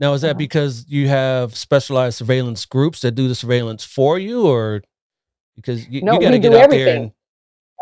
Now, 0.00 0.14
is 0.14 0.22
that 0.22 0.30
Uh-huh. 0.30 0.38
because 0.38 0.84
you 0.88 1.08
have 1.08 1.56
specialized 1.56 2.16
surveillance 2.18 2.64
groups 2.66 3.00
that 3.02 3.12
do 3.12 3.28
the 3.28 3.34
surveillance 3.36 3.84
for 3.84 4.18
you, 4.18 4.46
or 4.48 4.82
because 5.56 5.88
you, 5.88 6.02
No, 6.02 6.14
you 6.14 6.20
got 6.20 6.26
to 6.26 6.32
we 6.32 6.38
get 6.40 6.50
do 6.50 6.56
out 6.56 6.70
there 6.70 6.80
everything. 6.80 7.02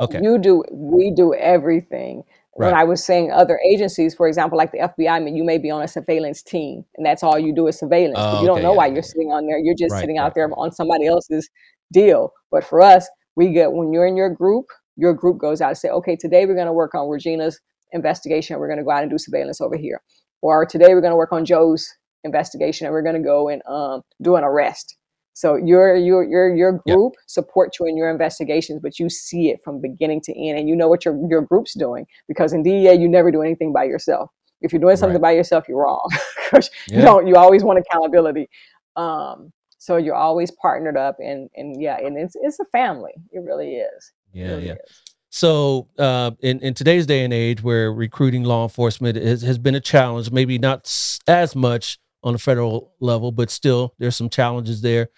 and 0.01 0.11
okay, 0.11 0.21
You 0.23 0.39
do. 0.39 0.63
We 0.71 1.13
do 1.13 1.35
everything. 1.35 2.25
When 2.55 2.75
I 2.75 2.85
was 2.85 3.03
saying 3.03 3.33
other 3.33 3.59
agencies, 3.67 4.15
for 4.15 4.29
example, 4.29 4.59
like 4.59 4.71
the 4.71 4.81
FBI, 4.81 5.17
I 5.17 5.21
mean, 5.21 5.35
you 5.35 5.45
may 5.45 5.57
be 5.57 5.71
on 5.71 5.81
a 5.83 5.89
surveillance 5.89 6.43
team, 6.43 6.85
and 6.97 7.07
that's 7.07 7.23
all 7.23 7.39
you 7.39 7.55
do 7.55 7.69
is 7.69 7.79
surveillance. 7.79 8.19
Oh, 8.21 8.41
you 8.43 8.47
don't 8.47 8.57
okay, 8.59 8.65
know 8.65 8.73
yeah, 8.73 8.77
why 8.77 8.87
yeah, 8.87 8.95
you're 8.95 9.03
sitting 9.03 9.33
on 9.33 9.47
there. 9.47 9.59
You're 9.59 9.75
just 9.75 9.93
Right, 9.93 10.01
sitting 10.01 10.19
right, 10.19 10.25
out 10.27 10.35
there 10.35 10.51
on 10.59 10.71
somebody 10.73 11.07
else's 11.07 11.49
deal. 11.93 12.33
But 12.51 12.65
for 12.65 12.81
us, 12.81 13.09
we 13.37 13.53
get 13.53 13.73
when 13.73 13.93
you're 13.93 14.07
in 14.07 14.17
your 14.17 14.31
group, 14.31 14.67
your 14.97 15.15
group 15.15 15.39
goes 15.39 15.61
out 15.61 15.69
and 15.71 15.79
say, 15.79 15.89
okay, 15.89 16.17
today 16.17 16.47
we're 16.47 16.55
going 16.55 16.67
to 16.67 16.73
work 16.73 16.95
on 16.95 17.09
Rogeana's 17.09 17.61
investigation. 17.93 18.59
We're 18.59 18.69
going 18.69 18.79
to 18.79 18.85
go 18.85 18.91
out 18.91 19.03
and 19.03 19.11
do 19.11 19.19
surveillance 19.19 19.61
over 19.61 19.77
here, 19.77 20.01
or 20.43 20.67
today 20.67 20.95
we're 20.95 21.01
going 21.01 21.13
to 21.13 21.17
work 21.17 21.33
on 21.33 21.45
Joe's 21.45 21.89
investigation, 22.25 22.87
and 22.87 22.93
we're 22.93 23.03
going 23.03 23.15
to 23.17 23.23
go 23.23 23.49
and 23.49 23.63
um, 23.67 24.03
do 24.23 24.37
an 24.37 24.45
arrest. 24.45 24.97
So 25.33 25.57
your 25.57 25.97
your 25.97 26.23
your 26.25 26.55
your 26.55 26.73
group 26.87 27.15
supports 27.27 27.79
you 27.81 27.87
in 27.87 27.97
your 27.97 28.11
investigations, 28.11 28.81
but 28.83 28.99
you 28.99 29.09
see 29.09 29.49
it 29.51 29.61
from 29.65 29.81
beginning 29.81 30.21
to 30.23 30.33
end, 30.39 30.59
and 30.59 30.69
you 30.69 30.77
know 30.77 30.89
what 30.89 31.05
your 31.05 31.17
your 31.31 31.41
group's 31.43 31.73
doing 31.75 32.05
because 32.29 32.53
in 32.53 32.63
DEA 32.63 32.95
you 32.95 33.09
never 33.09 33.31
do 33.31 33.41
anything 33.41 33.73
by 33.73 33.85
yourself. 33.85 34.29
If 34.61 34.73
you're 34.73 34.81
doing 34.81 34.97
something 34.97 35.15
Right. 35.23 35.31
by 35.31 35.33
yourself, 35.33 35.65
you're 35.69 35.79
wrong. 35.79 36.09
Yeah. 36.53 36.61
You 36.89 37.03
don't. 37.03 37.27
You 37.29 37.37
always 37.37 37.63
want 37.63 37.79
accountability. 37.79 38.51
Um, 38.97 39.53
so 39.81 39.97
you're 39.97 40.15
always 40.15 40.51
partnered 40.51 40.99
up, 40.99 41.17
and 41.21 41.49
and 41.57 41.81
yeah, 41.81 41.97
and 41.97 42.19
it's 42.19 42.37
it's 42.37 42.61
a 42.61 42.67
family. 42.67 43.15
It 43.33 43.41
really 43.41 43.77
is. 43.77 44.13
Yeah, 44.33 44.49
really 44.49 44.67
yeah. 44.67 44.75
is. 44.75 45.03
So, 45.31 45.89
uh, 45.99 46.33
in 46.41 46.61
in 46.61 46.75
today's 46.75 47.07
day 47.07 47.25
and 47.25 47.33
age, 47.33 47.63
where 47.63 47.91
recruiting 47.91 48.45
law 48.45 48.65
enforcement 48.65 49.17
has, 49.17 49.41
has 49.41 49.57
been 49.57 49.75
a 49.75 49.81
challenge, 49.81 50.31
maybe 50.31 50.59
not 50.59 50.93
as 51.27 51.57
much 51.57 51.99
on 52.23 52.35
the 52.35 52.39
federal 52.39 52.93
level, 53.01 53.33
but 53.33 53.49
still 53.49 53.95
there's 53.99 54.17
some 54.17 54.29
challenges 54.29 54.83
there. 54.83 55.09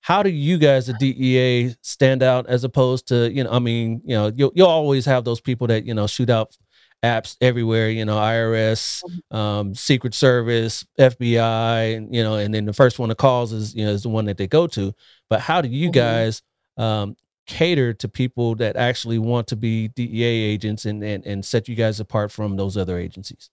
How 0.00 0.22
do 0.22 0.30
you 0.30 0.56
guys, 0.56 0.86
the 0.86 0.94
DEA, 0.94 1.76
stand 1.82 2.22
out 2.22 2.46
as 2.46 2.64
opposed 2.64 3.08
to 3.08 3.30
you 3.30 3.44
know? 3.44 3.50
I 3.50 3.58
mean, 3.58 4.00
you 4.06 4.16
know, 4.16 4.32
you'll 4.34 4.52
you'll 4.54 4.68
always 4.68 5.04
have 5.04 5.24
those 5.24 5.40
people 5.42 5.66
that 5.66 5.84
you 5.84 5.92
know 5.92 6.06
shoot 6.06 6.30
out 6.30 6.56
apps 7.02 7.36
everywhere. 7.40 7.90
You 7.90 8.04
know, 8.04 8.16
IRS, 8.16 9.02
um, 9.30 9.74
Secret 9.74 10.14
Service, 10.14 10.84
FBI, 10.98 11.96
and 11.96 12.14
you 12.14 12.22
know, 12.22 12.34
and 12.36 12.54
then 12.54 12.64
the 12.64 12.72
first 12.72 12.98
one 12.98 13.08
that 13.08 13.18
calls 13.18 13.52
is 13.52 13.74
you 13.74 13.84
know 13.84 13.90
is 13.92 14.02
the 14.02 14.08
one 14.08 14.24
that 14.26 14.36
they 14.38 14.46
go 14.46 14.66
to. 14.68 14.94
But 15.28 15.40
how 15.40 15.60
do 15.60 15.68
you 15.68 15.88
Mhm. 15.90 15.92
guys 15.94 16.42
um, 16.76 17.16
cater 17.46 17.92
to 17.92 18.08
people 18.08 18.54
that 18.56 18.76
actually 18.76 19.18
want 19.18 19.46
to 19.48 19.56
be 19.56 19.88
DEA 19.88 20.24
agents 20.24 20.84
and, 20.84 21.02
and 21.02 21.26
and 21.26 21.44
set 21.44 21.68
you 21.68 21.74
guys 21.74 22.00
apart 22.00 22.30
from 22.30 22.56
those 22.56 22.76
other 22.76 22.98
agencies? 22.98 23.50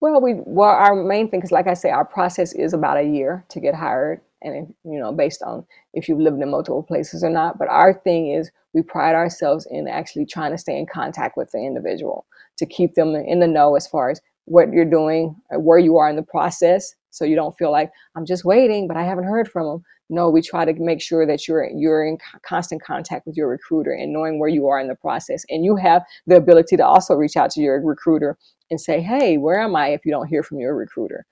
Well, 0.00 0.20
we 0.20 0.34
well 0.46 0.70
our 0.70 0.94
main 0.96 1.30
thing 1.30 1.42
is 1.42 1.52
like 1.52 1.66
I 1.66 1.74
say, 1.74 1.90
our 1.90 2.04
process 2.06 2.52
is 2.54 2.72
about 2.72 2.96
a 2.96 3.02
year 3.02 3.44
to 3.50 3.60
get 3.60 3.74
hired, 3.74 4.22
and 4.42 4.56
if, 4.56 4.68
you 4.84 4.98
know 4.98 5.12
based 5.12 5.42
on 5.42 5.64
if 5.94 6.08
you've 6.08 6.20
lived 6.20 6.40
in 6.40 6.50
multiple 6.50 6.82
places 6.82 7.22
or 7.22 7.30
not. 7.30 7.58
But 7.58 7.68
our 7.68 7.92
thing 7.92 8.32
is 8.32 8.50
we 8.74 8.82
pride 8.82 9.14
ourselves 9.14 9.66
in 9.70 9.88
actually 9.88 10.26
trying 10.26 10.52
to 10.52 10.58
stay 10.58 10.78
in 10.78 10.86
contact 10.86 11.36
with 11.36 11.50
the 11.50 11.58
individual 11.58 12.26
to 12.58 12.66
keep 12.66 12.94
them 12.94 13.14
in 13.14 13.40
the 13.40 13.46
know 13.46 13.76
as 13.76 13.86
far 13.86 14.10
as 14.10 14.20
what 14.46 14.72
you're 14.72 14.84
doing, 14.84 15.36
or 15.50 15.60
where 15.60 15.78
you 15.78 15.96
are 15.96 16.10
in 16.10 16.16
the 16.16 16.22
process, 16.22 16.94
so 17.10 17.24
you 17.24 17.36
don't 17.36 17.56
feel 17.56 17.70
like 17.70 17.90
I'm 18.16 18.26
just 18.26 18.44
waiting, 18.44 18.88
but 18.88 18.96
I 18.96 19.04
haven't 19.04 19.24
heard 19.24 19.48
from 19.48 19.66
them. 19.66 19.82
No, 20.12 20.28
we 20.28 20.42
try 20.42 20.64
to 20.64 20.72
make 20.74 21.00
sure 21.00 21.24
that 21.24 21.46
you're 21.46 21.68
you're 21.70 22.04
in 22.04 22.18
constant 22.44 22.82
contact 22.82 23.26
with 23.26 23.36
your 23.36 23.48
recruiter 23.48 23.92
and 23.92 24.12
knowing 24.12 24.40
where 24.40 24.48
you 24.48 24.66
are 24.66 24.80
in 24.80 24.88
the 24.88 24.96
process, 24.96 25.44
and 25.50 25.64
you 25.64 25.76
have 25.76 26.02
the 26.26 26.36
ability 26.36 26.76
to 26.78 26.84
also 26.84 27.14
reach 27.14 27.36
out 27.36 27.50
to 27.52 27.60
your 27.60 27.80
recruiter 27.80 28.36
and 28.70 28.80
say, 28.80 29.00
"Hey, 29.00 29.38
where 29.38 29.60
am 29.60 29.76
I?" 29.76 29.88
If 29.88 30.04
you 30.04 30.10
don't 30.10 30.26
hear 30.26 30.42
from 30.42 30.58
your 30.58 30.74
recruiter, 30.74 31.26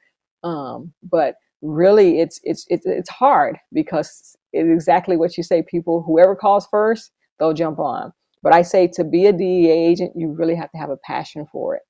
um, 0.44 0.92
but 1.02 1.34
really, 1.62 2.20
it's 2.20 2.40
it's 2.44 2.66
it's 2.68 2.86
it's 2.86 3.10
hard 3.10 3.58
because 3.72 4.36
it's 4.52 4.70
exactly 4.72 5.16
what 5.16 5.36
you 5.36 5.42
say. 5.42 5.62
People, 5.62 6.02
whoever 6.06 6.36
calls 6.36 6.66
first, 6.70 7.10
they'll 7.38 7.54
jump 7.54 7.78
on. 7.78 8.12
But 8.42 8.54
I 8.54 8.62
say 8.62 8.88
to 8.94 9.04
be 9.04 9.26
a 9.26 9.32
DEA 9.32 9.70
agent, 9.70 10.12
you 10.16 10.32
really 10.32 10.54
have 10.56 10.70
to 10.72 10.78
have 10.78 10.90
a 10.90 10.98
passion 10.98 11.46
for 11.52 11.76
it, 11.76 11.82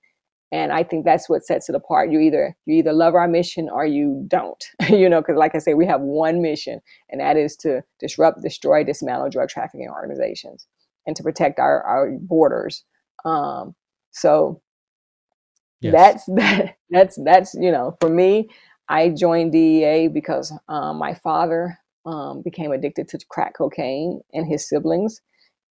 and 0.53 0.73
I 0.73 0.83
think 0.85 1.05
that's 1.05 1.29
what 1.29 1.45
sets 1.47 1.69
it 1.69 1.75
apart. 1.75 2.11
You 2.13 2.21
either 2.21 2.57
you 2.67 2.77
either 2.77 2.93
love 2.93 3.15
our 3.15 3.29
mission 3.29 3.69
or 3.71 3.87
you 3.87 4.25
don't. 4.29 4.65
you 4.91 5.09
know, 5.09 5.21
because 5.21 5.37
like 5.37 5.55
I 5.55 5.59
say, 5.59 5.75
we 5.75 5.87
have 5.87 6.01
one 6.01 6.43
mission, 6.43 6.81
and 7.11 7.21
that 7.21 7.37
is 7.37 7.57
to 7.59 7.83
disrupt, 8.01 8.43
destroy, 8.43 8.85
dismantle 8.85 9.31
drug 9.31 9.49
trafficking 9.51 9.91
organizations, 9.91 10.67
and 11.07 11.17
to 11.17 11.23
protect 11.23 11.59
our 11.61 11.83
our 11.83 12.11
borders. 12.21 12.85
Um, 13.25 13.75
so 14.13 14.61
Yes. 15.81 15.93
that's 15.93 16.25
that, 16.29 16.77
that's 16.91 17.19
that's 17.25 17.55
you 17.55 17.71
know 17.73 17.97
for 18.01 18.11
me 18.11 18.49
i 18.89 19.09
joined 19.09 19.53
dea 19.53 20.09
because 20.09 20.53
um, 20.69 20.97
my 20.99 21.15
father 21.15 21.79
um, 22.07 22.43
became 22.43 22.73
addicted 22.73 23.09
to 23.09 23.19
crack 23.29 23.55
cocaine 23.57 24.21
and 24.33 24.47
his 24.47 24.69
siblings 24.69 25.21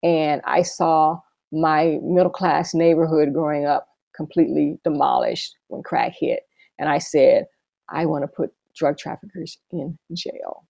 and 0.03 0.41
i 0.45 0.61
saw 0.61 1.19
my 1.51 1.97
middle 2.03 2.29
class 2.29 2.73
neighborhood 2.73 3.33
growing 3.33 3.65
up 3.65 3.87
completely 4.15 4.77
demolished 4.83 5.55
when 5.67 5.81
crack 5.83 6.13
hit 6.17 6.41
and 6.79 6.89
i 6.89 6.97
said 6.97 7.45
i 7.89 8.05
want 8.05 8.23
to 8.23 8.27
put 8.27 8.51
drug 8.75 8.97
traffickers 8.97 9.57
in 9.71 9.97
jail 10.13 10.65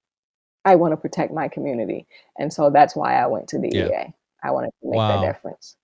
i 0.65 0.75
want 0.75 0.91
to 0.91 0.97
protect 0.97 1.33
my 1.33 1.47
community 1.47 2.05
and 2.37 2.53
so 2.53 2.69
that's 2.69 2.95
why 2.95 3.15
i 3.15 3.25
went 3.25 3.47
to 3.47 3.59
dea 3.59 3.69
Yeah. 3.73 4.07
i 4.43 4.51
wanted 4.51 4.71
to 4.81 4.89
make 4.89 4.97
Wow. 4.97 5.21
that 5.21 5.33
difference 5.33 5.75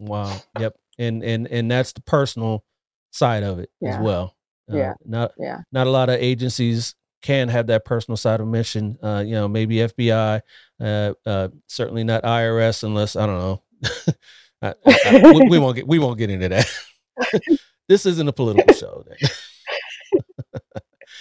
Wow. 0.00 0.40
Yep. 0.58 0.76
And 0.98 1.22
and 1.22 1.46
and 1.48 1.70
that's 1.70 1.92
the 1.92 2.00
personal 2.00 2.64
side 3.10 3.42
of 3.42 3.58
it 3.58 3.70
as 3.86 3.98
well. 3.98 4.34
Uh, 4.70 4.76
Yeah. 4.76 4.92
Not 5.04 5.32
yeah 5.38 5.58
not 5.72 5.86
a 5.86 5.90
lot 5.90 6.08
of 6.08 6.16
agencies 6.20 6.94
can 7.22 7.48
have 7.48 7.66
that 7.66 7.84
personal 7.84 8.16
side 8.16 8.40
of 8.40 8.48
mission. 8.48 8.96
Uh, 9.02 9.22
you 9.26 9.32
know, 9.34 9.46
maybe 9.48 9.76
FBI, 9.76 10.40
uh, 10.80 11.12
uh, 11.26 11.48
certainly 11.66 12.04
not 12.04 12.22
IRS 12.22 12.82
unless 12.84 13.14
I 13.16 13.26
don't 13.26 13.38
know. 13.38 13.62
I, 14.62 14.74
I, 14.86 14.98
I, 15.06 15.32
we, 15.32 15.48
we 15.48 15.58
won't 15.58 15.76
get 15.76 15.86
we 15.86 15.98
won't 15.98 16.18
get 16.18 16.30
into 16.30 16.48
that. 16.48 16.70
this 17.88 18.06
isn't 18.06 18.28
a 18.28 18.32
political 18.32 18.74
show. 18.74 19.04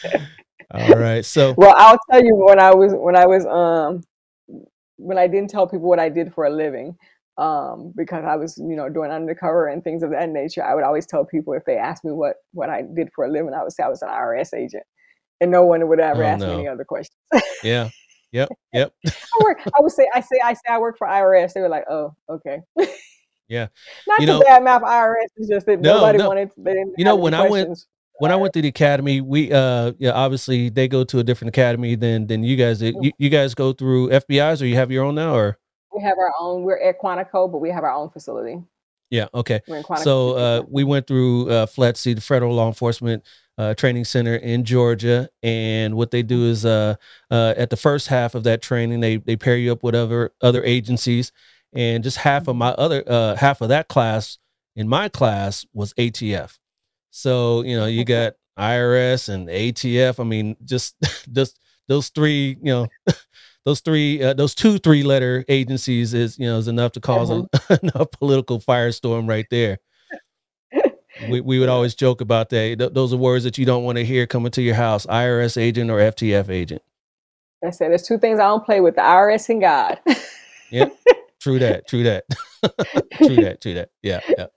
All 0.72 0.90
right. 0.96 1.26
So 1.26 1.54
Well, 1.58 1.74
I'll 1.78 1.98
tell 2.12 2.24
you 2.24 2.36
when 2.36 2.60
I 2.60 2.74
was 2.74 2.94
when 2.94 3.16
I 3.16 3.26
was 3.26 3.46
um 3.46 4.04
when 4.98 5.18
I 5.18 5.28
didn't 5.28 5.50
tell 5.50 5.68
people 5.68 5.88
what 5.88 6.00
I 6.00 6.10
did 6.10 6.34
for 6.34 6.46
a 6.46 6.50
living, 6.50 6.98
um, 7.40 7.94
because 7.96 8.26
I 8.26 8.36
was, 8.36 8.58
you 8.58 8.76
know, 8.76 8.90
doing 8.90 9.12
undercover 9.12 9.68
and 9.68 9.84
things 9.84 10.04
of 10.04 10.12
that 10.12 10.30
nature, 10.30 10.64
I 10.64 10.76
would 10.76 10.84
always 10.84 11.06
tell 11.06 11.24
people 11.26 11.54
if 11.54 11.64
they 11.66 11.78
asked 11.78 12.04
me 12.04 12.12
what 12.12 12.36
what 12.54 12.70
I 12.70 12.84
did 12.96 13.10
for 13.16 13.26
a 13.26 13.32
living, 13.32 13.54
I 13.54 13.64
would 13.64 13.72
say 13.72 13.84
I 13.84 13.88
was 13.90 14.02
an 14.02 14.10
IRS 14.10 14.54
agent. 14.54 14.84
And 15.42 15.50
no 15.52 15.64
one 15.66 15.88
would 15.88 16.02
ever 16.02 16.24
Oh, 16.24 16.28
ask 16.28 16.46
me 16.46 16.52
any 16.52 16.68
other 16.68 16.84
questions. 16.84 17.16
yeah. 17.64 17.90
Yep. 18.34 18.50
Yep. 18.74 18.94
I 19.08 19.44
work 19.44 19.60
I 19.66 19.82
would 19.82 19.92
say 19.92 20.08
I 20.14 20.20
say 20.22 20.40
I 20.44 20.54
say 20.54 20.68
I 20.70 20.78
work 20.80 20.98
for 20.98 21.08
IRS. 21.08 21.54
They 21.54 21.62
were 21.62 21.70
like, 21.70 21.86
oh, 21.90 22.14
okay. 22.30 22.58
Yeah. 23.48 23.68
Not 24.08 24.20
You 24.20 24.28
to 24.28 24.34
know- 24.34 24.40
bad 24.42 24.64
mouth 24.64 24.82
IRS, 24.84 25.30
it's 25.38 25.48
just 25.50 25.66
that 25.68 25.80
No, 25.80 25.96
nobody 25.96 26.18
no. 26.20 26.28
wanted 26.28 26.52
they 26.58 26.74
didn't 26.74 26.94
You 26.98 27.06
know, 27.06 27.16
when 27.16 27.34
I 27.34 27.50
went- 27.50 27.80
when 28.22 28.32
I 28.34 28.36
went 28.36 28.54
to 28.56 28.62
the 28.62 28.68
academy, 28.68 29.22
we 29.22 29.50
uh 29.54 29.94
yeah 29.98 30.12
obviously 30.12 30.68
they 30.70 30.90
go 30.90 31.06
to 31.06 31.20
a 31.20 31.24
different 31.24 31.50
academy 31.56 31.96
than 31.96 32.28
than 32.28 32.44
you 32.44 32.58
guys 32.58 32.80
did. 32.80 32.96
You, 33.02 33.12
you 33.18 33.30
guys 33.30 33.56
go 33.56 33.72
through 33.72 34.10
FBI's 34.10 34.62
or 34.62 34.66
you 34.68 34.76
have 34.76 34.92
your 34.92 35.06
own 35.06 35.16
now 35.16 35.34
or 35.36 35.58
we 35.96 36.02
have 36.04 36.18
our 36.18 36.32
own 36.40 36.64
we're 36.64 36.80
at 36.80 37.00
Quantico, 37.00 37.52
but 37.52 37.60
we 37.60 37.70
have 37.70 37.84
our 37.84 37.94
own 37.94 38.10
facility. 38.10 38.62
yeah 39.10 39.28
okay. 39.34 39.62
We're 39.68 39.78
in 39.78 39.84
Quantico. 39.84 40.04
So 40.04 40.32
uh, 40.34 40.64
we 40.68 40.84
went 40.84 41.08
through 41.08 41.50
uh, 41.50 41.66
FLETC, 41.66 42.16
the 42.16 42.22
Federal 42.22 42.56
Law 42.56 42.68
Enforcement 42.68 43.24
uh, 43.60 43.74
Training 43.74 44.06
Center 44.06 44.36
in 44.36 44.64
Georgia, 44.64 45.30
and 45.44 45.96
what 45.96 46.12
they 46.12 46.24
do 46.24 46.46
is 46.46 46.66
uh, 46.66 46.96
uh, 47.30 47.54
at 47.58 47.70
the 47.70 47.76
first 47.76 48.08
half 48.08 48.34
of 48.34 48.46
that 48.46 48.62
training, 48.62 49.02
they 49.02 49.18
they 49.18 49.36
pair 49.36 49.58
you 49.58 49.74
up 49.74 49.84
with 49.84 49.96
other 49.96 50.32
other 50.42 50.64
agencies, 50.64 51.34
and 51.74 52.02
just 52.02 52.18
half 52.18 52.48
of 52.48 52.56
my 52.56 52.70
other 52.70 53.04
uh, 53.06 53.36
half 53.36 53.60
of 53.60 53.68
that 53.68 53.90
class 53.90 54.38
in 54.78 54.88
my 54.88 55.10
class 55.10 55.66
was 55.74 55.94
ATF. 55.96 56.58
So 57.12 57.64
you 57.64 57.76
know 57.76 57.86
you 57.86 58.06
got 58.06 58.36
IRS 58.58 59.28
and 59.28 59.50
ATF. 59.50 60.22
I 60.22 60.24
mean, 60.24 60.56
just 60.64 60.96
just 61.32 61.60
those 61.90 62.08
three, 62.10 62.58
you 62.62 62.72
know. 62.72 62.88
Those 63.66 63.82
three, 63.82 64.24
uh, 64.24 64.34
those 64.34 64.56
two 64.56 64.78
three-letter 64.78 65.46
agencies 65.48 66.14
is, 66.14 66.40
you 66.40 66.46
know, 66.46 66.58
is 66.58 66.68
enough 66.68 66.94
to 66.94 67.00
cause 67.00 67.30
a, 67.30 67.48
enough 67.84 68.12
political 68.12 68.60
firestorm 68.60 69.28
right 69.28 69.46
there 69.52 69.80
we, 71.28 71.42
we 71.42 71.60
would 71.60 71.70
always 71.70 71.96
joke 71.96 72.22
about 72.22 72.50
that. 72.50 72.78
Th- 72.80 72.94
those 72.94 73.14
are 73.14 73.18
words 73.18 73.44
that 73.44 73.58
you 73.58 73.66
don't 73.66 73.84
want 73.84 73.98
to 73.98 74.06
hear 74.06 74.26
coming 74.26 74.52
to 74.52 74.62
your 74.62 74.76
house 74.76 75.06
IRS 75.06 75.60
agent 75.60 75.90
or 75.90 75.98
ATF 75.98 76.50
agent. 76.50 76.82
I 77.66 77.72
said 77.72 77.92
there's 77.92 78.04
two 78.04 78.18
things 78.18 78.40
I 78.40 78.44
don't 78.44 78.66
play 78.66 78.80
with: 78.80 78.96
the 78.96 79.02
IRS 79.02 79.50
and 79.50 79.62
God. 79.62 80.00
Yep 80.72 80.96
true 81.42 81.60
that. 81.60 81.88
True 81.88 82.04
that. 82.04 82.26
true 83.14 83.36
that. 83.38 83.60
True 83.62 83.74
that. 83.74 83.90
Yeah. 84.02 84.20
Yeah. 84.28 84.48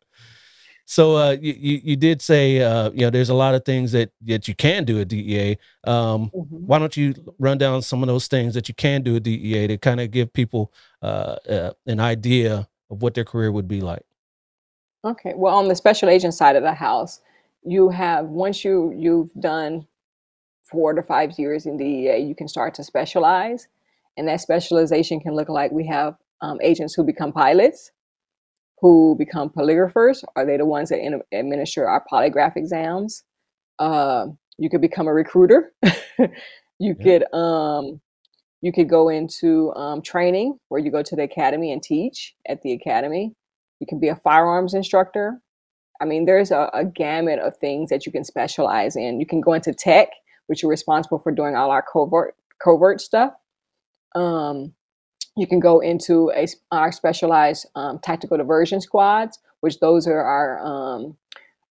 So 0.93 1.16
uh, 1.16 1.30
you, 1.40 1.55
you 1.59 1.80
you 1.82 1.97
did 1.97 2.20
say 2.20 2.61
uh, 2.61 2.90
you 2.90 3.01
know 3.01 3.09
there's 3.09 3.30
a 3.30 3.34
lot 3.34 3.55
of 3.55 3.64
things 3.64 3.93
that 3.93 4.11
that 4.26 4.47
you 4.47 4.55
can 4.55 4.84
do 4.84 5.01
at 5.01 5.09
DEA. 5.09 5.57
Um, 5.84 6.30
Mhm. 6.34 6.66
why 6.66 6.78
don't 6.78 6.95
you 6.99 7.14
run 7.38 7.57
down 7.57 7.80
some 7.80 8.03
of 8.03 8.09
those 8.09 8.26
things 8.26 8.53
that 8.53 8.68
you 8.68 8.74
can 8.74 9.03
do 9.03 9.16
at 9.16 9.22
DEA 9.22 9.68
to 9.68 9.78
kind 9.78 10.01
of 10.01 10.11
give 10.11 10.30
people 10.34 10.70
uh, 11.01 11.36
uh, 11.49 11.72
an 11.86 11.99
idea 11.99 12.68
of 12.90 13.01
what 13.01 13.14
their 13.14 13.24
career 13.24 13.51
would 13.51 13.66
be 13.66 13.80
like? 13.80 14.05
Okay. 15.03 15.32
Well, 15.34 15.55
on 15.57 15.68
the 15.68 15.74
special 15.74 16.11
agent 16.11 16.34
side 16.34 16.57
of 16.57 16.62
the 16.62 16.74
house, 16.74 17.22
you 17.64 17.88
have 17.88 18.26
once 18.26 18.62
you 18.62 18.93
you've 18.95 19.32
done 19.40 19.86
four 20.70 20.93
to 20.93 21.03
five 21.03 21.38
years 21.38 21.64
in 21.64 21.78
DEA, 21.78 22.18
you 22.18 22.34
can 22.34 22.49
start 22.49 22.74
to 22.74 22.84
specialize, 22.84 23.66
and 24.18 24.28
that 24.28 24.43
specialization 24.43 25.20
can 25.20 25.34
look 25.34 25.49
like 25.49 25.72
we 25.72 25.86
have 25.86 26.16
um, 26.43 26.59
agents 26.61 26.93
who 26.93 27.03
become 27.03 27.32
pilots, 27.32 27.93
who 28.83 29.16
become 29.18 29.51
polygraphers. 29.51 30.24
Are 30.37 30.47
they 30.47 30.59
the 30.59 30.66
ones 30.66 30.91
that 30.91 31.01
in, 31.01 31.22
administer 31.33 31.89
our 31.89 32.05
polygraph 32.12 32.57
exams? 32.57 33.24
Uh, 33.78 34.28
you 34.59 34.70
could 34.70 34.83
become 34.83 35.09
a 35.09 35.14
recruiter. 35.14 35.72
you 36.80 36.95
Yeah. 36.99 37.03
could 37.03 37.33
um, 37.35 38.01
you 38.62 38.72
could 38.72 38.89
go 38.89 39.09
into 39.09 39.74
um, 39.74 40.03
training 40.03 40.59
where 40.68 40.80
you 40.80 40.91
go 40.91 41.03
to 41.03 41.16
the 41.16 41.24
academy 41.24 41.72
and 41.72 41.83
teach 41.83 42.35
at 42.49 42.62
the 42.62 42.72
academy. 42.72 43.35
You 43.80 43.87
can 43.89 44.01
be 44.01 44.09
a 44.09 44.16
firearms 44.16 44.74
instructor. 44.74 45.41
I 46.01 46.07
mean, 46.07 46.26
there's 46.26 46.51
a, 46.53 46.70
a 46.74 46.85
gamut 46.85 47.41
of 47.41 47.57
things 47.59 47.91
that 47.91 48.07
you 48.07 48.12
can 48.12 48.24
specialize 48.24 48.97
in. 48.97 49.20
You 49.20 49.26
can 49.26 49.41
go 49.41 49.55
into 49.55 49.74
tech, 49.74 50.09
which 50.49 50.62
you're 50.62 50.70
responsible 50.70 51.20
for 51.20 51.33
doing 51.33 51.57
all 51.57 51.70
our 51.70 51.85
covert 51.93 52.37
covert 52.62 53.01
stuff. 53.01 53.33
Um, 54.14 54.74
you 55.37 55.47
can 55.47 55.61
go 55.61 55.80
into 55.80 56.30
a, 56.37 56.47
our 56.70 56.93
specialized 56.93 57.66
um, 57.74 57.99
tactical 58.03 58.37
diversion 58.37 58.80
squads, 58.80 59.39
which 59.61 59.78
those 59.80 60.07
are 60.07 60.20
our 60.20 60.61
um, 60.64 61.16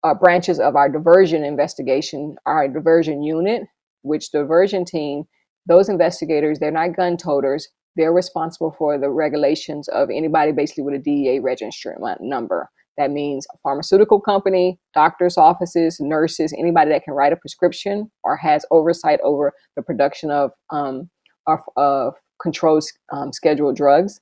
uh, 0.03 0.13
branches 0.13 0.59
of 0.59 0.75
our 0.75 0.89
diversion 0.89 1.43
investigation, 1.43 2.35
our 2.45 2.67
diversion 2.67 3.23
unit, 3.23 3.63
which 4.01 4.31
diversion 4.31 4.85
team, 4.85 5.23
those 5.65 5.87
investigators, 5.87 6.59
they're 6.59 6.71
not 6.71 6.95
gun 6.95 7.15
toters. 7.15 7.69
They're 7.95 8.11
responsible 8.11 8.75
for 8.77 8.97
the 8.97 9.09
regulations 9.09 9.87
of 9.87 10.09
anybody 10.09 10.51
basically 10.51 10.83
with 10.83 10.95
a 10.95 10.99
DEA 10.99 11.39
registrant 11.39 11.99
number. 12.19 12.69
That 12.97 13.11
means 13.11 13.45
a 13.53 13.57
pharmaceutical 13.63 14.19
company, 14.19 14.79
doctors' 14.93 15.37
offices, 15.37 15.99
nurses, 15.99 16.53
anybody 16.57 16.91
that 16.91 17.03
can 17.03 17.13
write 17.13 17.33
a 17.33 17.37
prescription 17.37 18.11
or 18.23 18.35
has 18.37 18.65
oversight 18.71 19.19
over 19.23 19.53
the 19.75 19.81
production 19.81 20.31
of 20.31 20.51
um, 20.69 21.09
of, 21.47 21.59
of 21.75 22.13
controlled 22.43 22.85
um, 23.13 23.33
scheduled 23.33 23.77
drugs. 23.77 24.21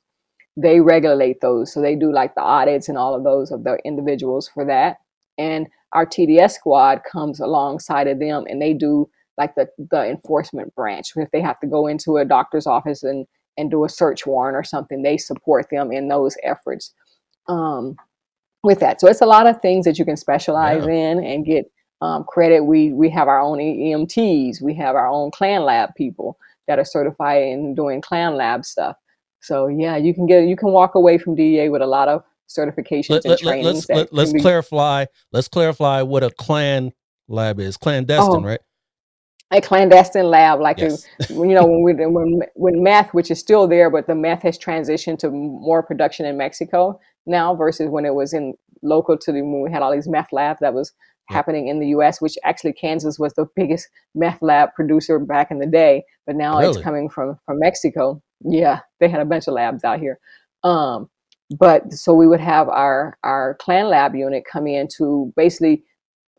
They 0.57 0.81
regulate 0.81 1.41
those, 1.41 1.73
so 1.73 1.81
they 1.81 1.95
do 1.95 2.13
like 2.13 2.35
the 2.35 2.41
audits 2.43 2.89
and 2.89 2.97
all 2.99 3.15
of 3.15 3.25
those 3.25 3.51
of 3.51 3.65
the 3.65 3.79
individuals 3.85 4.49
for 4.53 4.65
that. 4.65 4.97
And 5.39 5.67
our 5.93 6.05
TDS 6.05 6.53
squad 6.53 7.01
comes 7.11 7.41
alongside 7.41 8.07
of 8.07 8.19
them, 8.19 8.45
and 8.47 8.61
they 8.61 8.73
do 8.75 9.09
like 9.37 9.55
the 9.55 9.67
the 9.91 10.07
enforcement 10.09 10.75
branch. 10.75 11.13
If 11.17 11.31
they 11.31 11.41
have 11.41 11.59
to 11.61 11.67
go 11.67 11.87
into 11.87 12.17
a 12.17 12.25
doctor's 12.25 12.67
office 12.67 13.03
and 13.03 13.27
and 13.57 13.71
do 13.71 13.85
a 13.85 13.89
search 13.89 14.27
warrant 14.27 14.57
or 14.57 14.63
something, 14.63 15.03
they 15.03 15.17
support 15.17 15.67
them 15.71 15.91
in 15.91 16.09
those 16.09 16.37
efforts. 16.43 16.93
Um, 17.49 17.97
with 18.63 18.79
that. 18.79 19.01
So 19.01 19.07
it's 19.07 19.21
a 19.21 19.25
lot 19.25 19.47
of 19.47 19.61
things 19.61 19.85
that 19.85 19.97
you 19.99 20.05
can 20.05 20.17
specialize 20.17 20.85
in 20.85 21.23
and 21.23 21.45
get 21.45 21.71
um, 22.01 22.23
credit. 22.25 22.65
We 22.65 22.93
we 22.93 23.09
have 23.11 23.27
our 23.27 23.39
own 23.41 23.59
EMTs. 23.59 24.61
We 24.61 24.75
have 24.75 24.95
our 24.95 25.07
own 25.07 25.31
Clan 25.31 25.63
Lab 25.63 25.95
people 25.95 26.37
that 26.67 26.79
are 26.79 26.85
certified 26.85 27.43
in 27.43 27.75
doing 27.75 28.01
Clan 28.01 28.35
Lab 28.35 28.65
stuff. 28.65 28.95
So 29.41 29.67
yeah, 29.67 29.97
you 29.97 30.13
can 30.13 30.27
get 30.27 30.45
you 30.47 30.55
can 30.55 30.71
walk 30.71 30.95
away 30.95 31.17
from 31.17 31.35
DEA 31.35 31.69
with 31.69 31.81
a 31.81 31.87
lot 31.87 32.07
of 32.07 32.23
certifications 32.49 33.09
Let, 33.09 33.25
and 33.25 33.37
let, 33.37 33.39
trainings. 33.39 33.87
let's 33.89 33.89
let, 33.89 34.13
let's 34.13 34.33
be- 34.33 34.41
clarify. 34.41 35.05
Let's 35.31 35.47
clarify 35.47 36.01
what 36.03 36.23
a 36.23 36.31
clan 36.31 36.91
lab 37.27 37.59
is. 37.59 37.77
Clandestine, 37.77 38.43
Oh, 38.43 38.43
right? 38.43 38.59
a 39.51 39.61
clandestine 39.61 40.25
lab, 40.29 40.59
like 40.61 40.81
a- 40.81 40.97
you 41.29 41.55
know 41.55 41.65
when 41.65 41.83
we 41.83 41.93
when 42.05 42.41
when 42.55 42.83
meth, 42.83 43.13
which 43.13 43.31
is 43.31 43.39
still 43.39 43.67
there, 43.67 43.89
but 43.89 44.07
the 44.07 44.15
meth 44.15 44.43
has 44.43 44.57
transitioned 44.57 45.19
to 45.19 45.31
more 45.31 45.83
production 45.83 46.25
in 46.25 46.37
Mexico 46.37 46.99
now 47.25 47.55
versus 47.55 47.89
when 47.89 48.05
it 48.05 48.13
was 48.15 48.33
in 48.33 48.53
local 48.83 49.17
to 49.17 49.31
the 49.31 49.41
when 49.41 49.61
we 49.61 49.71
had 49.71 49.81
all 49.81 49.91
these 49.93 50.07
meth 50.07 50.31
labs 50.31 50.59
that 50.61 50.73
was. 50.73 50.91
Happening 51.29 51.67
in 51.67 51.79
the 51.79 51.87
U.S. 51.89 52.21
Which 52.21 52.37
actually 52.43 52.73
Kansas 52.73 53.17
was 53.19 53.33
the 53.33 53.47
biggest 53.55 53.87
meth 54.15 54.41
lab 54.41 54.73
producer 54.75 55.19
back 55.19 55.51
in 55.51 55.59
the 55.59 55.67
day, 55.67 56.03
but 56.25 56.35
now 56.35 56.59
it's 56.59 56.77
coming 56.83 57.09
from 57.09 57.37
from 57.45 57.59
Mexico. 57.59 58.21
Yeah, 58.43 58.79
they 58.99 59.07
had 59.09 59.21
a 59.21 59.25
bunch 59.25 59.47
of 59.47 59.53
labs 59.53 59.83
out 59.83 59.99
here. 59.99 60.19
Um, 60.63 61.09
but 61.59 61.91
so 61.91 62.13
we 62.13 62.27
would 62.27 62.39
have 62.39 62.69
our 62.69 63.17
our 63.23 63.55
clan 63.59 63.87
lab 63.89 64.15
unit 64.15 64.43
come 64.51 64.67
in 64.67 64.87
to 64.97 65.31
basically 65.35 65.83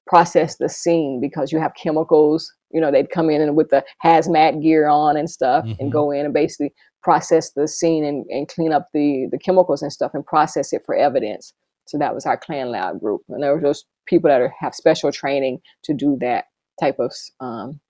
process 0.06 0.56
the 0.56 0.68
scene 0.68 1.20
because 1.20 1.52
you 1.52 1.58
have 1.60 1.72
chemicals 1.80 2.52
you 2.72 2.80
know 2.80 2.90
they'd 2.90 3.10
come 3.10 3.30
in 3.30 3.40
and 3.40 3.56
with 3.56 3.68
the 3.70 3.84
hazmat 4.04 4.60
gear 4.60 4.88
on 4.88 5.16
and 5.16 5.30
stuff 5.30 5.64
Mhm. 5.64 5.76
and 5.78 5.92
go 5.92 6.10
in 6.10 6.24
and 6.24 6.34
basically 6.34 6.72
process 7.02 7.52
the 7.52 7.68
scene 7.68 8.04
and, 8.04 8.26
and 8.28 8.48
clean 8.48 8.72
up 8.72 8.88
the 8.92 9.28
the 9.30 9.38
chemicals 9.38 9.80
and 9.80 9.92
stuff 9.92 10.10
and 10.14 10.26
process 10.26 10.72
it 10.72 10.82
for 10.84 10.94
evidence 10.94 11.54
so 11.86 11.98
that 11.98 12.14
was 12.14 12.26
our 12.26 12.36
clan 12.36 12.70
lab 12.72 12.98
group 12.98 13.20
and 13.28 13.42
there 13.42 13.54
was 13.54 13.62
those 13.62 13.84
people 14.06 14.28
that 14.28 14.40
are, 14.40 14.54
have 14.58 14.74
special 14.74 15.12
training 15.12 15.60
to 15.84 15.94
do 15.94 16.16
that 16.20 16.46
type 16.80 16.98
of 16.98 17.12
um, 17.40 17.80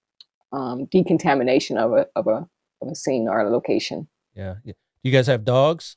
um, 0.52 0.86
decontamination 0.86 1.78
of 1.78 1.92
a, 1.92 2.06
of 2.16 2.26
a 2.26 2.46
of 2.82 2.88
a 2.88 2.94
scene 2.94 3.28
or 3.28 3.40
a 3.40 3.50
location 3.50 4.08
Yeah. 4.34 4.56
yeah. 4.64 4.74
You 5.02 5.12
guys 5.12 5.26
have 5.28 5.44
dogs? 5.44 5.96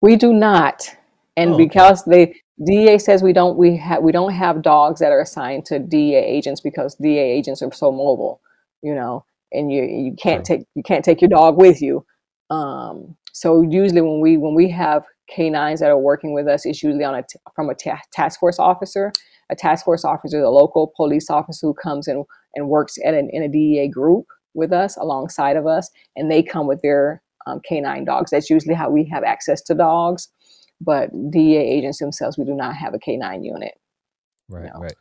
We 0.00 0.16
do 0.16 0.32
not, 0.32 0.88
and 1.36 1.50
Oh, 1.50 1.54
okay. 1.54 1.64
because 1.64 2.04
the 2.04 2.32
DEA 2.64 2.98
says 2.98 3.22
we 3.22 3.32
don't, 3.32 3.56
we 3.56 3.76
have 3.78 4.02
we 4.02 4.12
don't 4.12 4.32
have 4.32 4.62
dogs 4.62 5.00
that 5.00 5.10
are 5.12 5.20
assigned 5.20 5.64
to 5.66 5.78
DEA 5.78 6.16
agents 6.16 6.60
because 6.60 6.94
DEA 6.96 7.18
agents 7.18 7.62
are 7.62 7.72
so 7.72 7.90
mobile, 7.90 8.40
you 8.82 8.94
know, 8.94 9.24
and 9.52 9.72
you 9.72 9.82
you 9.84 10.14
can't 10.16 10.44
True. 10.44 10.58
take 10.58 10.66
you 10.74 10.82
can't 10.82 11.04
take 11.04 11.20
your 11.20 11.30
dog 11.30 11.56
with 11.56 11.80
you. 11.80 12.04
Um, 12.50 13.16
so 13.32 13.62
usually 13.62 14.02
when 14.02 14.20
we 14.20 14.36
when 14.36 14.54
we 14.54 14.70
have 14.70 15.04
canines 15.28 15.80
that 15.80 15.90
are 15.90 15.98
working 15.98 16.32
with 16.34 16.46
us, 16.48 16.66
is 16.66 16.82
usually 16.82 17.04
on 17.04 17.14
a 17.14 17.22
t- 17.22 17.38
from 17.54 17.70
a 17.70 17.74
task 18.12 18.40
force 18.40 18.58
officer. 18.58 19.12
A 19.50 19.54
task 19.56 19.84
force 19.84 20.04
officer 20.04 20.38
is 20.38 20.44
a 20.44 20.48
local 20.50 20.92
police 20.96 21.28
officer 21.30 21.66
who 21.66 21.74
comes 21.74 22.08
in 22.08 22.24
and 22.54 22.68
works 22.68 22.94
at 23.04 23.14
an, 23.14 23.28
in 23.32 23.42
a 23.42 23.48
DEA 23.48 23.88
group 23.88 24.26
with 24.54 24.72
us 24.72 24.96
alongside 24.96 25.56
of 25.56 25.66
us, 25.66 25.90
and 26.16 26.30
they 26.30 26.42
come 26.42 26.66
with 26.66 26.80
their 26.82 27.22
um, 27.46 27.60
canine 27.68 28.04
dogs. 28.04 28.30
That's 28.30 28.48
usually 28.48 28.74
how 28.74 28.88
we 28.90 29.04
have 29.12 29.22
access 29.24 29.60
to 29.62 29.74
dogs. 29.74 30.28
but 30.80 31.10
DEA 31.30 31.56
agents 31.58 31.98
themselves, 31.98 32.36
we 32.38 32.44
do 32.44 32.54
not 32.54 32.74
have 32.76 32.94
a 32.94 32.98
K9 32.98 33.44
unit. 33.44 33.72
Right, 34.48 34.70
No. 34.74 34.80
right. 34.80 34.94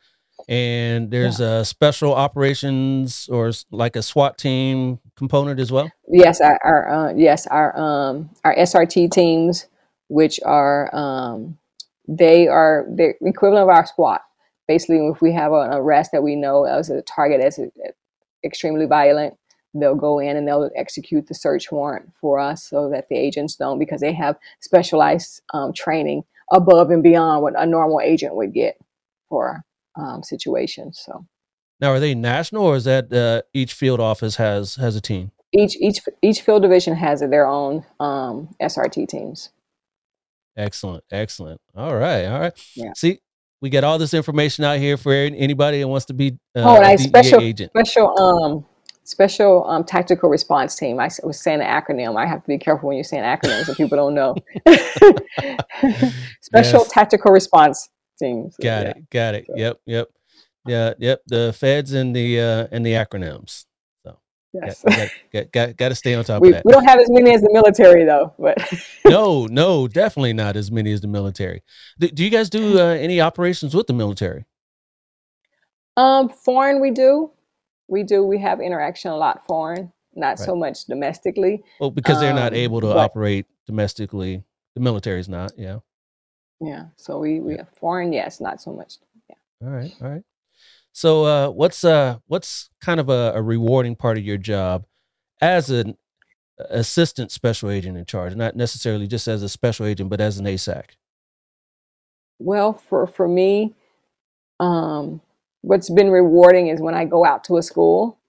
And 0.50 1.10
there's 1.12 1.40
a 1.40 1.64
special 1.64 2.14
operations 2.14 3.30
or 3.32 3.52
like 3.72 3.96
a 3.96 4.02
SWAT 4.02 4.38
team 4.38 5.00
component 5.16 5.60
as 5.60 5.72
well. 5.72 5.90
Yes, 6.10 6.42
our, 6.42 6.60
our 6.64 6.90
uh, 6.92 7.14
yes 7.16 7.46
our 7.48 7.78
um 7.80 8.30
our 8.44 8.56
SRT 8.56 9.12
teams, 9.12 9.68
which 10.14 10.40
are 10.46 10.94
um 10.96 11.58
they 12.08 12.48
are 12.48 12.86
the 12.88 13.14
equivalent 13.22 13.64
of 13.64 13.70
our 13.70 13.86
SWAT. 13.86 14.22
Basically, 14.68 15.08
if 15.08 15.22
we 15.22 15.34
have 15.34 15.52
an 15.52 15.74
arrest 15.74 16.12
that 16.12 16.24
we 16.24 16.36
know 16.36 16.66
as 16.66 16.90
a 16.90 17.02
target 17.02 17.42
as 17.42 17.60
extremely 18.46 18.86
violent, 18.86 19.36
they'll 19.74 19.96
go 19.96 20.20
in 20.20 20.38
and 20.38 20.48
they'll 20.48 20.70
execute 20.76 21.28
the 21.28 21.34
search 21.34 21.72
warrant 21.72 22.10
for 22.20 22.40
us, 22.40 22.64
so 22.64 22.90
that 22.90 23.10
the 23.10 23.16
agents 23.16 23.56
don't 23.56 23.80
because 23.80 24.02
they 24.02 24.14
have 24.14 24.38
specialized 24.62 25.42
um, 25.54 25.74
training 25.74 26.24
above 26.52 26.92
and 26.92 27.04
beyond 27.04 27.42
what 27.42 27.54
a 27.58 27.66
normal 27.66 28.00
agent 28.00 28.36
would 28.36 28.54
get 28.54 28.78
for 29.30 29.64
um, 29.96 30.22
situations. 30.24 31.02
So 31.04 31.26
Now, 31.82 31.90
are 31.92 32.00
they 32.00 32.14
national 32.14 32.64
or 32.64 32.76
is 32.76 32.84
that 32.84 33.12
uh, 33.12 33.42
each 33.54 33.74
field 33.74 34.00
office 34.00 34.36
has 34.36 34.76
has 34.76 34.96
a 34.96 35.02
team? 35.02 35.32
each 35.54 35.78
each 35.80 36.00
each 36.22 36.42
field 36.42 36.64
division 36.64 36.96
has 36.96 37.22
their 37.22 37.48
own 37.48 37.86
um, 38.00 38.50
SRT 38.62 39.08
teams. 39.08 39.50
Excellent, 40.58 41.04
excellent. 41.12 41.60
All 41.76 41.96
right, 41.96 42.26
all 42.26 42.40
right. 42.40 42.54
Yeah. 42.76 42.92
See, 42.96 43.20
we 43.62 43.70
get 43.70 43.84
all 43.84 43.98
this 43.98 44.14
information 44.14 44.64
out 44.66 44.78
here 44.80 44.98
for 44.98 45.14
anybody 45.14 45.80
that 45.80 45.88
wants 45.88 46.06
to 46.08 46.14
be 46.14 46.38
uh, 46.56 46.64
Oh, 46.78 46.82
a 46.82 46.98
DEA 46.98 47.04
special 47.04 47.42
agent. 47.42 47.72
special 47.72 48.20
um 48.20 48.66
special 49.06 49.66
um 49.70 49.84
tactical 49.84 50.30
response 50.30 50.76
team. 50.76 51.00
I 51.00 51.10
was 51.24 51.40
saying 51.42 51.62
an 51.62 51.68
acronym. 51.68 52.18
I 52.18 52.26
have 52.28 52.42
to 52.44 52.48
be 52.48 52.58
careful 52.58 52.88
when 52.90 52.98
you're 52.98 53.04
saying 53.04 53.24
acronyms 53.24 53.68
if 53.70 53.78
people 53.78 53.98
don't 53.98 54.14
know. 54.14 54.36
special 56.42 56.80
Yes. 56.82 56.92
tactical 56.92 57.32
response 57.32 57.90
team. 58.20 58.50
So, 58.52 58.58
Got 58.64 58.84
yeah. 58.84 58.90
it, 58.92 59.10
got 59.10 59.36
it. 59.36 59.46
So- 59.48 59.54
Yep, 59.56 59.78
yep, 59.86 60.08
yeah, 60.68 60.94
yep. 61.00 61.22
The 61.28 61.54
feds 61.58 61.94
and 61.94 62.16
the 62.16 62.40
uh, 62.40 62.68
and 62.72 62.86
the 62.86 62.94
acronyms. 62.94 63.66
Yes. 64.54 64.84
got, 64.84 65.10
got, 65.32 65.52
got, 65.52 65.78
got 65.78 65.90
to 65.90 65.96
stay 65.96 66.14
on 66.14 66.24
top 66.24 66.42
we, 66.42 66.50
of 66.50 66.54
that. 66.56 66.66
we 66.66 66.72
don't 66.74 66.86
have 66.86 67.00
as 67.00 67.10
many 67.10 67.34
as 67.34 67.42
the 67.42 67.50
military 67.52 68.06
though, 68.06 68.34
but 68.38 68.58
no, 69.06 69.48
no, 69.48 69.88
definitely 69.88 70.34
not 70.34 70.56
as 70.56 70.72
many 70.72 70.92
as 70.92 71.02
the 71.02 71.08
military. 71.08 71.64
Do, 72.00 72.08
do 72.10 72.24
you 72.24 72.30
guys 72.30 72.50
do 72.50 72.80
uh, 72.80 72.84
any 72.94 73.20
operations 73.20 73.76
with 73.76 73.88
the 73.88 73.94
military? 73.94 74.46
um 75.98 76.30
foreign 76.30 76.82
we 76.82 76.92
do. 76.92 77.32
We 77.88 78.04
do. 78.04 78.24
We 78.24 78.40
have 78.40 78.60
interaction 78.62 79.12
a 79.12 79.16
lot 79.18 79.46
foreign, 79.46 79.92
not 80.16 80.40
so 80.40 80.56
much 80.56 80.86
domestically. 80.86 81.64
Well, 81.80 81.92
because 81.92 82.20
they're 82.20 82.34
not 82.34 82.54
Um, 82.54 82.60
able 82.60 82.82
to 82.82 82.88
but- 82.88 82.98
operate 82.98 83.46
domestically. 83.68 84.44
The 84.76 84.82
military's 84.82 85.30
not. 85.30 85.52
Yeah. 85.58 85.80
Yeah. 86.60 86.86
So 86.96 87.20
we 87.20 87.40
we 87.42 87.58
have 87.58 87.70
foreign, 87.70 88.12
yes, 88.14 88.40
not 88.42 88.62
so 88.62 88.72
much. 88.74 88.96
Yeah. 89.30 89.68
All 89.68 89.74
right, 89.74 89.94
all 90.02 90.10
right. 90.10 90.24
So, 90.94 91.26
uh, 91.26 91.50
what's 91.50 91.84
uh, 91.84 92.18
what's 92.28 92.70
kind 92.80 93.00
of 93.00 93.10
a, 93.10 93.34
a 93.36 93.42
rewarding 93.42 93.96
part 93.96 94.18
of 94.18 94.24
your 94.24 94.38
job 94.38 94.86
as 95.42 95.72
an 95.72 95.98
assistant 96.70 97.32
special 97.32 97.72
agent 97.72 97.98
in 97.98 98.06
charge, 98.06 98.36
not 98.36 98.56
necessarily 98.56 99.08
just 99.08 99.28
as 99.28 99.42
a 99.42 99.50
special 99.50 99.88
agent, 99.88 100.12
but 100.12 100.22
as 100.22 100.38
an 100.38 100.46
ASAC? 100.46 100.92
Well, 102.38 102.74
for 102.74 103.08
for 103.08 103.28
me, 103.28 103.74
um, 104.60 105.20
what's 105.62 105.90
been 105.90 106.12
rewarding 106.12 106.68
is 106.68 106.80
when 106.80 106.94
I 106.94 107.06
go 107.06 107.26
out 107.26 107.44
to 107.46 107.58
a 107.58 107.64
school, 107.64 108.20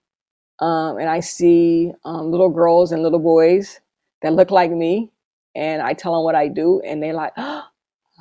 um, 0.61 0.97
and 0.97 1.11
I 1.11 1.21
see 1.21 1.93
um, 2.05 2.31
little 2.31 2.49
girls 2.49 2.93
and 2.93 3.03
little 3.03 3.19
boys 3.19 3.81
that 4.23 4.33
look 4.33 4.51
like 4.51 4.71
me, 4.71 5.11
and 5.55 5.83
I 5.83 5.93
tell 5.93 6.15
them 6.15 6.25
what 6.25 6.35
I 6.35 6.49
do, 6.49 6.81
and 6.81 7.03
they're 7.03 7.12
like, 7.12 7.35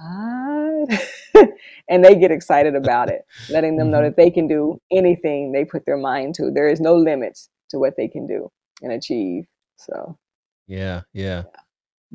"What?" 1.34 1.50
and 1.90 2.04
they 2.04 2.16
get 2.16 2.32
excited 2.32 2.76
about 2.76 3.10
it, 3.10 3.26
letting 3.50 3.78
them 3.78 3.92
know 3.92 4.00
Mhm. 4.00 4.04
that 4.06 4.18
they 4.18 4.30
can 4.32 4.48
do 4.48 4.80
anything 4.92 5.52
they 5.52 5.66
put 5.66 5.86
their 5.86 5.98
mind 5.98 6.36
to. 6.36 6.52
There 6.52 6.68
is 6.68 6.80
no 6.80 6.96
limits 6.96 7.50
to 7.70 7.80
what 7.80 7.96
they 7.98 8.08
can 8.08 8.26
do 8.28 8.50
and 8.82 8.92
achieve. 8.92 9.46
So 9.78 10.18
Yeah, 10.68 11.02
yeah. 11.14 11.44
that, 11.44 11.56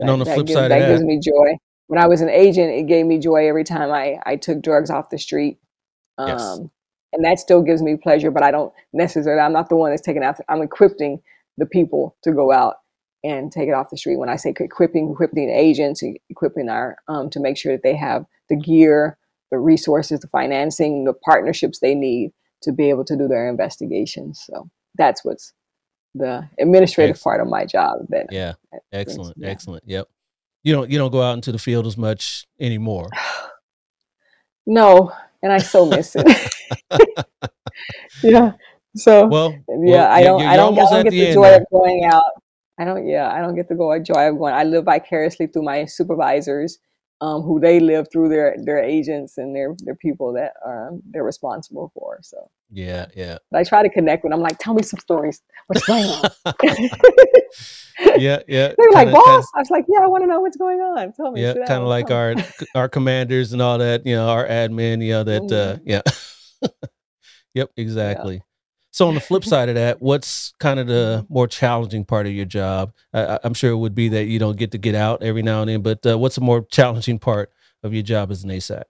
And 0.01 0.11
on 0.11 0.19
the 0.19 0.25
flip 0.25 0.47
gives, 0.47 0.53
side 0.53 0.71
that 0.71 0.83
of 0.83 0.89
gives 0.89 1.03
me 1.05 1.19
joy. 1.21 1.57
When 1.89 1.99
I 1.99 2.07
was 2.07 2.21
an 2.21 2.29
agent, 2.31 2.71
it 2.71 2.87
gave 2.87 3.07
me 3.07 3.19
joy 3.19 3.49
every 3.49 3.65
time 3.65 3.91
I, 3.91 4.19
I 4.27 4.37
took 4.37 4.61
drugs 4.63 4.91
off 4.91 5.11
the 5.11 5.19
street. 5.19 5.59
Yes. 6.19 6.41
Um, 6.43 6.71
and 7.13 7.25
that 7.25 7.39
still 7.39 7.63
gives 7.63 7.83
me 7.83 7.97
pleasure, 7.97 8.31
but 8.31 8.43
I 8.43 8.51
don't 8.51 8.73
necessarily, 8.93 9.41
I'm 9.41 9.53
not 9.53 9.69
the 9.71 9.77
one 9.77 9.91
that's 9.91 10.03
taking 10.03 10.23
out, 10.23 10.39
I'm 10.49 10.63
equipping 10.63 11.21
the 11.57 11.67
people 11.67 12.15
to 12.23 12.33
go 12.33 12.53
out 12.53 12.77
and 13.25 13.51
take 13.51 13.69
it 13.69 13.73
off 13.73 13.91
the 13.91 13.97
street. 13.97 14.17
When 14.19 14.29
I 14.29 14.37
say 14.37 14.55
equipping, 14.59 15.11
equipping 15.11 15.49
the 15.49 15.55
agents, 15.55 16.03
equipping 16.31 16.69
our, 16.69 16.97
um, 17.09 17.31
to 17.31 17.41
make 17.41 17.57
sure 17.57 17.73
that 17.73 17.83
they 17.83 17.97
have 17.97 18.25
the 18.49 18.57
gear, 18.57 19.19
the 19.51 19.59
resources, 19.59 20.21
the 20.21 20.29
financing, 20.29 21.05
the 21.05 21.15
partnerships 21.15 21.81
they 21.81 21.95
need 21.95 22.33
to 22.63 22.73
be 22.73 22.91
able 22.91 23.05
to 23.05 23.17
do 23.17 23.29
their 23.29 23.49
investigations. 23.49 24.43
So 24.47 24.71
that's 24.97 25.25
what's 25.25 25.53
the 26.15 26.49
administrative 26.59 27.15
Excellent. 27.17 27.25
part 27.25 27.41
of 27.41 27.49
my 27.49 27.65
job. 27.65 28.07
That 28.09 28.27
yeah, 28.31 28.55
that 28.73 28.81
brings- 28.91 29.09
excellent, 29.09 29.37
yeah. 29.39 29.49
excellent. 29.49 29.85
Yep. 29.87 30.09
You 30.65 30.75
don't 30.75 30.91
you 30.91 30.99
don't 30.99 31.13
go 31.13 31.23
out 31.23 31.35
into 31.35 31.53
the 31.53 31.59
field 31.59 31.87
as 31.87 31.97
much 31.97 32.47
anymore. 32.61 33.09
No, 34.71 35.13
and 35.43 35.51
I 35.51 35.57
so 35.57 35.87
miss 35.87 36.15
it. 36.15 36.27
yeah. 38.23 38.53
So 38.95 39.27
Well, 39.27 39.53
yeah, 39.53 39.65
well, 39.67 40.11
I 40.11 40.23
don't. 40.23 40.43
I 40.43 40.57
don't, 40.57 40.79
I 40.79 40.81
don't 40.91 41.05
get 41.05 41.11
the 41.11 41.25
the 41.25 41.33
joy 41.33 41.57
of 41.57 41.63
going 41.73 42.05
out. 42.05 42.23
I 42.79 42.85
don't. 42.85 43.07
Yeah, 43.07 43.29
I 43.33 43.41
don't 43.41 43.55
get 43.57 43.69
to 43.69 43.75
go- 43.75 43.99
joy 43.99 44.29
of 44.29 44.39
going. 44.39 44.55
I 44.55 44.65
live 44.65 44.85
vicariously 44.85 45.47
through 45.49 45.63
my 45.65 45.85
supervisors, 45.85 46.79
um, 47.21 47.43
who 47.43 47.59
they 47.61 47.81
live 47.81 48.07
through 48.13 48.29
their 48.29 48.55
their 48.63 48.79
agents 48.79 49.37
and 49.39 49.55
their 49.55 49.75
their 49.85 49.97
people 49.97 50.33
that 50.35 50.53
um, 50.65 51.03
they're 51.11 51.25
responsible 51.25 51.91
for. 51.95 52.19
So, 52.23 52.51
Yeah, 52.71 53.07
yeah, 53.17 53.39
but 53.51 53.59
I 53.59 53.65
try 53.65 53.83
to 53.83 53.89
connect 53.91 54.23
with 54.23 54.31
them. 54.31 54.39
I'm 54.39 54.43
like, 54.45 54.59
tell 54.59 54.75
me 54.75 54.83
some 54.83 55.01
stories. 55.01 55.43
What's 55.67 55.85
going 55.87 56.05
on? 56.05 56.31
yeah, 58.19 58.39
yeah. 58.47 58.73
They're 58.79 58.91
like, 58.93 59.11
boss. 59.11 59.25
kinda- 59.25 59.47
I 59.55 59.59
was 59.59 59.71
like, 59.71 59.85
yeah, 59.89 60.01
I 60.03 60.07
want 60.07 60.23
to 60.23 60.29
know 60.29 60.41
what's 60.41 60.57
going 60.57 60.79
on. 60.81 61.13
Tell 61.15 61.33
me. 61.33 61.43
yeah, 61.43 61.55
kind 61.67 61.83
of 61.83 61.89
like 61.89 62.11
our 62.11 62.35
our 62.75 62.89
commanders 62.89 63.53
and 63.53 63.61
all 63.61 63.79
that. 63.79 64.07
You 64.07 64.15
know, 64.17 64.29
our 64.29 64.47
admin. 64.47 65.03
You 65.05 65.13
know 65.15 65.25
that. 65.25 65.43
Uh, 65.43 65.77
Mhm. 65.77 65.83
yeah. 65.85 66.03
yep. 67.55 67.71
Exactly. 67.77 68.43
So 68.91 69.09
on 69.09 69.15
the 69.15 69.21
flip 69.21 69.45
side 69.45 69.69
of 69.69 69.75
that, 69.75 70.01
what's 70.01 70.53
kind 70.59 70.81
of 70.81 70.87
the 70.87 71.27
more 71.29 71.47
challenging 71.47 72.05
part 72.05 72.27
of 72.27 72.33
your 72.33 72.45
job? 72.45 72.93
I, 73.13 73.39
I'm 73.45 73.55
sure 73.55 73.71
it 73.71 73.77
would 73.77 73.95
be 73.95 74.09
that 74.11 74.25
you 74.25 74.39
don't 74.39 74.57
get 74.57 74.73
to 74.73 74.79
get 74.79 74.95
out 74.95 75.23
every 75.23 75.43
now 75.43 75.63
and 75.63 75.71
then, 75.71 75.83
but 75.83 76.05
uh, 76.07 76.19
what's 76.19 76.37
a 76.37 76.41
more 76.41 76.63
challenging 76.63 77.19
part 77.19 77.53
of 77.83 77.95
your 77.95 78.03
job 78.03 78.31
as 78.31 78.45
an 78.45 78.51
ASAC? 78.51 78.85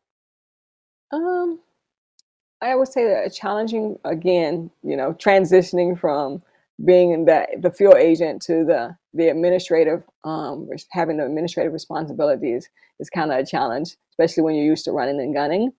Um, 1.12 1.61
I 2.61 2.74
would 2.74 2.88
say 2.88 3.05
that 3.05 3.26
a 3.26 3.30
challenging 3.30 3.99
again, 4.05 4.70
you 4.82 4.96
know, 4.96 5.14
transitioning 5.14 5.99
from 5.99 6.42
being 6.84 7.11
in 7.12 7.24
the 7.24 7.46
the 7.61 7.70
field 7.70 7.96
agent 7.96 8.42
to 8.42 8.64
the 8.64 8.96
the 9.14 9.28
administrative, 9.28 10.03
um, 10.24 10.68
having 10.90 11.16
the 11.16 11.24
administrative 11.24 11.72
responsibilities 11.72 12.68
is 13.01 13.11
kind 13.11 13.32
of 13.32 13.38
a 13.38 13.46
challenge, 13.46 13.96
especially 14.11 14.42
when 14.42 14.55
you're 14.55 14.64
used 14.64 14.84
to 14.84 14.92
running 14.92 15.20
and 15.20 15.34
gunning. 15.34 15.72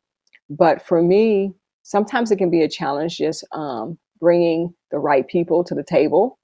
But 0.49 0.82
for 0.82 1.01
me, 1.01 1.53
sometimes 1.84 2.32
it 2.32 2.38
can 2.38 2.49
be 2.49 2.63
a 2.63 2.70
challenge 2.70 3.17
just 3.17 3.45
um, 3.51 3.97
bringing 4.20 4.74
the 4.91 4.99
right 4.99 5.28
people 5.28 5.63
to 5.63 5.76
the 5.76 5.84
table 5.84 6.38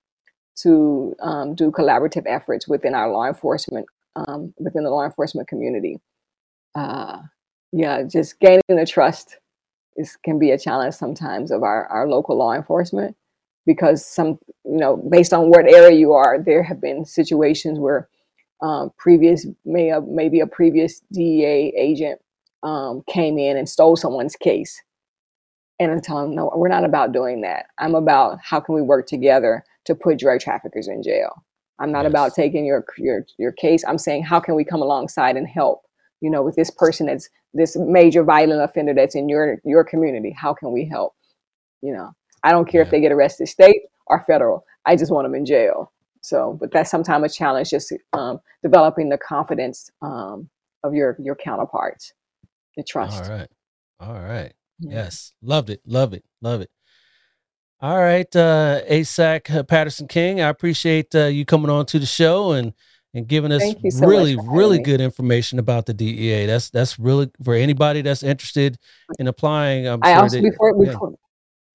to 0.58 1.16
um, 1.22 1.56
do 1.56 1.72
collaborative 1.72 2.24
efforts 2.26 2.68
within 2.68 2.96
our 2.96 3.12
law 3.12 3.26
enforcement, 3.28 3.86
um, 4.16 4.54
within 4.58 4.84
the 4.84 4.90
law 4.90 5.04
enforcement 5.04 5.48
community. 5.48 6.00
Uh, 6.76 7.20
yeah, 7.72 8.04
just 8.04 8.40
gaining 8.40 8.62
the 8.70 8.86
trust 8.86 9.38
is 9.98 10.18
can 10.24 10.40
be 10.40 10.52
a 10.52 10.58
challenge 10.58 10.96
sometimes 10.96 11.52
of 11.52 11.64
our, 11.64 11.88
our 11.88 12.08
local 12.08 12.38
law 12.38 12.54
enforcement 12.54 13.16
because 13.66 14.06
some 14.06 14.38
you 14.64 14.78
know 14.78 14.98
based 15.10 15.34
on 15.34 15.50
what 15.50 15.68
area 15.68 15.98
you 15.98 16.14
are, 16.14 16.42
there 16.42 16.64
have 16.64 16.80
been 16.82 17.06
situations 17.06 17.80
where 17.80 18.08
um, 18.62 18.92
previous 18.98 19.46
may 19.66 19.88
have, 19.88 20.06
maybe 20.06 20.40
a 20.40 20.48
previous 20.48 21.02
DEA 21.12 21.74
agent 21.78 22.20
um, 22.64 23.04
came 23.08 23.38
in 23.38 23.58
and 23.58 23.68
stole 23.68 23.96
someone's 23.96 24.36
case, 24.36 24.82
and 25.80 25.92
I'm 25.92 26.02
telling 26.02 26.28
them, 26.28 26.36
no, 26.36 26.52
we're 26.56 26.68
not 26.70 26.86
about 26.86 27.12
doing 27.12 27.42
that. 27.42 27.68
I'm 27.80 27.96
about 27.96 28.40
how 28.44 28.60
can 28.60 28.76
we 28.76 28.82
work 28.82 29.08
together 29.08 29.64
to 29.86 29.96
put 29.96 30.20
drug 30.20 30.40
traffickers 30.40 30.88
in 30.88 31.04
jail. 31.04 31.44
I'm 31.80 31.92
not 31.92 32.06
about 32.06 32.34
taking 32.34 32.66
your 32.66 32.86
your 32.98 33.26
your 33.38 33.52
case. 33.52 33.84
I'm 33.86 33.98
saying 33.98 34.24
how 34.24 34.40
can 34.40 34.56
we 34.56 34.64
come 34.64 34.82
alongside 34.82 35.36
and 35.36 35.48
help 35.48 35.86
you 36.22 36.30
know, 36.30 36.42
with 36.42 36.56
this 36.56 36.72
person 36.72 37.06
that's 37.06 37.30
this 37.54 37.78
major 37.78 38.24
violent 38.24 38.62
offender 38.62 38.94
that's 38.94 39.16
in 39.16 39.30
your 39.30 39.60
your 39.64 39.84
community. 39.84 40.32
How 40.32 40.54
can 40.54 40.72
we 40.72 40.86
help? 40.86 41.14
You 41.82 41.94
know, 41.94 42.12
I 42.44 42.52
don't 42.52 42.68
care 42.68 42.82
if 42.82 42.90
they 42.90 43.00
get 43.00 43.12
arrested 43.12 43.48
state 43.48 43.84
or 44.08 44.24
federal. 44.26 44.66
I 44.86 44.96
just 44.96 45.12
want 45.12 45.26
them 45.26 45.36
in 45.36 45.46
jail. 45.46 45.92
So, 46.22 46.58
but 46.60 46.72
that's 46.72 46.90
sometimes 46.90 47.32
a 47.32 47.36
challenge, 47.36 47.70
just 47.70 47.94
um, 48.14 48.40
developing 48.64 49.10
the 49.10 49.18
confidence 49.18 49.92
um, 50.02 50.50
of 50.84 50.96
your 50.96 51.16
your 51.20 51.36
counterparts, 51.36 52.14
the 52.76 52.84
trust. 52.84 53.24
All 53.24 53.38
right. 53.38 53.50
All 54.00 54.20
right. 54.20 54.54
Yes. 54.80 55.34
Loved 55.42 55.70
it. 55.70 55.82
Love 55.86 56.14
it. 56.14 56.24
Love 56.42 56.62
it. 56.62 56.70
All 57.82 57.98
right. 57.98 58.34
Uh, 58.36 58.82
ASAC 58.90 59.54
uh, 59.54 59.64
Patterson 59.64 60.08
King, 60.08 60.42
I 60.42 60.50
appreciate 60.50 61.14
uh, 61.14 61.26
you 61.26 61.46
coming 61.46 61.70
on 61.70 61.86
to 61.88 62.00
the 62.00 62.06
show 62.06 62.52
and, 62.54 62.74
and 63.14 63.28
giving 63.28 63.52
us 63.52 63.64
so 63.90 64.08
really, 64.08 64.38
really 64.44 64.78
me. 64.78 64.84
good 64.84 65.02
information 65.02 65.60
about 65.60 65.86
the 65.86 65.94
DEA. 65.94 66.46
That's 66.46 66.70
that's 66.70 66.98
really 67.00 67.30
for 67.44 67.54
anybody 67.54 68.02
that's 68.02 68.24
interested 68.24 68.78
in 69.20 69.28
applying. 69.28 69.88
I'm 69.88 70.00
I 70.04 70.14
sure 70.14 70.22
also 70.24 70.38
that- 70.38 70.50
before 70.50 70.84
yeah. 70.84 70.92
before 70.92 71.14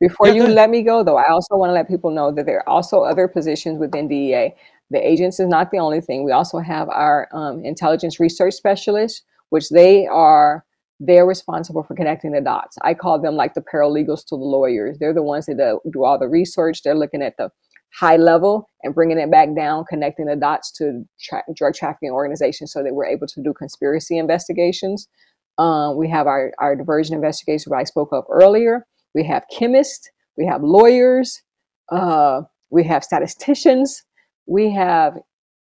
before 0.01 0.29
Yeah, 0.29 0.35
you 0.35 0.47
let 0.49 0.71
me 0.71 0.83
go 0.83 1.03
though, 1.03 1.19
I 1.19 1.31
also 1.31 1.57
want 1.57 1.69
to 1.71 1.75
let 1.75 1.87
people 1.87 2.11
know 2.11 2.33
that 2.33 2.47
there 2.47 2.59
are 2.61 2.69
also 2.69 3.03
other 3.03 3.29
positions 3.29 3.79
within 3.79 4.09
DEA. 4.09 4.55
The 4.91 5.07
agents 5.07 5.39
is 5.39 5.47
not 5.47 5.71
the 5.71 5.79
only 5.79 6.01
thing. 6.01 6.25
We 6.25 6.33
also 6.33 6.59
have 6.59 6.89
our 6.89 7.29
um, 7.33 7.63
intelligence 7.65 8.19
research 8.19 8.55
specialists, 8.55 9.23
which 9.51 9.69
they 9.69 10.07
are 10.07 10.65
they're 11.01 11.27
responsible 11.27 11.83
for 11.83 11.95
connecting 11.95 12.33
the 12.33 12.43
dots. 12.43 12.77
I 12.83 12.93
call 12.93 13.21
them 13.21 13.35
like 13.35 13.55
the 13.55 13.63
paralegals 13.63 14.25
to 14.27 14.37
the 14.37 14.45
lawyers. 14.45 14.99
They're 15.01 15.15
the 15.15 15.23
ones 15.23 15.47
that 15.47 15.81
do, 15.91 16.05
all 16.05 16.19
the 16.19 16.29
research. 16.29 16.83
They're 16.83 16.95
looking 16.95 17.23
at 17.23 17.39
the 17.39 17.51
high 17.99 18.17
level 18.17 18.69
and 18.83 18.95
bringing 18.95 19.19
it 19.19 19.31
back 19.31 19.49
down, 19.57 19.85
connecting 19.89 20.27
the 20.27 20.37
dots 20.37 20.71
to 20.73 21.03
tra- 21.21 21.43
drug 21.57 21.75
trafficking 21.75 22.11
organizations, 22.11 22.73
so 22.73 22.83
that 22.83 22.95
we're 22.95 23.07
able 23.07 23.27
to 23.27 23.43
do 23.43 23.55
conspiracy 23.55 24.19
investigations. 24.19 25.09
Um, 25.59 25.97
we 25.97 26.09
have 26.11 26.27
our, 26.27 26.53
our 26.59 26.77
diversion 26.77 27.15
investigators 27.15 27.67
I 27.75 27.85
spoke 27.85 28.11
of 28.13 28.25
earlier. 28.31 28.87
We 29.15 29.25
have 29.25 29.45
chemists, 29.51 30.09
we 30.37 30.47
have 30.47 30.63
lawyers, 30.63 31.43
uh, 31.91 32.43
we 32.71 32.85
have 32.85 33.03
statisticians, 33.03 34.05
we 34.47 34.71
have 34.73 35.15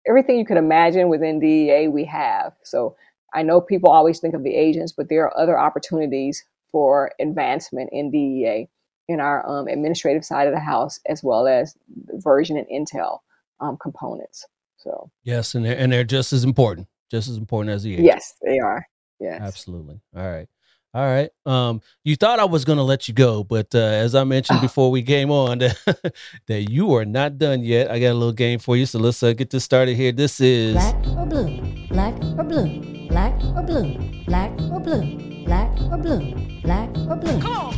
everything 0.07 0.39
you 0.39 0.45
could 0.45 0.57
imagine 0.59 1.09
within 1.09 1.41
DEA, 1.41 1.89
we 1.89 2.05
have. 2.05 2.53
So 2.65 2.97
I 3.35 3.43
know 3.43 3.61
people 3.61 3.91
always 3.91 4.19
think 4.21 4.35
of 4.35 4.43
the 4.45 4.55
agents, 4.55 4.93
but 4.93 5.09
there 5.09 5.25
are 5.25 5.39
other 5.39 5.59
opportunities 5.59 6.45
for 6.71 7.13
advancement 7.21 7.91
in 7.93 8.11
DEA 8.11 8.69
in 9.09 9.21
our 9.21 9.47
um, 9.49 9.67
administrative 9.69 10.25
side 10.25 10.47
of 10.47 10.55
the 10.55 10.61
house, 10.61 11.01
as 11.09 11.23
well 11.23 11.47
as 11.47 11.75
version 12.15 12.57
and 12.57 12.67
intel 12.69 13.19
um, 13.61 13.77
components. 13.81 14.47
So, 14.79 15.11
Yes, 15.25 15.55
and 15.55 15.65
they're, 15.65 15.77
and 15.77 15.93
they're 15.93 16.05
just 16.05 16.33
as 16.33 16.45
important, 16.45 16.89
just 17.11 17.29
as 17.29 17.37
important 17.37 17.75
as 17.75 17.83
the 17.83 17.93
agent. 17.95 18.07
yes, 18.07 18.35
they 18.43 18.59
are. 18.59 18.87
Yes. 19.21 19.41
Absolutely. 19.41 20.01
All 20.17 20.29
right. 20.31 20.49
All 20.95 21.07
right. 21.07 21.31
Um, 21.47 21.81
you 22.05 22.17
thought 22.17 22.39
I 22.39 22.45
was 22.45 22.65
gonna 22.67 22.83
let 22.83 23.09
you 23.09 23.15
go, 23.15 23.45
but 23.45 23.75
uh, 23.75 23.79
as 23.79 24.15
I 24.15 24.25
mentioned 24.25 24.59
Oh. 24.59 24.63
before 24.63 24.91
we 24.91 25.03
came 25.03 25.31
on, 25.31 25.59
that, 25.61 26.15
that 26.49 26.71
you 26.71 26.95
are 26.97 27.05
not 27.07 27.39
done 27.39 27.63
yet. 27.63 27.91
I 27.91 27.99
got 27.99 28.11
a 28.11 28.15
little 28.15 28.33
game 28.33 28.59
for 28.59 28.77
you, 28.77 28.85
so 28.85 28.99
let's 28.99 29.23
uh, 29.23 29.33
get 29.33 29.49
this 29.51 29.65
started 29.65 29.97
here. 29.97 30.13
This 30.13 30.39
is 30.41 30.75
Black 30.75 31.07
or 31.17 31.27
blue, 31.27 31.87
black 31.89 32.15
or 32.39 32.45
blue, 32.45 32.83
black 33.13 33.45
or 33.55 33.63
blue, 33.63 33.99
black 34.25 34.51
or 34.73 34.81
blue, 34.81 35.45
black 35.45 35.71
or 35.93 35.99
blue, 35.99 36.35
black 36.63 36.89
or 37.11 37.15
blue. 37.15 37.41
all 37.47 37.75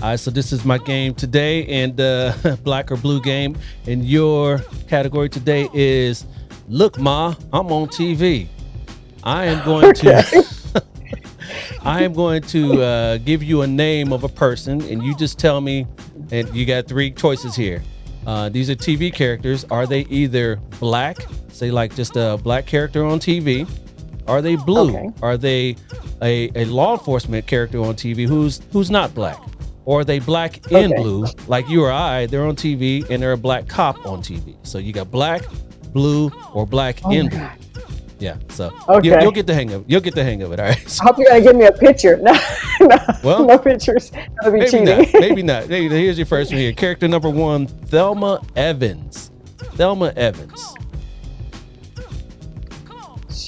right. 0.00 0.18
So 0.18 0.30
this 0.30 0.50
is 0.50 0.64
my 0.64 0.78
game 0.78 1.14
today, 1.14 1.66
and 1.66 2.00
uh, 2.00 2.32
black 2.64 2.90
or 2.90 2.96
blue 2.96 3.20
game. 3.20 3.58
And 3.86 4.02
your 4.02 4.60
category 4.88 5.28
today 5.28 5.68
is 5.74 6.24
look, 6.68 6.98
ma, 6.98 7.34
I'm 7.52 7.70
on 7.70 7.88
TV. 7.88 8.48
I 9.22 9.44
am 9.44 9.62
going 9.66 9.92
to. 9.92 10.48
I 11.82 12.02
am 12.02 12.14
going 12.14 12.42
to 12.42 12.82
uh, 12.82 13.18
give 13.18 13.42
you 13.42 13.60
a 13.60 13.66
name 13.66 14.12
of 14.14 14.24
a 14.24 14.28
person, 14.28 14.80
and 14.82 15.02
you 15.02 15.14
just 15.16 15.38
tell 15.38 15.60
me. 15.60 15.86
And 16.30 16.48
you 16.54 16.64
got 16.64 16.86
three 16.86 17.10
choices 17.10 17.54
here. 17.54 17.82
Uh, 18.26 18.48
these 18.48 18.70
are 18.70 18.74
TV 18.74 19.12
characters. 19.12 19.64
Are 19.70 19.86
they 19.86 20.00
either 20.10 20.56
black, 20.80 21.18
say 21.48 21.70
like 21.70 21.94
just 21.94 22.16
a 22.16 22.38
black 22.42 22.66
character 22.66 23.04
on 23.04 23.18
TV? 23.18 23.68
Are 24.28 24.42
they 24.42 24.56
blue? 24.56 24.90
Okay. 24.96 25.10
Are 25.22 25.36
they 25.36 25.76
a, 26.22 26.50
a 26.54 26.64
law 26.66 26.92
enforcement 26.92 27.46
character 27.46 27.80
on 27.80 27.94
TV 27.94 28.26
who's 28.28 28.60
who's 28.72 28.90
not 28.90 29.14
black? 29.14 29.38
Or 29.84 30.00
are 30.00 30.04
they 30.04 30.18
black 30.18 30.58
and 30.70 30.92
Okay. 30.92 31.02
blue, 31.02 31.26
like 31.46 31.68
you 31.68 31.82
or 31.84 31.90
I? 31.90 32.26
They're 32.26 32.44
on 32.44 32.56
TV 32.56 33.08
and 33.08 33.22
they're 33.22 33.32
a 33.32 33.36
black 33.38 33.66
cop 33.68 34.04
on 34.04 34.20
TV. 34.22 34.54
So 34.62 34.76
you 34.78 34.92
got 34.92 35.10
black, 35.10 35.42
blue, 35.94 36.30
or 36.52 36.66
black 36.66 37.00
Oh 37.04 37.10
and 37.10 37.30
blue. 37.30 37.38
God. 37.38 37.58
Yeah. 38.18 38.36
So 38.50 38.70
Okay. 38.88 39.08
you, 39.08 39.24
will 39.24 39.30
get 39.32 39.46
the 39.46 39.54
hang 39.54 39.72
of 39.72 39.82
it. 39.82 39.90
You'll 39.90 40.00
get 40.02 40.14
the 40.14 40.24
hang 40.24 40.42
of 40.42 40.52
it. 40.52 40.60
All 40.60 40.66
right. 40.66 40.88
So 40.90 41.02
I 41.02 41.06
hope 41.06 41.18
you're 41.18 41.28
gonna 41.28 41.40
give 41.40 41.56
me 41.56 41.64
a 41.66 41.72
picture. 41.72 42.18
No, 42.80 42.86
no, 42.86 42.96
Well, 43.24 43.44
no 43.44 43.58
pictures. 43.58 44.10
That'll 44.10 44.52
be 44.52 44.58
maybe 44.60 44.70
cheating. 44.70 44.84
not. 44.84 45.06
Maybe 45.14 45.42
not. 45.42 45.64
Hey, 45.64 45.88
Here's 45.88 46.16
your 46.16 46.26
first 46.26 46.52
one 46.52 46.60
here. 46.60 46.72
Character 46.72 47.08
number 47.08 47.28
one, 47.30 47.66
Thelma 47.66 48.40
Evans. 48.54 49.32
Thelma 49.74 50.12
Evans. 50.16 50.74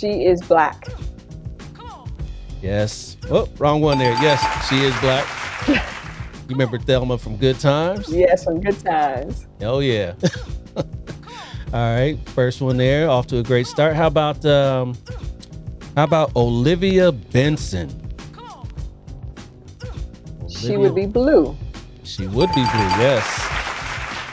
She 0.00 0.24
is 0.24 0.40
black. 0.42 0.88
Yes. 2.62 3.16
Oh, 3.30 3.48
wrong 3.58 3.80
one 3.80 3.98
there. 3.98 4.12
Yes, 4.22 4.40
she 4.68 4.80
is 4.80 4.98
black. 5.00 5.26
You 6.48 6.54
remember 6.56 6.80
Thelma 6.80 7.16
from 7.16 7.36
Good 7.36 7.60
Times? 7.60 8.08
Yes, 8.12 8.42
from 8.42 8.60
good 8.60 8.76
times. 8.80 9.46
Oh 9.60 9.78
yeah. 9.78 10.14
All 10.76 10.84
right, 11.72 12.18
first 12.30 12.60
one 12.60 12.76
there, 12.76 13.08
off 13.08 13.28
to 13.28 13.38
a 13.38 13.42
great 13.44 13.68
start. 13.68 13.94
How 13.94 14.08
about 14.08 14.44
um, 14.44 14.98
how 15.94 16.02
about 16.02 16.34
Olivia 16.34 17.12
Benson? 17.12 17.88
She 20.48 20.76
would 20.76 20.96
be 20.96 21.06
blue. 21.06 21.56
She 22.02 22.26
would 22.26 22.48
be 22.48 22.62
blue. 22.62 22.90
Yes. 22.98 23.50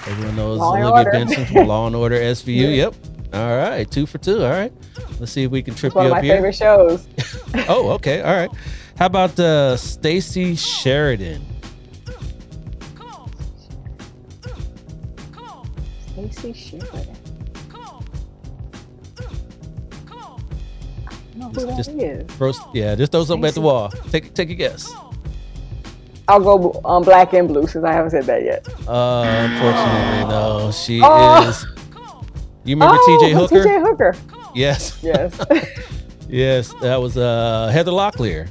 Everyone 0.08 0.36
knows 0.38 0.58
Law 0.58 0.76
Olivia 0.76 1.12
Benson 1.12 1.46
from 1.46 1.68
Law 1.68 1.86
and 1.86 1.96
Order 1.96 2.18
SVU. 2.18 2.76
Yep. 2.78 2.96
All 3.34 3.58
right, 3.58 3.90
two 3.90 4.06
for 4.06 4.18
two. 4.18 4.44
All 4.44 4.50
right. 4.50 4.72
Let's 5.20 5.32
see 5.32 5.44
if 5.44 5.52
we 5.52 5.62
can 5.62 5.76
trip 5.76 5.90
It's 5.92 5.96
one 5.96 6.06
you 6.06 6.12
of 6.12 6.18
my 6.18 6.22
favorite 6.22 6.56
shows. 6.56 7.08
Oh, 7.70 7.92
okay. 7.92 8.22
All 8.22 8.34
right. 8.34 8.50
How 8.98 9.06
about 9.08 9.38
uh, 9.40 9.76
Stacy 9.78 10.56
Sheridan? 10.56 11.42
Stacy 16.32 16.54
Sheridan. 16.54 17.16
I 21.08 21.12
don't 21.12 21.36
know 21.38 21.50
who 21.50 21.66
that 21.68 21.78
Just- 21.78 21.90
is. 21.92 22.26
Throw, 22.36 22.52
yeah, 22.74 22.96
just 22.96 23.12
throw 23.12 23.24
something 23.24 23.48
at 23.48 23.54
the 23.54 23.62
wall. 23.62 23.90
Take 24.12 24.34
take 24.34 24.50
a 24.50 24.56
guess. 24.56 24.92
I'll 26.28 26.40
go 26.42 26.82
um, 26.84 27.04
black 27.04 27.32
and 27.34 27.48
blue 27.48 27.68
since 27.68 27.86
I 27.86 27.94
haven't 27.94 28.12
said 28.12 28.26
that 28.26 28.44
yet. 28.44 28.68
Uh, 28.88 29.22
unfortunately, 29.24 30.30
no. 30.30 30.72
She 30.74 31.00
Oh. 31.02 31.48
is. 31.48 31.66
You 32.68 32.76
remember 32.76 32.98
oh, 33.00 33.20
T.J. 33.22 33.34
Hooker? 33.34 33.64
T.J. 33.64 33.80
Hooker. 33.80 34.16
Yes, 34.54 35.00
Yes. 35.02 35.34
yes. 36.28 36.74
That 36.82 37.00
was 37.00 37.16
uh 37.16 37.70
Heather 37.72 37.92
Locklear. 37.92 38.50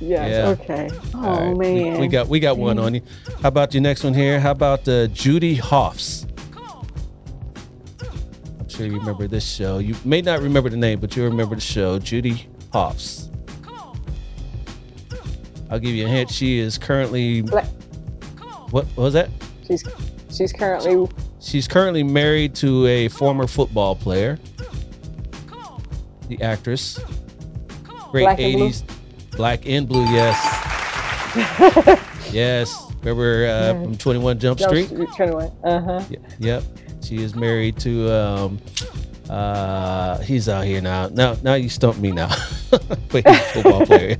yes. 0.00 0.30
Yeah. 0.30 0.48
Okay. 0.48 0.88
Oh 1.14 1.20
right, 1.20 1.56
we- 1.56 1.84
man. 1.84 2.00
we, 2.00 2.08
got 2.08 2.26
we 2.26 2.40
got 2.40 2.58
one 2.58 2.80
on 2.80 2.94
you. 2.94 3.02
How 3.42 3.48
about 3.48 3.72
your 3.74 3.82
next 3.82 4.02
one 4.02 4.12
here? 4.12 4.40
How 4.40 4.50
about 4.50 4.88
uh, 4.88 5.06
Judy 5.08 5.54
Hoffs? 5.54 6.26
I'm 8.58 8.68
sure 8.68 8.86
you 8.86 8.98
remember 8.98 9.28
this 9.28 9.48
show. 9.48 9.78
You 9.78 9.94
may 10.04 10.20
not 10.20 10.40
remember 10.40 10.68
the 10.68 10.76
name, 10.76 10.98
but 10.98 11.14
you 11.14 11.22
remember 11.22 11.54
the 11.54 11.60
show, 11.60 12.00
Judy 12.00 12.48
Hoffs. 12.72 13.30
I'll 15.70 15.78
give 15.78 15.94
you 15.94 16.06
a 16.06 16.08
hint. 16.08 16.28
She 16.30 16.58
is 16.58 16.76
currently 16.76 17.42
what, 17.42 17.66
what 18.70 18.96
was 18.96 19.14
that? 19.14 19.30
She's 19.66 19.84
she's 20.30 20.52
currently 20.52 21.06
She's 21.40 21.68
currently 21.68 22.02
married 22.02 22.54
to 22.56 22.86
a 22.86 23.08
former 23.08 23.46
football 23.46 23.94
player, 23.94 24.38
the 26.28 26.40
actress. 26.42 26.98
Great 28.10 28.24
Black 28.24 28.38
and 28.40 28.54
blue? 28.54 28.68
80s. 28.70 28.82
Black 29.36 29.66
and 29.66 29.88
blue, 29.88 30.04
yes. 30.04 30.36
yes. 32.32 32.74
Remember 33.00 33.46
uh, 33.46 33.72
from 33.84 33.96
21 33.96 34.38
Jump 34.38 34.58
Street? 34.60 34.88
Twenty 34.88 35.32
One. 35.34 35.52
Uh 35.62 35.80
huh. 35.80 36.04
Y- 36.10 36.16
Yep. 36.38 36.62
She 37.02 37.22
is 37.22 37.36
married 37.36 37.78
to 37.80 38.10
um 38.12 38.58
uh 39.30 40.18
he's 40.20 40.48
out 40.48 40.64
here 40.64 40.80
now. 40.80 41.08
Now 41.08 41.36
now 41.42 41.54
you 41.54 41.68
stumped 41.68 42.00
me 42.00 42.10
now. 42.10 42.28
but 42.70 43.26
he's 43.26 43.26
a 43.26 43.38
football 43.52 43.86
player. 43.86 44.16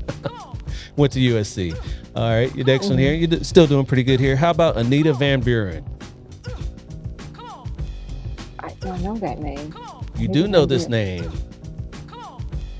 Went 0.96 1.12
to 1.14 1.18
USC. 1.20 1.76
All 2.14 2.30
right, 2.30 2.54
your 2.54 2.64
next 2.64 2.88
one 2.88 2.98
here. 2.98 3.12
You're 3.14 3.26
d- 3.28 3.42
still 3.44 3.66
doing 3.66 3.86
pretty 3.86 4.04
good 4.04 4.20
here. 4.20 4.36
How 4.36 4.50
about 4.50 4.76
Anita 4.76 5.12
Van 5.14 5.40
Buren? 5.40 5.84
Know 9.07 9.16
that 9.18 9.38
name. 9.38 9.72
You 10.16 10.24
Anita 10.26 10.32
do 10.32 10.48
know 10.48 10.66
this 10.66 10.88
name. 10.88 11.30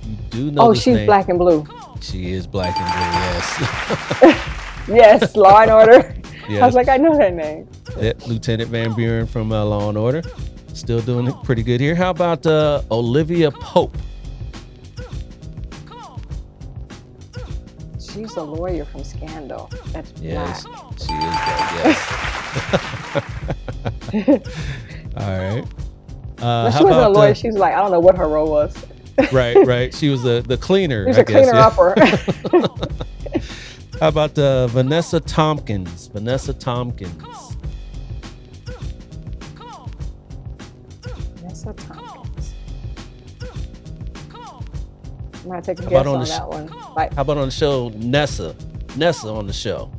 You 0.05 0.17
do 0.31 0.51
know 0.51 0.63
Oh, 0.63 0.73
this 0.73 0.83
she's 0.83 0.97
name. 0.97 1.07
black 1.07 1.29
and 1.29 1.39
blue. 1.39 1.65
She 2.01 2.33
is 2.33 2.47
black 2.47 2.75
and 2.77 2.87
blue, 2.93 4.33
yes. 4.33 4.53
Yes, 4.89 5.35
Law 5.35 5.63
and 5.63 5.71
Order. 5.73 6.15
I 6.49 6.65
was 6.65 6.77
like, 6.77 6.87
I 6.89 6.97
know 6.97 7.17
that 7.19 7.35
name. 7.35 7.69
Yep, 8.01 8.27
Lieutenant 8.29 8.71
Van 8.71 8.95
Buren 8.95 9.27
from 9.27 9.51
uh, 9.51 9.65
Law 9.65 9.89
and 9.89 9.99
Order. 9.99 10.23
Still 10.75 11.01
doing 11.01 11.27
it 11.27 11.35
pretty 11.43 11.65
good 11.65 11.81
here. 11.81 11.97
How 11.97 12.11
about 12.11 12.47
uh, 12.47 12.83
Olivia 12.93 13.51
Pope? 13.51 13.97
She's 17.99 18.37
a 18.37 18.43
lawyer 18.43 18.85
from 18.85 19.03
Scandal. 19.05 19.69
That's 19.89 20.13
Yes, 20.21 20.65
black. 20.65 20.99
she 20.99 21.13
is 21.15 21.37
black. 21.45 21.73
Yes. 21.85 21.99
All 25.17 25.39
right. 25.39 25.65
Uh, 26.39 26.71
she 26.71 26.85
wasn't 26.85 27.05
a 27.07 27.09
lawyer. 27.09 27.31
uh, 27.31 27.35
She 27.35 27.47
was 27.49 27.57
like, 27.57 27.75
I 27.75 27.79
don't 27.79 27.91
know 27.91 28.01
what 28.01 28.17
her 28.19 28.29
role 28.29 28.51
was. 28.51 28.77
right, 29.33 29.57
right. 29.67 29.95
She 29.95 30.09
was 30.11 30.23
the 30.23 30.45
the 30.47 30.57
cleaner. 30.59 31.05
She 31.05 31.09
was 31.09 31.19
I 31.19 31.21
a 31.23 31.25
guess, 31.25 31.51
cleaner 31.51 31.59
yeah. 31.59 31.67
upper. 31.67 31.95
How 34.01 34.09
about 34.09 34.39
uh, 34.39 34.67
Vanessa 34.67 35.21
Thompkins? 35.21 36.09
Vanessa 36.09 36.53
Thompkins. 36.53 37.15
Vanessa 37.15 37.57
Nessa 41.43 41.73
Thompkins. 41.73 42.55
I'm 45.35 45.49
gonna 45.51 45.63
take 45.63 45.79
a 45.79 45.83
How 45.85 45.89
guess 45.89 46.01
about 46.01 46.07
on 46.07 46.15
on 46.15 46.21
the 46.21 46.27
sh- 46.27 46.31
that 46.31 46.49
one. 46.49 46.71
Like, 46.95 47.15
How 47.15 47.23
about 47.23 47.39
on 47.39 47.47
the 47.47 47.51
show 47.53 47.89
Nessa? 47.95 48.55
Nessa 48.97 49.29
on 49.29 49.47
the 49.47 49.53
show. 49.55 49.91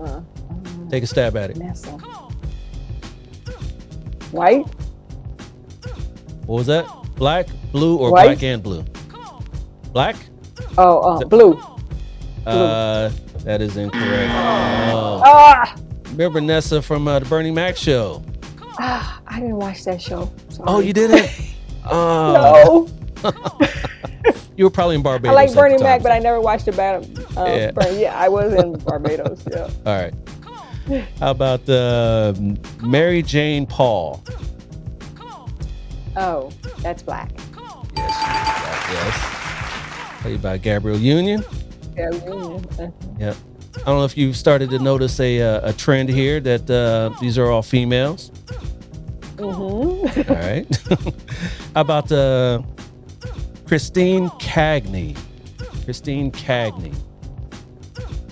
uh, 0.00 0.20
Take 0.90 1.04
a 1.04 1.06
stab 1.06 1.36
at 1.36 1.50
it. 1.50 1.56
Nessa. 1.56 1.96
White? 4.32 4.66
What 6.46 6.56
was 6.56 6.66
that? 6.66 6.86
Black, 7.16 7.48
blue, 7.72 7.96
or 7.96 8.10
White? 8.12 8.24
black 8.26 8.42
and 8.42 8.62
blue? 8.62 8.84
Black? 9.92 10.16
Oh, 10.78 10.98
uh, 11.00 11.24
blue. 11.24 11.60
Uh, 12.46 13.10
that 13.44 13.60
is 13.60 13.76
incorrect. 13.76 14.30
Oh. 14.32 15.22
Ah! 15.24 15.76
Remember 16.10 16.40
Nessa 16.40 16.80
from 16.82 17.06
uh, 17.08 17.18
the 17.18 17.26
Bernie 17.26 17.50
Mac 17.50 17.76
show? 17.76 18.22
ah! 18.78 19.20
I 19.26 19.40
didn't 19.40 19.56
watch 19.56 19.84
that 19.84 20.00
show. 20.02 20.30
Sorry. 20.48 20.64
Oh, 20.66 20.80
you 20.80 20.92
didn't? 20.92 21.30
Oh, 21.86 22.88
no. 23.22 23.30
you 24.56 24.64
were 24.64 24.70
probably 24.70 24.96
in 24.96 25.02
Barbados. 25.02 25.30
I 25.30 25.34
like 25.44 25.54
Bernie 25.54 25.82
Mac, 25.82 26.02
but 26.02 26.10
I 26.12 26.18
never 26.18 26.40
watched 26.40 26.64
the 26.66 26.72
battle. 26.72 27.04
Um, 27.38 27.46
Yeah. 27.46 27.70
yeah. 27.80 27.90
yeah, 27.90 28.18
I 28.18 28.28
was 28.28 28.52
in 28.54 28.72
Barbados. 28.84 29.44
Yeah. 29.50 29.70
All 29.86 29.94
right. 30.00 30.14
How 31.18 31.30
about 31.30 31.68
uh, 31.68 32.34
Mary 32.82 33.22
Jane 33.22 33.66
Paul? 33.66 34.22
Oh, 36.16 36.50
that's 36.80 37.02
black. 37.02 37.30
Yes, 37.96 38.16
black, 38.18 38.90
yes. 38.92 40.22
Played 40.22 40.42
by 40.42 40.58
Gabrielle 40.58 40.98
Union. 40.98 41.44
Yeah, 41.96 42.10
Union. 42.10 42.66
Yep. 43.18 43.36
I 43.76 43.84
don't 43.84 43.98
know 43.98 44.04
if 44.04 44.16
you've 44.16 44.36
started 44.36 44.70
to 44.70 44.78
notice 44.80 45.20
a 45.20 45.40
uh, 45.40 45.70
a 45.70 45.72
trend 45.72 46.08
here 46.08 46.40
that 46.40 46.68
uh, 46.68 47.10
these 47.20 47.38
are 47.38 47.50
all 47.50 47.62
females. 47.62 48.30
mhm. 49.36 50.28
All 50.28 50.36
right. 50.36 50.66
How 51.74 51.80
about 51.82 52.10
uh, 52.10 52.62
Christine 53.66 54.28
Cagney? 54.40 55.16
Christine 55.84 56.32
Cagney. 56.32 56.94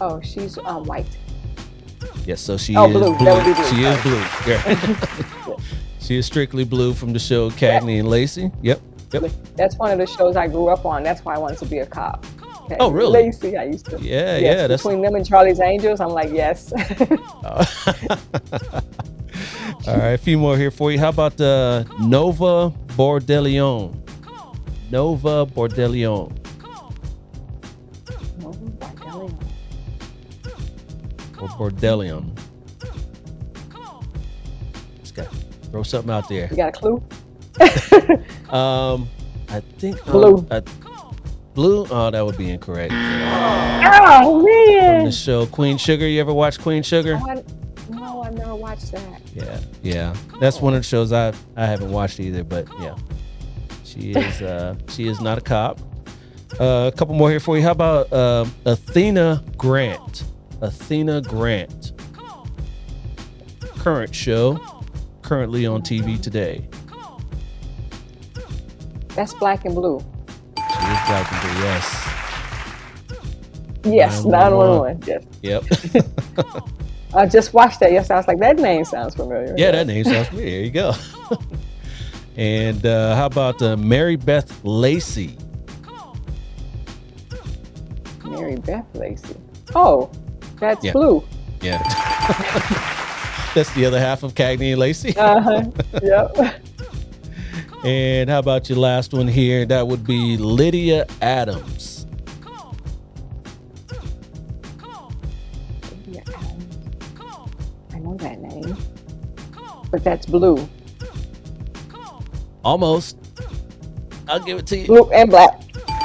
oh, 0.01 0.21
she's 0.21 0.59
um, 0.59 0.85
white. 0.85 1.07
Yes, 2.29 2.43
so 2.43 2.59
she 2.59 2.77
Oh, 2.77 2.85
is 2.85 2.93
blue. 2.93 3.17
blue. 3.17 3.25
That 3.25 3.37
would 3.37 3.45
be 3.47 3.55
blue. 3.55 3.65
She 3.73 3.85
is 3.85 4.03
blue. 4.03 4.25
Yeah. 4.47 5.57
she 5.99 6.19
is 6.19 6.27
strictly 6.27 6.63
blue 6.65 6.93
from 6.93 7.15
the 7.15 7.19
show 7.19 7.49
Cagney 7.51 8.01
and 8.01 8.09
Lacey. 8.11 8.51
Yep. 8.61 8.83
Yep. 9.15 9.33
That's 9.57 9.77
one 9.79 9.93
of 9.93 9.99
the 9.99 10.07
shows 10.07 10.37
I 10.37 10.47
grew 10.47 10.69
up 10.69 10.85
on. 10.85 11.03
That's 11.03 11.25
why 11.25 11.37
I 11.37 11.39
wanted 11.39 11.59
to 11.61 11.65
be 11.65 11.79
a 11.79 11.87
cop. 11.87 12.27
Okay. 12.65 12.77
Oh, 12.81 12.91
really? 12.91 13.23
Lacey, 13.25 13.57
I 13.57 13.65
used 13.65 13.87
to. 13.87 13.97
Yeah, 13.99 14.37
Yes, 14.37 14.43
yeah. 14.43 14.67
That's 14.67 14.83
between 14.83 15.01
them 15.01 15.15
and 15.15 15.25
Charlie's 15.27 15.59
Angels. 15.59 16.01
I'm 16.01 16.11
like, 16.11 16.31
yes. 16.31 16.71
All 19.87 19.97
right, 19.97 20.13
a 20.13 20.19
few 20.19 20.37
more 20.37 20.59
here 20.59 20.71
for 20.71 20.93
you. 20.93 20.99
How 20.99 21.09
about 21.09 21.41
uh, 21.41 21.85
Nova 21.99 22.71
Bordelon? 22.95 23.95
Nova 24.91 25.47
Bordelon. 25.47 26.37
Or 31.41 31.49
Bordelium. 31.49 32.37
Just 35.01 35.15
got 35.15 35.29
throw 35.71 35.83
something 35.83 36.11
out 36.11 36.29
there. 36.29 36.49
you 36.51 36.57
got 36.57 36.69
a 36.69 36.73
clue? 36.73 37.03
Um, 38.51 39.07
I 39.51 39.61
think 39.61 40.03
Blue. 40.07 40.47
uh, 40.51 40.63
blue. 41.53 41.87
Oh, 41.91 42.11
that 42.11 42.25
would 42.25 42.39
be 42.39 42.49
incorrect. 42.49 42.95
Oh 42.95 44.41
From 44.41 44.45
man! 44.47 45.05
the 45.05 45.13
show 45.13 45.45
Queen 45.45 45.77
Sugar. 45.77 46.09
You 46.09 46.21
ever 46.23 46.33
watch 46.33 46.59
Queen 46.59 46.83
Sugar? 46.83 47.21
Oh, 47.23 47.29
I, 47.29 47.45
no, 47.91 48.23
I 48.23 48.31
never 48.31 48.55
watched 48.55 48.91
that. 48.93 49.21
Yeah, 49.35 49.61
yeah. 49.83 50.17
That's 50.41 50.63
one 50.63 50.73
of 50.73 50.81
the 50.81 50.87
shows 50.87 51.13
I 51.13 51.35
I 51.57 51.67
haven't 51.67 51.93
watched 51.93 52.21
either. 52.21 52.43
But 52.43 52.69
yeah, 52.81 52.97
she 53.85 54.13
is 54.13 54.41
uh 54.41 54.77
she 54.89 55.09
is 55.09 55.21
not 55.21 55.37
a 55.37 55.43
cop. 55.43 55.79
Uh, 56.59 56.91
a 56.91 56.97
couple 56.97 57.15
more 57.15 57.29
here 57.29 57.41
for 57.41 57.59
you. 57.59 57.63
How 57.63 57.73
about 57.73 58.11
uh, 58.11 58.47
Athena 58.65 59.45
Grant? 59.59 60.25
Athena 60.61 61.23
Grant. 61.23 61.93
Current 63.79 64.15
show, 64.15 64.61
currently 65.23 65.67
on 65.67 65.83
TV 65.83 66.21
today. 66.21 66.69
That's 69.15 69.35
black 69.35 69.65
and 69.65 69.75
blue. 69.75 70.01
She 70.57 70.63
is 70.63 71.01
black 71.07 71.33
and 71.33 71.41
blue. 71.43 71.63
Yes. 71.63 72.09
Yes, 73.85 74.25
911. 74.25 75.01
911. 75.01 75.25
Yes. 75.43 75.65
Yep. 76.37 76.65
I 77.15 77.27
just 77.27 77.55
watched 77.55 77.81
that 77.81 77.91
yesterday. 77.93 78.15
I 78.15 78.19
was 78.19 78.29
like, 78.29 78.39
that 78.41 78.57
name 78.59 78.85
sounds 78.85 79.15
familiar. 79.15 79.55
yeah, 79.57 79.71
that 79.71 79.87
name 79.87 80.05
sounds 80.05 80.29
familiar. 80.29 80.51
There 80.51 80.61
you 80.61 80.71
go. 80.71 80.93
and 82.37 82.85
uh, 82.85 83.17
how 83.17 83.27
about 83.27 83.63
uh, 83.63 83.77
Mary 83.77 84.17
Beth 84.17 84.63
Lacey? 84.65 85.39
Mary 88.25 88.57
Beth 88.57 88.87
Lacey. 88.95 89.37
Oh, 89.75 90.11
that's 90.61 90.85
Yeah. 90.85 90.93
blue. 90.93 91.25
Yeah. 91.61 91.83
That's 93.55 93.73
the 93.75 93.87
other 93.87 93.99
half 93.99 94.23
of 94.23 94.35
Cagney 94.35 94.71
and 94.73 94.79
Lacey. 94.79 95.17
Uh 95.17 95.41
huh. 95.41 95.65
yep. 96.03 96.63
And 97.85 98.29
how 98.29 98.41
about 98.41 98.69
your 98.69 98.77
last 98.79 99.13
one 99.13 99.29
here? 99.29 99.65
That 99.65 99.87
would 99.87 100.05
be 100.05 100.37
Lydia 100.37 101.07
Adams. 101.23 102.07
Yeah, 106.07 106.23
I 107.93 107.99
know 108.01 108.17
that 108.17 108.41
name, 108.41 108.77
but 109.93 110.03
that's 110.03 110.27
blue. 110.27 110.69
Almost. 112.65 113.17
I'll 114.29 114.41
give 114.41 114.59
it 114.59 114.67
to 114.69 114.77
you. 114.79 114.87
Blue 114.87 115.11
and 115.13 115.31
black. 115.31 115.61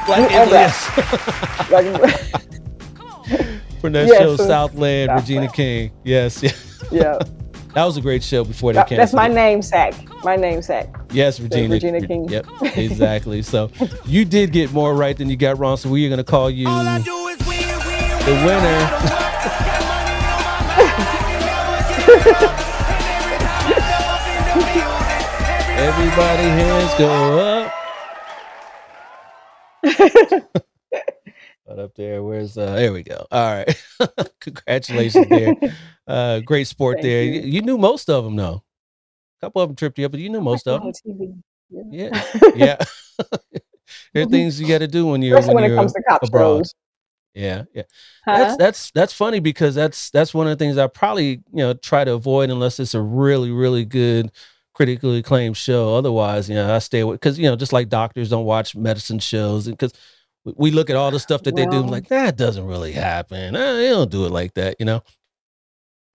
Black 0.06 0.20
and 0.20 0.32
and 0.32 0.50
black. 0.52 0.74
yes. 0.96 1.68
Black 1.70 1.86
and 1.86 1.98
black. 1.98 2.44
From 3.84 3.92
that 3.92 4.08
Yes, 4.08 4.18
show 4.18 4.38
so- 4.38 4.48
Southland, 4.48 5.12
Regina 5.14 5.52
King. 5.52 5.92
Yes, 6.06 6.42
yeah. 6.42 6.52
yeah. 6.90 7.20
That 7.76 7.84
was 7.84 7.98
a 7.98 8.02
great 8.02 8.24
show 8.24 8.46
before 8.46 8.72
they 8.72 8.78
That- 8.78 8.88
canceled. 8.88 9.00
that's 9.08 9.14
my 9.14 9.28
namesake. 9.28 9.94
My 10.24 10.38
namesake. 10.38 10.88
Yes, 11.12 11.38
Regina. 11.42 11.74
Regina 11.74 12.00
King. 12.08 12.30
Yep, 12.30 12.46
exactly. 12.78 13.42
So 13.42 13.70
you 14.06 14.24
did 14.24 14.54
get 14.54 14.72
more 14.72 14.96
right 14.96 15.18
than 15.18 15.30
you 15.30 15.36
got 15.36 15.60
wrong. 15.60 15.76
So 15.76 15.90
we 15.90 16.06
are 16.06 16.08
going 16.10 16.20
to 16.20 16.24
call 16.24 16.50
you 16.50 16.66
All 16.70 16.76
I 16.88 17.00
the 17.00 17.04
do 17.04 17.28
is 17.28 17.40
win, 17.46 17.68
win, 17.86 18.26
win. 18.26 18.46
winner. 18.46 18.90
Everybody 25.76 26.44
hands 26.44 26.94
go 26.98 27.40
up. 27.40 27.74
But 31.68 31.80
up 31.94 31.98
there, 31.98 32.24
where's 32.24 32.58
uh 32.58 32.76
there 32.76 32.92
we 32.92 33.04
go. 33.04 33.26
All 33.32 33.54
right. 33.54 33.84
Congratulations 34.40 35.28
there. 35.30 35.56
Uh 36.06 36.42
great 36.42 36.68
sport 36.68 36.96
Thank 36.98 37.04
there. 37.04 37.24
you. 37.24 37.42
You. 37.44 37.62
knew 37.62 37.78
most 37.78 38.10
of 38.10 38.26
them 38.26 38.36
though. 38.36 38.62
A 39.40 39.46
couple 39.46 39.62
of 39.62 39.70
them 39.70 39.76
tripped 39.78 39.98
you 39.98 40.06
up, 40.06 40.12
but 40.12 40.20
you 40.20 40.28
knew 40.28 40.42
most 40.42 40.68
of 40.68 40.82
them. 40.82 40.92
TV. 40.92 41.42
Yeah. 41.90 42.24
Yeah. 42.54 42.76
there 44.14 44.24
are 44.24 44.26
things 44.26 44.60
you 44.60 44.68
got 44.68 44.80
to 44.80 44.88
do 44.90 45.06
when 45.06 45.22
you're 45.22 45.38
Especially 45.38 45.56
when, 45.56 45.62
when 45.62 45.72
it 45.72 45.74
you're 45.74 45.78
comes 45.82 45.94
to 45.94 46.04
cops 46.10 46.28
abroad. 46.28 46.58
shows. 46.58 46.76
Yeah, 47.34 47.64
yeah. 47.74 47.84
Huh? 48.26 48.38
That's 48.38 48.58
that's 48.58 48.92
that's 48.92 49.14
funny 49.14 49.40
because 49.40 49.76
that's 49.76 50.10
that's 50.10 50.34
one 50.34 50.46
of 50.46 50.52
the 50.58 50.62
things 50.62 50.78
I 50.78 50.88
probably 50.88 51.30
you 51.30 51.42
know 51.54 51.74
try 51.74 52.04
to 52.04 52.12
avoid 52.12 52.50
unless 52.50 52.82
it's 52.82 52.96
a 52.96 53.02
really 53.02 53.52
really 53.52 53.86
good 53.86 54.30
critically 54.74 55.20
acclaimed 55.20 55.56
show. 55.56 55.96
Otherwise, 55.96 56.50
you 56.50 56.56
know, 56.56 56.76
I 56.76 56.80
stay 56.80 57.00
away 57.00 57.16
because 57.16 57.40
you 57.40 57.46
know 57.46 57.56
just 57.56 57.72
like 57.72 57.88
doctors 57.88 58.30
don't 58.30 58.44
watch 58.44 58.76
medicine 58.76 59.20
shows 59.20 59.70
because 59.70 59.94
we- 60.46 60.72
look 60.72 60.90
at 60.90 60.96
all 60.96 61.12
the 61.12 61.20
stuff 61.20 61.44
that 61.44 61.56
they 61.56 61.66
do 61.66 61.82
like 61.82 62.08
that 62.10 62.36
doesn't 62.38 62.66
really 62.66 62.92
happen. 62.92 63.56
Eh, 63.56 63.74
they 63.74 63.90
don't 63.90 64.12
do 64.12 64.26
it 64.26 64.32
like 64.32 64.54
that, 64.56 64.76
you 64.80 64.86
know. 64.86 65.02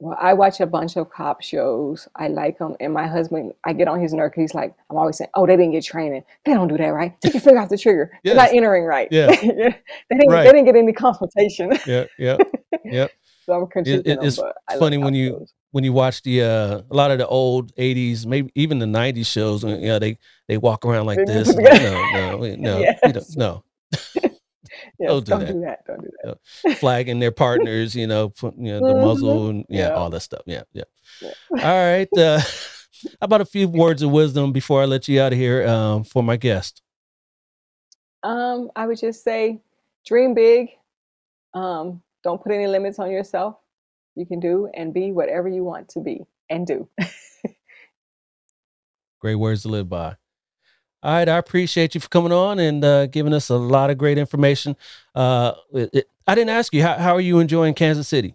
Well, 0.01 0.17
I 0.21 0.33
watch 0.35 0.61
a 0.61 0.67
bunch 0.67 0.97
of 0.97 1.11
cop 1.11 1.43
shows. 1.43 2.07
I 2.15 2.29
like 2.29 2.59
them, 2.59 2.77
and 2.79 2.93
my 2.93 3.09
husband, 3.09 3.53
I 3.65 3.73
get 3.73 3.89
on 3.89 3.99
his 4.01 4.13
nerve. 4.15 4.33
He's 4.33 4.55
like, 4.55 4.73
I'm 4.91 4.97
always 4.97 5.19
saying, 5.19 5.31
"Oh, 5.35 5.45
they 5.45 5.57
didn't 5.57 5.73
get 5.73 5.83
training. 5.85 6.23
They 6.45 6.55
don't 6.55 6.69
do 6.69 6.77
that 6.77 6.87
right. 6.91 7.21
Take 7.21 7.35
your 7.35 7.41
finger 7.41 7.59
off 7.61 7.69
the 7.69 7.77
trigger. 7.79 8.13
They're 8.23 8.37
not 8.37 8.53
entering 8.53 8.85
right. 8.85 9.09
Yeah. 9.11 9.27
they 9.41 9.43
didn't. 9.49 10.29
Right. 10.29 10.45
They 10.45 10.53
didn't 10.53 10.67
get 10.67 10.77
any 10.77 10.93
consultation. 10.93 11.73
Yeah, 11.85 12.05
yeah, 12.17 12.37
yeah. 12.85 13.09
so 13.45 13.55
I'm 13.75 13.83
it- 13.85 14.07
it's 14.07 14.39
funny 14.79 14.99
when 14.99 15.15
you- 15.15 15.31
shows. 15.31 15.53
When 15.71 15.85
you 15.85 15.93
watch 15.93 16.23
the 16.23 16.43
uh, 16.43 16.81
a 16.91 16.95
lot 16.95 17.11
of 17.11 17.19
the 17.19 17.27
old 17.27 17.75
'80s, 17.77 18.25
maybe 18.25 18.51
even 18.55 18.79
the 18.79 18.87
'90s 18.87 19.27
shows, 19.27 19.65
uh, 19.65 19.69
you 19.69 19.89
know, 19.89 19.99
they 19.99 20.17
they 20.47 20.57
walk 20.57 20.87
around 20.87 21.05
like 21.05 21.19
this. 21.27 21.55
No, 21.55 22.39
no, 22.39 22.39
no, 22.57 22.79
Yes. 22.79 22.99
don't, 23.03 23.37
no. 23.37 23.65
Yes, 24.99 25.09
don't 25.11 25.25
do 25.25 25.31
don't 25.31 25.41
that. 25.41 25.53
do 25.53 25.61
that. 25.61 25.87
Don't 25.87 26.03
do 26.03 26.11
that. 26.25 26.77
flagging 26.79 27.21
their 27.21 27.31
partners, 27.31 27.95
you 27.95 28.07
know, 28.07 28.33
you 28.43 28.73
know 28.73 28.81
the 28.81 28.95
Mhm. 28.95 29.03
muzzle 29.03 29.49
and 29.49 29.65
yeah, 29.69 29.89
Yeah. 29.89 29.95
all 29.95 30.11
that 30.11 30.21
stuff. 30.21 30.43
Yeah, 30.47 30.63
yeah. 30.73 30.85
Yeah. 31.21 31.31
All 31.53 31.59
right. 31.59 32.09
Uh, 32.17 32.41
how 33.21 33.23
about 33.23 33.41
a 33.41 33.45
few 33.45 33.69
words 33.85 34.03
of 34.03 34.11
wisdom 34.11 34.53
before 34.53 34.83
I 34.83 34.87
let 34.87 35.07
you 35.09 35.21
out 35.21 35.33
of 35.33 35.39
here 35.39 35.67
um, 35.69 36.05
for 36.05 36.23
my 36.23 36.37
guest? 36.37 36.83
Um, 38.25 38.71
I 38.75 38.87
would 38.87 38.99
just 38.99 39.23
say, 39.23 39.61
dream 40.05 40.35
big. 40.35 40.71
Um, 41.55 42.03
don't 42.25 42.43
put 42.43 42.53
any 42.53 42.67
limits 42.67 42.99
on 42.99 43.11
yourself. 43.11 43.57
you 44.17 44.27
can 44.27 44.41
do 44.41 44.69
and 44.75 44.93
be 44.93 45.13
whatever 45.13 45.49
you 45.49 45.63
want 45.63 45.89
to 45.91 46.01
be 46.01 46.27
and 46.51 46.67
do. 46.67 46.89
Great 49.21 49.37
words 49.37 49.63
to 49.63 49.69
live 49.69 49.89
by. 49.89 50.17
All 51.01 51.13
right, 51.13 51.29
I 51.29 51.39
appreciate 51.39 51.95
you 51.95 52.01
for 52.01 52.09
coming 52.09 52.33
on 52.33 52.59
and 52.59 52.85
uh, 52.85 53.07
giving 53.07 53.33
us 53.33 53.51
a 53.51 53.57
lot 53.57 53.91
of 53.91 53.99
great 53.99 54.19
information. 54.19 54.77
Uh, 55.15 55.53
it, 55.73 55.91
it, 55.93 56.11
I 56.27 56.35
didn't 56.35 56.51
ask 56.51 56.75
you 56.75 56.83
how, 56.83 56.95
how 56.95 57.15
are 57.15 57.21
you 57.21 57.39
enjoying 57.39 57.75
Kansas 57.75 58.09
City? 58.09 58.35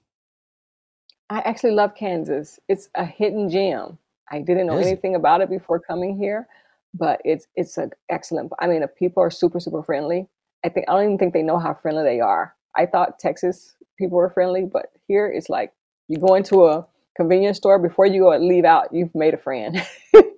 I 1.29 1.39
actually 1.39 1.71
love 1.71 1.93
Kansas. 1.95 2.59
It's 2.69 2.89
a 2.95 3.03
hidden 3.03 3.49
gem. 3.49 3.97
I 4.31 4.39
didn't 4.39 4.67
know 4.67 4.77
anything 4.77 5.15
about 5.15 5.41
it 5.41 5.49
before 5.49 5.79
coming 5.79 6.17
here, 6.17 6.47
but 6.93 7.21
it's 7.25 7.47
it's 7.55 7.77
an 7.77 7.91
excellent. 8.09 8.51
I 8.59 8.67
mean, 8.67 8.81
the 8.81 8.87
people 8.87 9.21
are 9.21 9.29
super 9.29 9.59
super 9.59 9.83
friendly. 9.83 10.27
I 10.65 10.69
think 10.69 10.87
I 10.87 10.93
don't 10.93 11.03
even 11.03 11.17
think 11.17 11.33
they 11.33 11.43
know 11.43 11.59
how 11.59 11.73
friendly 11.73 12.03
they 12.03 12.19
are. 12.19 12.55
I 12.75 12.85
thought 12.85 13.19
Texas 13.19 13.75
people 13.97 14.17
were 14.17 14.29
friendly, 14.29 14.65
but 14.65 14.87
here 15.07 15.27
it's 15.27 15.49
like 15.49 15.73
you 16.07 16.17
go 16.17 16.35
into 16.35 16.65
a 16.65 16.85
convenience 17.15 17.57
store 17.57 17.77
before 17.77 18.05
you 18.05 18.21
go 18.21 18.31
and 18.31 18.45
leave 18.45 18.65
out, 18.65 18.93
you've 18.93 19.13
made 19.13 19.33
a 19.33 19.37
friend. 19.37 19.85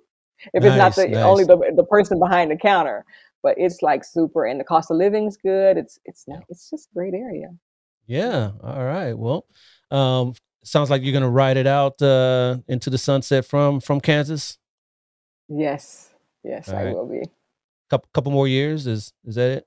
if 0.54 0.64
it's 0.64 0.76
not 0.76 0.94
the 0.94 1.08
nice. 1.08 1.24
only 1.24 1.44
the, 1.44 1.56
the 1.76 1.84
person 1.84 2.18
behind 2.18 2.50
the 2.50 2.56
counter, 2.56 3.04
but 3.42 3.54
it's 3.58 3.82
like 3.82 4.04
super, 4.04 4.44
and 4.44 4.58
the 4.58 4.64
cost 4.64 4.90
of 4.90 4.96
living's 4.96 5.36
good. 5.36 5.76
It's 5.76 5.98
it's 6.04 6.26
not, 6.26 6.42
it's 6.48 6.70
just 6.70 6.88
a 6.90 6.94
great 6.94 7.14
area. 7.14 7.48
Yeah. 8.06 8.52
All 8.62 8.84
right. 8.84 9.14
Well, 9.14 9.46
um, 9.90 10.34
sounds 10.64 10.90
like 10.90 11.02
you're 11.02 11.12
gonna 11.12 11.30
ride 11.30 11.56
it 11.56 11.66
out 11.66 12.00
uh, 12.02 12.58
into 12.68 12.90
the 12.90 12.98
sunset 12.98 13.44
from 13.44 13.80
from 13.80 14.00
Kansas. 14.00 14.58
Yes, 15.48 16.10
yes, 16.42 16.68
All 16.68 16.76
I 16.76 16.84
right. 16.84 16.94
will 16.94 17.06
be. 17.06 17.22
Couple 17.88 18.08
couple 18.12 18.32
more 18.32 18.48
years. 18.48 18.86
Is 18.86 19.12
is 19.24 19.36
that 19.36 19.58
it? 19.58 19.66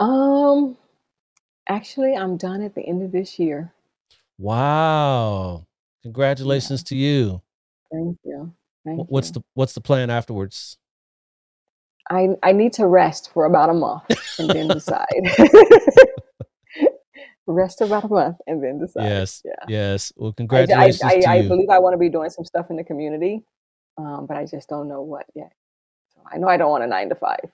Um, 0.00 0.76
actually, 1.68 2.14
I'm 2.14 2.36
done 2.36 2.62
at 2.62 2.74
the 2.74 2.82
end 2.82 3.02
of 3.02 3.12
this 3.12 3.38
year. 3.38 3.72
Wow. 4.38 5.66
Congratulations 6.02 6.82
to 6.84 6.96
you. 6.96 7.42
Thank 7.92 8.18
you. 8.24 8.54
Thank 8.84 9.10
What's 9.10 9.28
you. 9.28 9.34
the 9.34 9.42
what's 9.54 9.72
the 9.74 9.80
plan 9.80 10.10
afterwards? 10.10 10.78
I 12.10 12.30
I 12.42 12.52
need 12.52 12.72
to 12.74 12.86
rest 12.86 13.30
for 13.32 13.44
about 13.44 13.68
a 13.70 13.74
month 13.74 14.02
and 14.38 14.48
then 14.50 14.68
decide. 14.72 15.06
rest 17.46 17.80
about 17.80 18.04
a 18.04 18.08
month 18.08 18.36
and 18.46 18.62
then 18.62 18.78
decide. 18.78 19.04
Yes. 19.04 19.42
Yeah. 19.44 19.52
Yes. 19.68 20.12
Well, 20.16 20.28
I, 20.28 20.30
I, 20.30 20.34
congratulations 20.36 21.02
I, 21.02 21.20
to 21.20 21.28
I 21.28 21.36
you. 21.36 21.48
believe 21.48 21.68
I 21.68 21.78
want 21.78 21.94
to 21.94 21.98
be 21.98 22.08
doing 22.08 22.30
some 22.30 22.44
stuff 22.44 22.66
in 22.70 22.76
the 22.76 22.84
community, 22.84 23.42
um, 23.98 24.26
but 24.26 24.36
I 24.36 24.46
just 24.46 24.68
don't 24.68 24.88
know 24.88 25.02
what 25.02 25.26
yet. 25.34 25.52
So 26.14 26.20
I 26.30 26.38
know 26.38 26.48
I 26.48 26.56
don't 26.56 26.70
want 26.70 26.84
a 26.84 26.86
nine 26.86 27.08
to 27.08 27.14
five. 27.16 27.50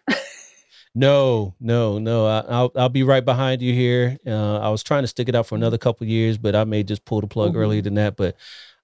No, 0.94 1.54
no, 1.60 1.98
no. 1.98 2.26
I, 2.26 2.38
I'll 2.48 2.72
I'll 2.74 2.88
be 2.88 3.02
right 3.02 3.24
behind 3.24 3.60
you 3.60 3.74
here. 3.74 4.16
Uh, 4.26 4.58
I 4.60 4.70
was 4.70 4.82
trying 4.82 5.02
to 5.02 5.06
stick 5.08 5.28
it 5.28 5.34
out 5.34 5.46
for 5.46 5.54
another 5.54 5.76
couple 5.76 6.06
years, 6.06 6.38
but 6.38 6.54
I 6.56 6.64
may 6.64 6.82
just 6.82 7.04
pull 7.04 7.20
the 7.20 7.26
plug 7.26 7.54
earlier 7.54 7.80
Mhm. 7.82 7.84
than 7.84 7.94
that. 7.96 8.16
But 8.16 8.36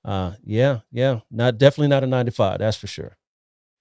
uh, 0.05 0.33
yeah, 0.45 0.81
yeah, 0.91 1.21
not 1.31 1.59
definitely 1.59 1.89
not 1.89 2.05
a 2.05 2.07
nine 2.07 2.27
to 2.27 2.33
five. 2.33 2.59
That's 2.59 2.77
for 2.77 2.87
sure. 2.87 3.17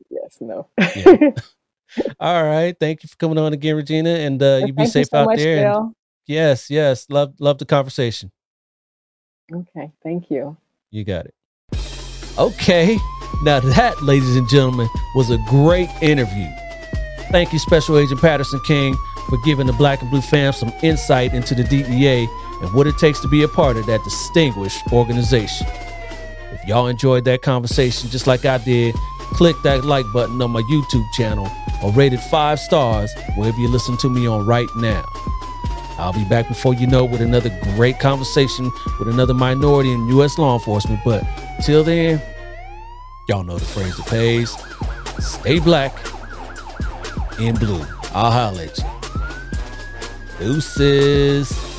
yes, 0.10 0.38
no. 0.40 0.68
Yeah. 0.78 1.32
All 2.20 2.44
right. 2.44 2.76
Thank 2.80 3.04
you 3.04 3.10
for 3.10 3.18
coming 3.18 3.38
on 3.38 3.54
again, 3.54 3.76
Rogeana, 3.76 4.26
and 4.26 4.42
uh, 4.42 4.62
you 4.66 4.72
be 4.72 4.86
safe 4.86 5.08
so 5.08 5.18
out 5.18 5.26
much, 5.26 5.40
there. 5.40 5.72
And 5.72 5.96
yes, 6.26 6.70
yes, 6.70 7.08
love 7.10 7.34
love 7.40 7.58
the 7.58 7.66
conversation. 7.66 8.32
Okay, 9.54 9.92
thank 10.04 10.32
you. 10.32 10.56
You 10.92 11.04
got 11.04 11.26
it. 11.26 11.36
Okay. 12.38 12.98
Now 13.44 13.60
that, 13.60 14.02
ladies 14.04 14.36
and 14.36 14.48
gentlemen, 14.48 14.88
was 15.16 15.32
a 15.32 15.38
great 15.50 15.90
interview. 16.02 16.48
Thank 17.32 17.52
you, 17.54 17.60
Special 17.60 17.98
Agent 17.98 18.22
Patterson 18.22 18.60
King, 18.62 18.96
for 19.30 19.38
giving 19.44 19.68
the 19.68 19.74
Black 19.74 20.02
and 20.02 20.12
Blue 20.12 20.22
fam 20.22 20.54
some 20.54 20.72
insight 20.84 21.34
into 21.34 21.56
the 21.56 21.64
DEA 21.64 22.28
and 22.62 22.74
what 22.74 22.88
it 22.88 22.98
takes 22.98 23.20
to 23.22 23.28
be 23.28 23.42
a 23.44 23.48
part 23.48 23.78
of 23.78 23.86
that 23.88 24.04
distinguished 24.04 24.82
organization. 24.94 25.66
If 26.52 26.68
y'all 26.68 26.88
enjoyed 26.88 27.26
that 27.26 27.42
conversation 27.42 28.10
just 28.10 28.28
like 28.28 28.46
I 28.46 28.58
did, 28.58 28.96
click 29.34 29.56
that 29.64 29.86
like 29.86 30.06
button 30.14 30.42
on 30.42 30.52
my 30.52 30.62
YouTube 30.64 31.06
channel 31.14 31.50
or 31.84 31.92
rate 31.92 32.14
it 32.14 32.20
five 32.20 32.60
stars 32.60 33.12
wherever 33.36 33.58
you 33.58 33.68
listen 33.68 33.98
to 33.98 34.10
me 34.10 34.28
on 34.28 34.46
right 34.46 34.68
now. 34.76 35.04
I'll 35.98 36.14
be 36.14 36.26
back 36.26 36.48
before 36.48 36.74
you 36.74 36.88
know 36.88 37.06
with 37.06 37.22
another 37.22 37.50
great 37.76 38.00
conversation 38.00 38.72
with 39.00 39.08
another 39.08 39.34
minority 39.34 39.92
in 39.92 40.08
U.S. 40.10 40.38
law 40.38 40.56
enforcement. 40.56 41.00
But 41.06 41.24
till 41.64 41.84
then, 41.84 42.22
y'all 43.30 43.44
know 43.44 43.58
the 43.58 43.66
phrase 43.66 43.96
that 43.98 44.08
pays. 44.08 44.58
Stay 45.24 45.60
black 45.60 45.94
in 47.40 47.56
blue. 47.56 47.86
I'll 48.14 48.32
holler 48.32 48.64
at 48.64 48.78
you. 48.78 48.86
Deuces. 50.40 51.71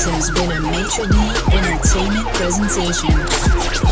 This 0.00 0.08
has 0.08 0.30
been 0.30 0.50
a 0.50 0.60
Maitre 0.62 1.06
D 1.08 1.14
Entertainment 1.54 2.26
presentation. 2.32 3.89